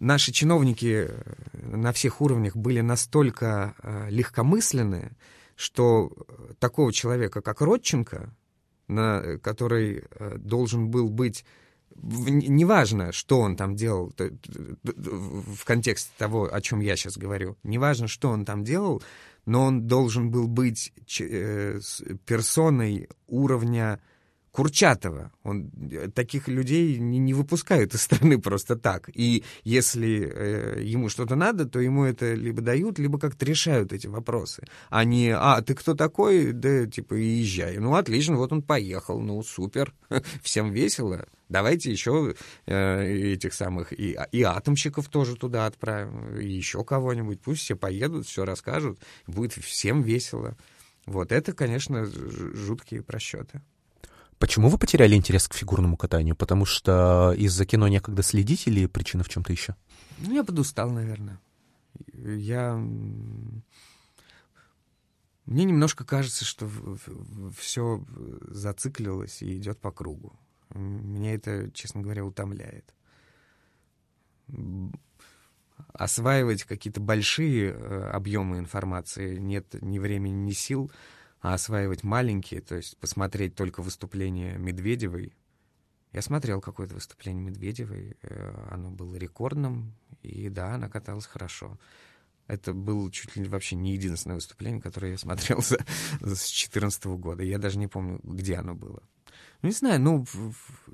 наши 0.00 0.32
чиновники 0.32 1.08
э, 1.08 1.76
на 1.76 1.92
всех 1.92 2.20
уровнях 2.20 2.56
были 2.56 2.80
настолько 2.80 3.74
э, 3.82 4.08
легкомысленны, 4.10 5.12
что 5.54 6.10
такого 6.58 6.92
человека, 6.92 7.40
как 7.42 7.60
Родченко, 7.60 8.34
на, 8.88 9.38
который 9.42 10.04
э, 10.10 10.36
должен 10.38 10.88
был 10.88 11.08
быть 11.08 11.44
неважно, 11.94 13.12
что 13.12 13.40
он 13.40 13.54
там 13.54 13.76
делал 13.76 14.14
в 14.16 15.64
контексте 15.64 16.10
того, 16.16 16.48
о 16.50 16.60
чем 16.62 16.80
я 16.80 16.96
сейчас 16.96 17.18
говорю, 17.18 17.58
неважно, 17.62 18.08
что 18.08 18.30
он 18.30 18.46
там 18.46 18.64
делал, 18.64 19.02
но 19.44 19.66
он 19.66 19.86
должен 19.86 20.30
был 20.30 20.48
быть 20.48 20.92
персоной 22.24 23.08
уровня 23.26 24.00
Курчатова. 24.52 25.32
Он, 25.44 25.70
э, 25.90 26.08
таких 26.08 26.46
людей 26.46 26.98
не, 26.98 27.18
не 27.18 27.32
выпускают 27.32 27.94
из 27.94 28.02
страны 28.02 28.38
просто 28.38 28.76
так. 28.76 29.08
И 29.14 29.44
если 29.64 30.30
э, 30.30 30.82
ему 30.82 31.08
что-то 31.08 31.36
надо, 31.36 31.64
то 31.64 31.80
ему 31.80 32.04
это 32.04 32.34
либо 32.34 32.60
дают, 32.60 32.98
либо 32.98 33.18
как-то 33.18 33.46
решают 33.46 33.94
эти 33.94 34.08
вопросы. 34.08 34.64
А 34.90 35.04
не, 35.04 35.30
а, 35.30 35.62
ты 35.62 35.74
кто 35.74 35.94
такой? 35.94 36.52
Да, 36.52 36.86
типа, 36.86 37.14
езжай. 37.14 37.78
Ну, 37.78 37.94
отлично, 37.94 38.36
вот 38.36 38.52
он 38.52 38.60
поехал, 38.60 39.20
ну, 39.20 39.42
супер, 39.42 39.94
всем 40.42 40.70
весело. 40.70 41.26
Давайте 41.48 41.90
еще 41.90 42.34
э, 42.66 43.32
этих 43.32 43.54
самых 43.54 43.98
и, 43.98 44.18
и 44.32 44.42
атомщиков 44.42 45.08
тоже 45.08 45.36
туда 45.36 45.64
отправим, 45.64 46.36
и 46.38 46.46
еще 46.46 46.84
кого-нибудь. 46.84 47.40
Пусть 47.40 47.62
все 47.62 47.74
поедут, 47.74 48.26
все 48.26 48.44
расскажут, 48.44 48.98
будет 49.26 49.54
всем 49.54 50.02
весело. 50.02 50.58
Вот 51.06 51.32
это, 51.32 51.54
конечно, 51.54 52.04
жуткие 52.04 53.02
просчеты. 53.02 53.62
Почему 54.42 54.68
вы 54.68 54.76
потеряли 54.76 55.14
интерес 55.14 55.46
к 55.46 55.54
фигурному 55.54 55.96
катанию? 55.96 56.34
Потому 56.34 56.64
что 56.64 57.32
из-за 57.38 57.64
кино 57.64 57.86
некогда 57.86 58.24
следить 58.24 58.66
или 58.66 58.86
причина 58.86 59.22
в 59.22 59.28
чем-то 59.28 59.52
еще? 59.52 59.76
Ну, 60.18 60.34
я 60.34 60.42
подустал, 60.42 60.90
наверное. 60.90 61.40
Я... 62.12 62.74
Мне 65.46 65.64
немножко 65.64 66.04
кажется, 66.04 66.44
что 66.44 66.68
все 67.56 68.04
зациклилось 68.40 69.42
и 69.42 69.58
идет 69.58 69.78
по 69.78 69.92
кругу. 69.92 70.36
Меня 70.74 71.34
это, 71.34 71.70
честно 71.70 72.00
говоря, 72.00 72.24
утомляет. 72.24 72.92
Осваивать 75.92 76.64
какие-то 76.64 77.00
большие 77.00 77.70
э, 77.70 78.10
объемы 78.10 78.58
информации 78.58 79.38
нет 79.38 79.80
ни 79.80 80.00
времени, 80.00 80.34
ни 80.34 80.50
сил, 80.50 80.90
а 81.42 81.54
осваивать 81.54 82.04
маленькие, 82.04 82.60
то 82.60 82.76
есть 82.76 82.96
посмотреть 82.98 83.56
только 83.56 83.82
выступление 83.82 84.56
Медведевой. 84.58 85.36
Я 86.12 86.22
смотрел 86.22 86.60
какое-то 86.60 86.94
выступление 86.94 87.42
Медведевой, 87.42 88.16
э, 88.22 88.66
оно 88.70 88.90
было 88.90 89.16
рекордным, 89.16 89.92
и 90.22 90.48
да, 90.48 90.74
она 90.74 90.88
каталась 90.88 91.26
хорошо. 91.26 91.78
Это 92.46 92.72
было 92.72 93.10
чуть 93.10 93.34
ли 93.36 93.44
вообще 93.44 93.76
не 93.76 93.94
единственное 93.94 94.36
выступление, 94.36 94.80
которое 94.80 95.12
я 95.12 95.18
смотрел 95.18 95.62
с 95.62 95.76
2014 96.20 97.04
года. 97.06 97.42
Я 97.42 97.58
даже 97.58 97.78
не 97.78 97.88
помню, 97.88 98.20
где 98.22 98.54
оно 98.56 98.74
было. 98.74 99.02
Ну, 99.62 99.68
не 99.68 99.74
знаю, 99.74 100.00
ну, 100.00 100.24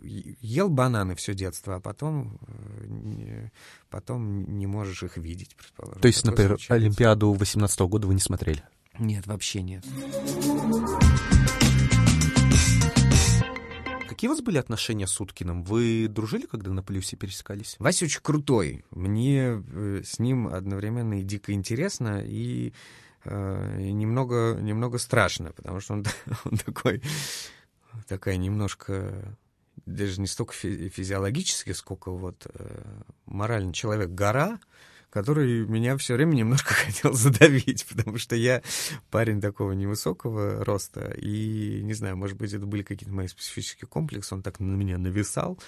ел 0.02 0.68
бананы 0.70 1.14
все 1.14 1.34
детство, 1.34 1.76
а 1.76 1.80
потом, 1.80 2.38
э, 2.46 3.48
потом 3.90 4.56
не 4.56 4.66
можешь 4.66 5.02
их 5.02 5.18
видеть, 5.18 5.56
предположим. 5.56 6.00
То 6.00 6.08
есть, 6.08 6.22
Такое 6.22 6.32
например, 6.32 6.50
случается. 6.52 6.74
Олимпиаду 6.74 7.32
18 7.32 7.80
года 7.80 8.06
вы 8.06 8.14
не 8.14 8.20
смотрели? 8.20 8.62
Нет, 8.98 9.26
вообще 9.26 9.62
нет. 9.62 9.84
Какие 14.08 14.28
у 14.28 14.32
вас 14.32 14.40
были 14.40 14.58
отношения 14.58 15.06
с 15.06 15.20
Уткиным? 15.20 15.62
Вы 15.62 16.08
дружили, 16.08 16.46
когда 16.46 16.72
на 16.72 16.82
Плюсе 16.82 17.16
пересекались? 17.16 17.76
Вася 17.78 18.06
очень 18.06 18.20
крутой. 18.20 18.84
Мне 18.90 19.62
э, 19.64 20.02
с 20.04 20.18
ним 20.18 20.48
одновременно 20.48 21.20
и 21.20 21.22
дико 21.22 21.52
интересно, 21.52 22.20
и, 22.24 22.72
э, 23.24 23.80
немного, 23.80 24.58
немного 24.60 24.98
страшно, 24.98 25.52
потому 25.52 25.78
что 25.78 25.92
он, 25.94 26.04
он 26.44 26.58
такой 26.58 27.00
такая 28.08 28.36
немножко 28.36 29.36
даже 29.86 30.20
не 30.20 30.26
столько 30.26 30.52
физиологически, 30.52 31.70
сколько 31.70 32.10
вот 32.10 32.46
э, 32.52 33.02
морально 33.26 33.72
человек-гора, 33.72 34.58
который 35.18 35.66
меня 35.66 35.96
все 35.96 36.14
время 36.14 36.34
немножко 36.34 36.74
хотел 36.86 37.12
задавить, 37.12 37.86
потому 37.86 38.18
что 38.18 38.36
я 38.36 38.62
парень 39.10 39.40
такого 39.40 39.72
невысокого 39.72 40.64
роста, 40.64 41.12
и, 41.16 41.80
не 41.82 41.94
знаю, 41.94 42.16
может 42.16 42.36
быть, 42.36 42.52
это 42.52 42.66
были 42.66 42.82
какие-то 42.82 43.14
мои 43.14 43.26
специфические 43.26 43.88
комплексы, 43.88 44.34
он 44.34 44.42
так 44.42 44.60
на 44.60 44.74
меня 44.74 44.96
нависал, 44.98 45.58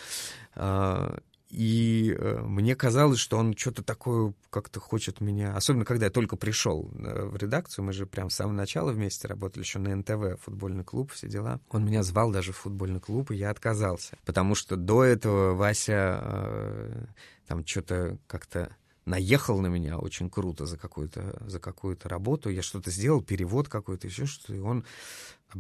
э, 0.54 1.18
и 1.50 2.16
э, 2.16 2.42
мне 2.42 2.76
казалось, 2.76 3.18
что 3.18 3.36
он 3.36 3.56
что-то 3.56 3.82
такое 3.82 4.34
как-то 4.50 4.78
хочет 4.78 5.20
меня... 5.20 5.56
Особенно, 5.56 5.84
когда 5.84 6.06
я 6.06 6.10
только 6.10 6.36
пришел 6.36 6.88
э, 6.94 7.24
в 7.24 7.36
редакцию, 7.36 7.84
мы 7.84 7.92
же 7.92 8.06
прям 8.06 8.30
с 8.30 8.36
самого 8.36 8.54
начала 8.54 8.92
вместе 8.92 9.26
работали, 9.26 9.64
еще 9.64 9.80
на 9.80 9.96
НТВ, 9.96 10.40
футбольный 10.40 10.84
клуб, 10.84 11.10
все 11.10 11.26
дела. 11.28 11.60
Он 11.70 11.84
меня 11.84 12.04
звал 12.04 12.30
даже 12.30 12.52
в 12.52 12.56
футбольный 12.56 13.00
клуб, 13.00 13.32
и 13.32 13.36
я 13.36 13.50
отказался. 13.50 14.16
Потому 14.24 14.54
что 14.54 14.76
до 14.76 15.02
этого 15.02 15.54
Вася 15.54 16.20
э, 16.22 17.04
там 17.48 17.66
что-то 17.66 18.18
как-то 18.28 18.76
наехал 19.10 19.60
на 19.60 19.66
меня 19.66 19.98
очень 19.98 20.30
круто 20.30 20.66
за 20.66 20.78
какую-то 20.78 21.42
за 21.46 21.58
какую-то 21.58 22.08
работу. 22.08 22.48
Я 22.48 22.62
что-то 22.62 22.90
сделал, 22.90 23.22
перевод 23.22 23.68
какой-то, 23.68 24.06
еще 24.06 24.26
что-то. 24.26 24.54
И 24.54 24.60
он 24.60 24.84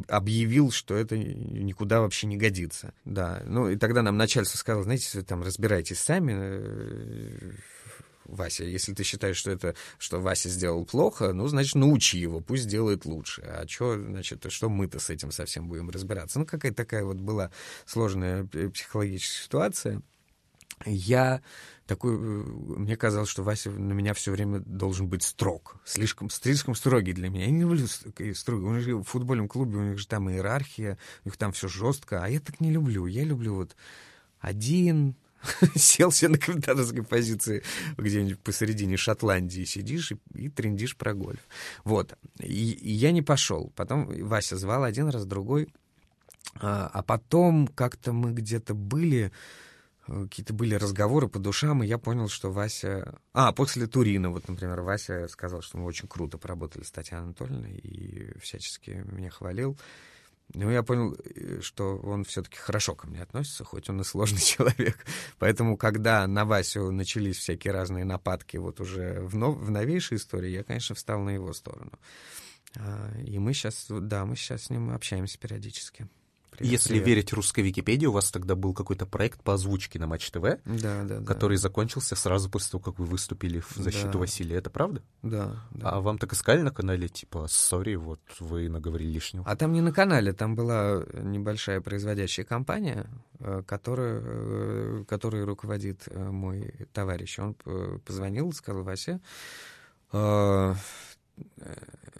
объявил, 0.08 0.70
что 0.70 0.94
это 0.94 1.18
никуда 1.18 2.00
вообще 2.00 2.26
не 2.26 2.36
годится. 2.36 2.94
Да, 3.04 3.42
ну 3.44 3.68
и 3.68 3.76
тогда 3.76 4.02
нам 4.02 4.16
начальство 4.16 4.56
сказало, 4.56 4.84
знаете, 4.84 5.22
там 5.22 5.42
разбирайтесь 5.42 5.98
сами, 5.98 6.32
э, 6.36 7.50
Вася, 8.24 8.64
если 8.64 8.94
ты 8.94 9.02
считаешь, 9.02 9.36
что 9.36 9.50
это, 9.50 9.74
что 9.98 10.20
Вася 10.20 10.48
сделал 10.48 10.84
плохо, 10.84 11.32
ну, 11.32 11.48
значит, 11.48 11.74
научи 11.74 12.18
его, 12.18 12.40
пусть 12.40 12.68
делает 12.68 13.04
лучше. 13.04 13.42
А 13.42 13.66
что, 13.66 14.00
значит, 14.00 14.46
что 14.50 14.68
мы-то 14.68 15.00
с 15.00 15.10
этим 15.10 15.32
совсем 15.32 15.68
будем 15.68 15.90
разбираться? 15.90 16.38
Ну, 16.38 16.46
какая-то 16.46 16.76
такая 16.76 17.04
вот 17.04 17.16
была 17.16 17.50
сложная 17.86 18.44
психологическая 18.44 19.44
ситуация. 19.44 20.02
Я 20.86 21.42
такой, 21.90 22.14
э, 22.14 22.18
мне 22.18 22.96
казалось, 22.96 23.28
что 23.28 23.42
Вася 23.42 23.70
на 23.70 23.92
меня 23.92 24.14
все 24.14 24.30
время 24.30 24.60
должен 24.60 25.08
быть 25.08 25.24
строг, 25.24 25.80
слишком, 25.84 26.30
слишком 26.30 26.76
строгий 26.76 27.12
для 27.12 27.28
меня. 27.28 27.46
Я 27.46 27.50
не 27.50 27.62
люблю 27.62 27.84
строгий. 27.88 28.64
У 28.64 28.74
них 28.74 28.86
в 28.86 29.02
футбольном 29.02 29.48
клубе 29.48 29.78
у 29.78 29.82
них 29.82 29.98
же 29.98 30.06
там 30.06 30.30
иерархия, 30.30 30.98
у 31.24 31.28
них 31.28 31.36
там 31.36 31.50
все 31.50 31.66
жестко, 31.66 32.22
а 32.22 32.28
я 32.28 32.38
так 32.38 32.60
не 32.60 32.70
люблю. 32.70 33.06
Я 33.06 33.24
люблю 33.24 33.56
вот 33.56 33.74
один, 34.38 35.16
сел 35.74 36.12
себе 36.12 36.28
на 36.28 36.38
комментаторской 36.38 37.02
позиции 37.02 37.64
где-нибудь 37.96 38.38
посередине 38.38 38.96
Шотландии 38.96 39.64
сидишь 39.64 40.12
и, 40.12 40.18
и 40.34 40.48
трендишь 40.48 40.96
про 40.96 41.12
гольф. 41.12 41.40
Вот. 41.82 42.16
И, 42.38 42.70
и 42.70 42.92
я 42.92 43.10
не 43.10 43.22
пошел. 43.22 43.72
Потом 43.74 44.06
Вася 44.28 44.56
звал 44.56 44.84
один 44.84 45.08
раз, 45.08 45.26
другой. 45.26 45.74
А, 46.54 46.88
а 46.92 47.02
потом 47.02 47.66
как-то 47.66 48.12
мы 48.12 48.30
где-то 48.30 48.74
были 48.74 49.32
какие-то 50.10 50.52
были 50.52 50.74
разговоры 50.74 51.28
по 51.28 51.38
душам, 51.38 51.82
и 51.82 51.86
я 51.86 51.98
понял, 51.98 52.28
что 52.28 52.50
Вася... 52.50 53.18
А, 53.32 53.52
после 53.52 53.86
Турина, 53.86 54.30
вот, 54.30 54.48
например, 54.48 54.80
Вася 54.80 55.28
сказал, 55.28 55.62
что 55.62 55.78
мы 55.78 55.84
очень 55.84 56.08
круто 56.08 56.38
поработали 56.38 56.82
с 56.82 56.90
Татьяной 56.90 57.26
Анатольевной 57.26 57.76
и 57.76 58.38
всячески 58.38 59.04
меня 59.10 59.30
хвалил. 59.30 59.78
Ну, 60.54 60.70
я 60.70 60.82
понял, 60.82 61.14
э, 61.14 61.60
что 61.60 61.96
он 61.98 62.24
все-таки 62.24 62.56
хорошо 62.56 62.94
ко 62.94 63.06
мне 63.06 63.22
относится, 63.22 63.64
хоть 63.64 63.88
он 63.88 64.00
и 64.00 64.04
сложный 64.04 64.40
человек. 64.40 65.06
Поэтому, 65.38 65.76
когда 65.76 66.26
на 66.26 66.44
Васю 66.44 66.90
начались 66.90 67.38
всякие 67.38 67.72
разные 67.72 68.04
нападки 68.04 68.56
вот 68.56 68.80
уже 68.80 69.20
в, 69.20 69.36
нов... 69.36 69.56
в 69.58 69.70
новейшей 69.70 70.16
истории, 70.16 70.50
я, 70.50 70.64
конечно, 70.64 70.94
встал 70.94 71.20
на 71.20 71.30
его 71.30 71.52
сторону. 71.52 71.92
А, 72.76 73.12
и 73.24 73.38
мы 73.38 73.54
сейчас, 73.54 73.86
да, 73.88 74.24
мы 74.24 74.36
сейчас 74.36 74.64
с 74.64 74.70
ним 74.70 74.90
общаемся 74.90 75.38
периодически. 75.38 76.08
Привет, 76.60 76.72
Если 76.72 76.88
привет. 76.90 77.06
верить 77.06 77.32
русской 77.32 77.60
Википедии, 77.60 78.04
у 78.04 78.12
вас 78.12 78.30
тогда 78.30 78.54
был 78.54 78.74
какой-то 78.74 79.06
проект 79.06 79.42
по 79.42 79.54
озвучке 79.54 79.98
на 79.98 80.06
Матч 80.06 80.30
ТВ, 80.30 80.58
да, 80.66 81.04
да, 81.04 81.22
который 81.24 81.56
да. 81.56 81.62
закончился 81.62 82.16
сразу 82.16 82.50
после 82.50 82.72
того, 82.72 82.82
как 82.82 82.98
вы 82.98 83.06
выступили 83.06 83.60
в 83.60 83.76
защиту 83.76 84.12
да. 84.12 84.18
Василия. 84.18 84.56
Это 84.56 84.68
правда? 84.68 85.02
Да, 85.22 85.64
да. 85.70 85.88
А 85.88 86.00
вам 86.02 86.18
так 86.18 86.34
искали 86.34 86.60
на 86.60 86.70
канале, 86.70 87.08
типа, 87.08 87.46
сори, 87.48 87.94
вот 87.94 88.20
вы 88.40 88.68
наговорили 88.68 89.10
лишнего? 89.10 89.42
А 89.46 89.56
там 89.56 89.72
не 89.72 89.80
на 89.80 89.90
канале, 89.90 90.34
там 90.34 90.54
была 90.54 91.02
небольшая 91.14 91.80
производящая 91.80 92.44
компания, 92.44 93.08
э, 93.38 93.62
которая, 93.66 94.20
э, 94.22 95.04
которой 95.08 95.44
руководит 95.44 96.02
э, 96.08 96.30
мой 96.30 96.74
товарищ. 96.92 97.38
Он 97.38 97.54
позвонил, 98.04 98.52
сказал, 98.52 98.82
Вася, 98.82 99.18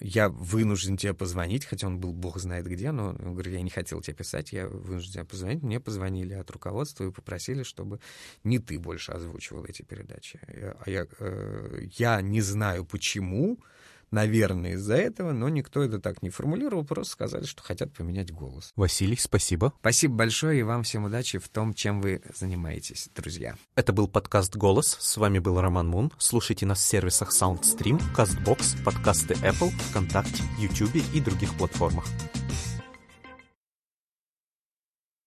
я 0.01 0.28
вынужден 0.28 0.96
тебе 0.96 1.14
позвонить, 1.14 1.64
хотя 1.64 1.86
он 1.86 1.98
был 1.98 2.12
бог 2.12 2.38
знает 2.38 2.66
где, 2.66 2.90
но 2.90 3.11
он 3.11 3.32
говорит, 3.34 3.55
я 3.55 3.62
не 3.62 3.70
хотел 3.70 4.01
тебе 4.01 4.16
писать, 4.16 4.53
я 4.53 4.66
вынужден 4.66 5.12
тебе 5.12 5.24
позвонить. 5.24 5.62
Мне 5.62 5.80
позвонили 5.80 6.34
от 6.34 6.51
руководства 6.51 7.07
и 7.07 7.12
попросили, 7.12 7.62
чтобы 7.62 8.01
не 8.44 8.59
ты 8.59 8.78
больше 8.78 9.12
озвучивал 9.12 9.64
эти 9.64 9.82
передачи. 9.82 10.40
А 10.80 10.90
я, 10.90 11.07
э, 11.18 11.82
я 11.96 12.20
не 12.22 12.40
знаю 12.40 12.84
почему, 12.84 13.59
наверное, 14.11 14.72
из-за 14.72 14.94
этого, 14.94 15.32
но 15.32 15.48
никто 15.48 15.82
это 15.82 16.00
так 16.00 16.22
не 16.22 16.30
формулировал, 16.30 16.84
просто 16.84 17.12
сказали, 17.12 17.44
что 17.44 17.62
хотят 17.62 17.92
поменять 17.92 18.32
голос. 18.32 18.72
Василий, 18.76 19.16
спасибо. 19.16 19.72
Спасибо 19.80 20.14
большое, 20.14 20.61
и 20.61 20.62
вам 20.62 20.82
всем 20.82 21.04
удачи 21.04 21.38
в 21.38 21.48
том, 21.48 21.74
чем 21.74 22.00
вы 22.00 22.22
занимаетесь, 22.34 23.08
друзья. 23.14 23.56
Это 23.74 23.92
был 23.92 24.08
подкаст 24.08 24.56
«Голос», 24.56 24.96
с 25.00 25.16
вами 25.16 25.38
был 25.38 25.61
Роман 25.61 25.88
Мун. 25.88 26.12
Слушайте 26.18 26.66
нас 26.66 26.80
в 26.80 26.86
сервисах 26.86 27.30
SoundStream, 27.30 28.00
CastBox, 28.16 28.82
подкасты 28.84 29.34
Apple, 29.34 29.70
ВКонтакте, 29.90 30.42
YouTube 30.58 31.02
и 31.14 31.20
других 31.20 31.56
платформах. 31.56 32.04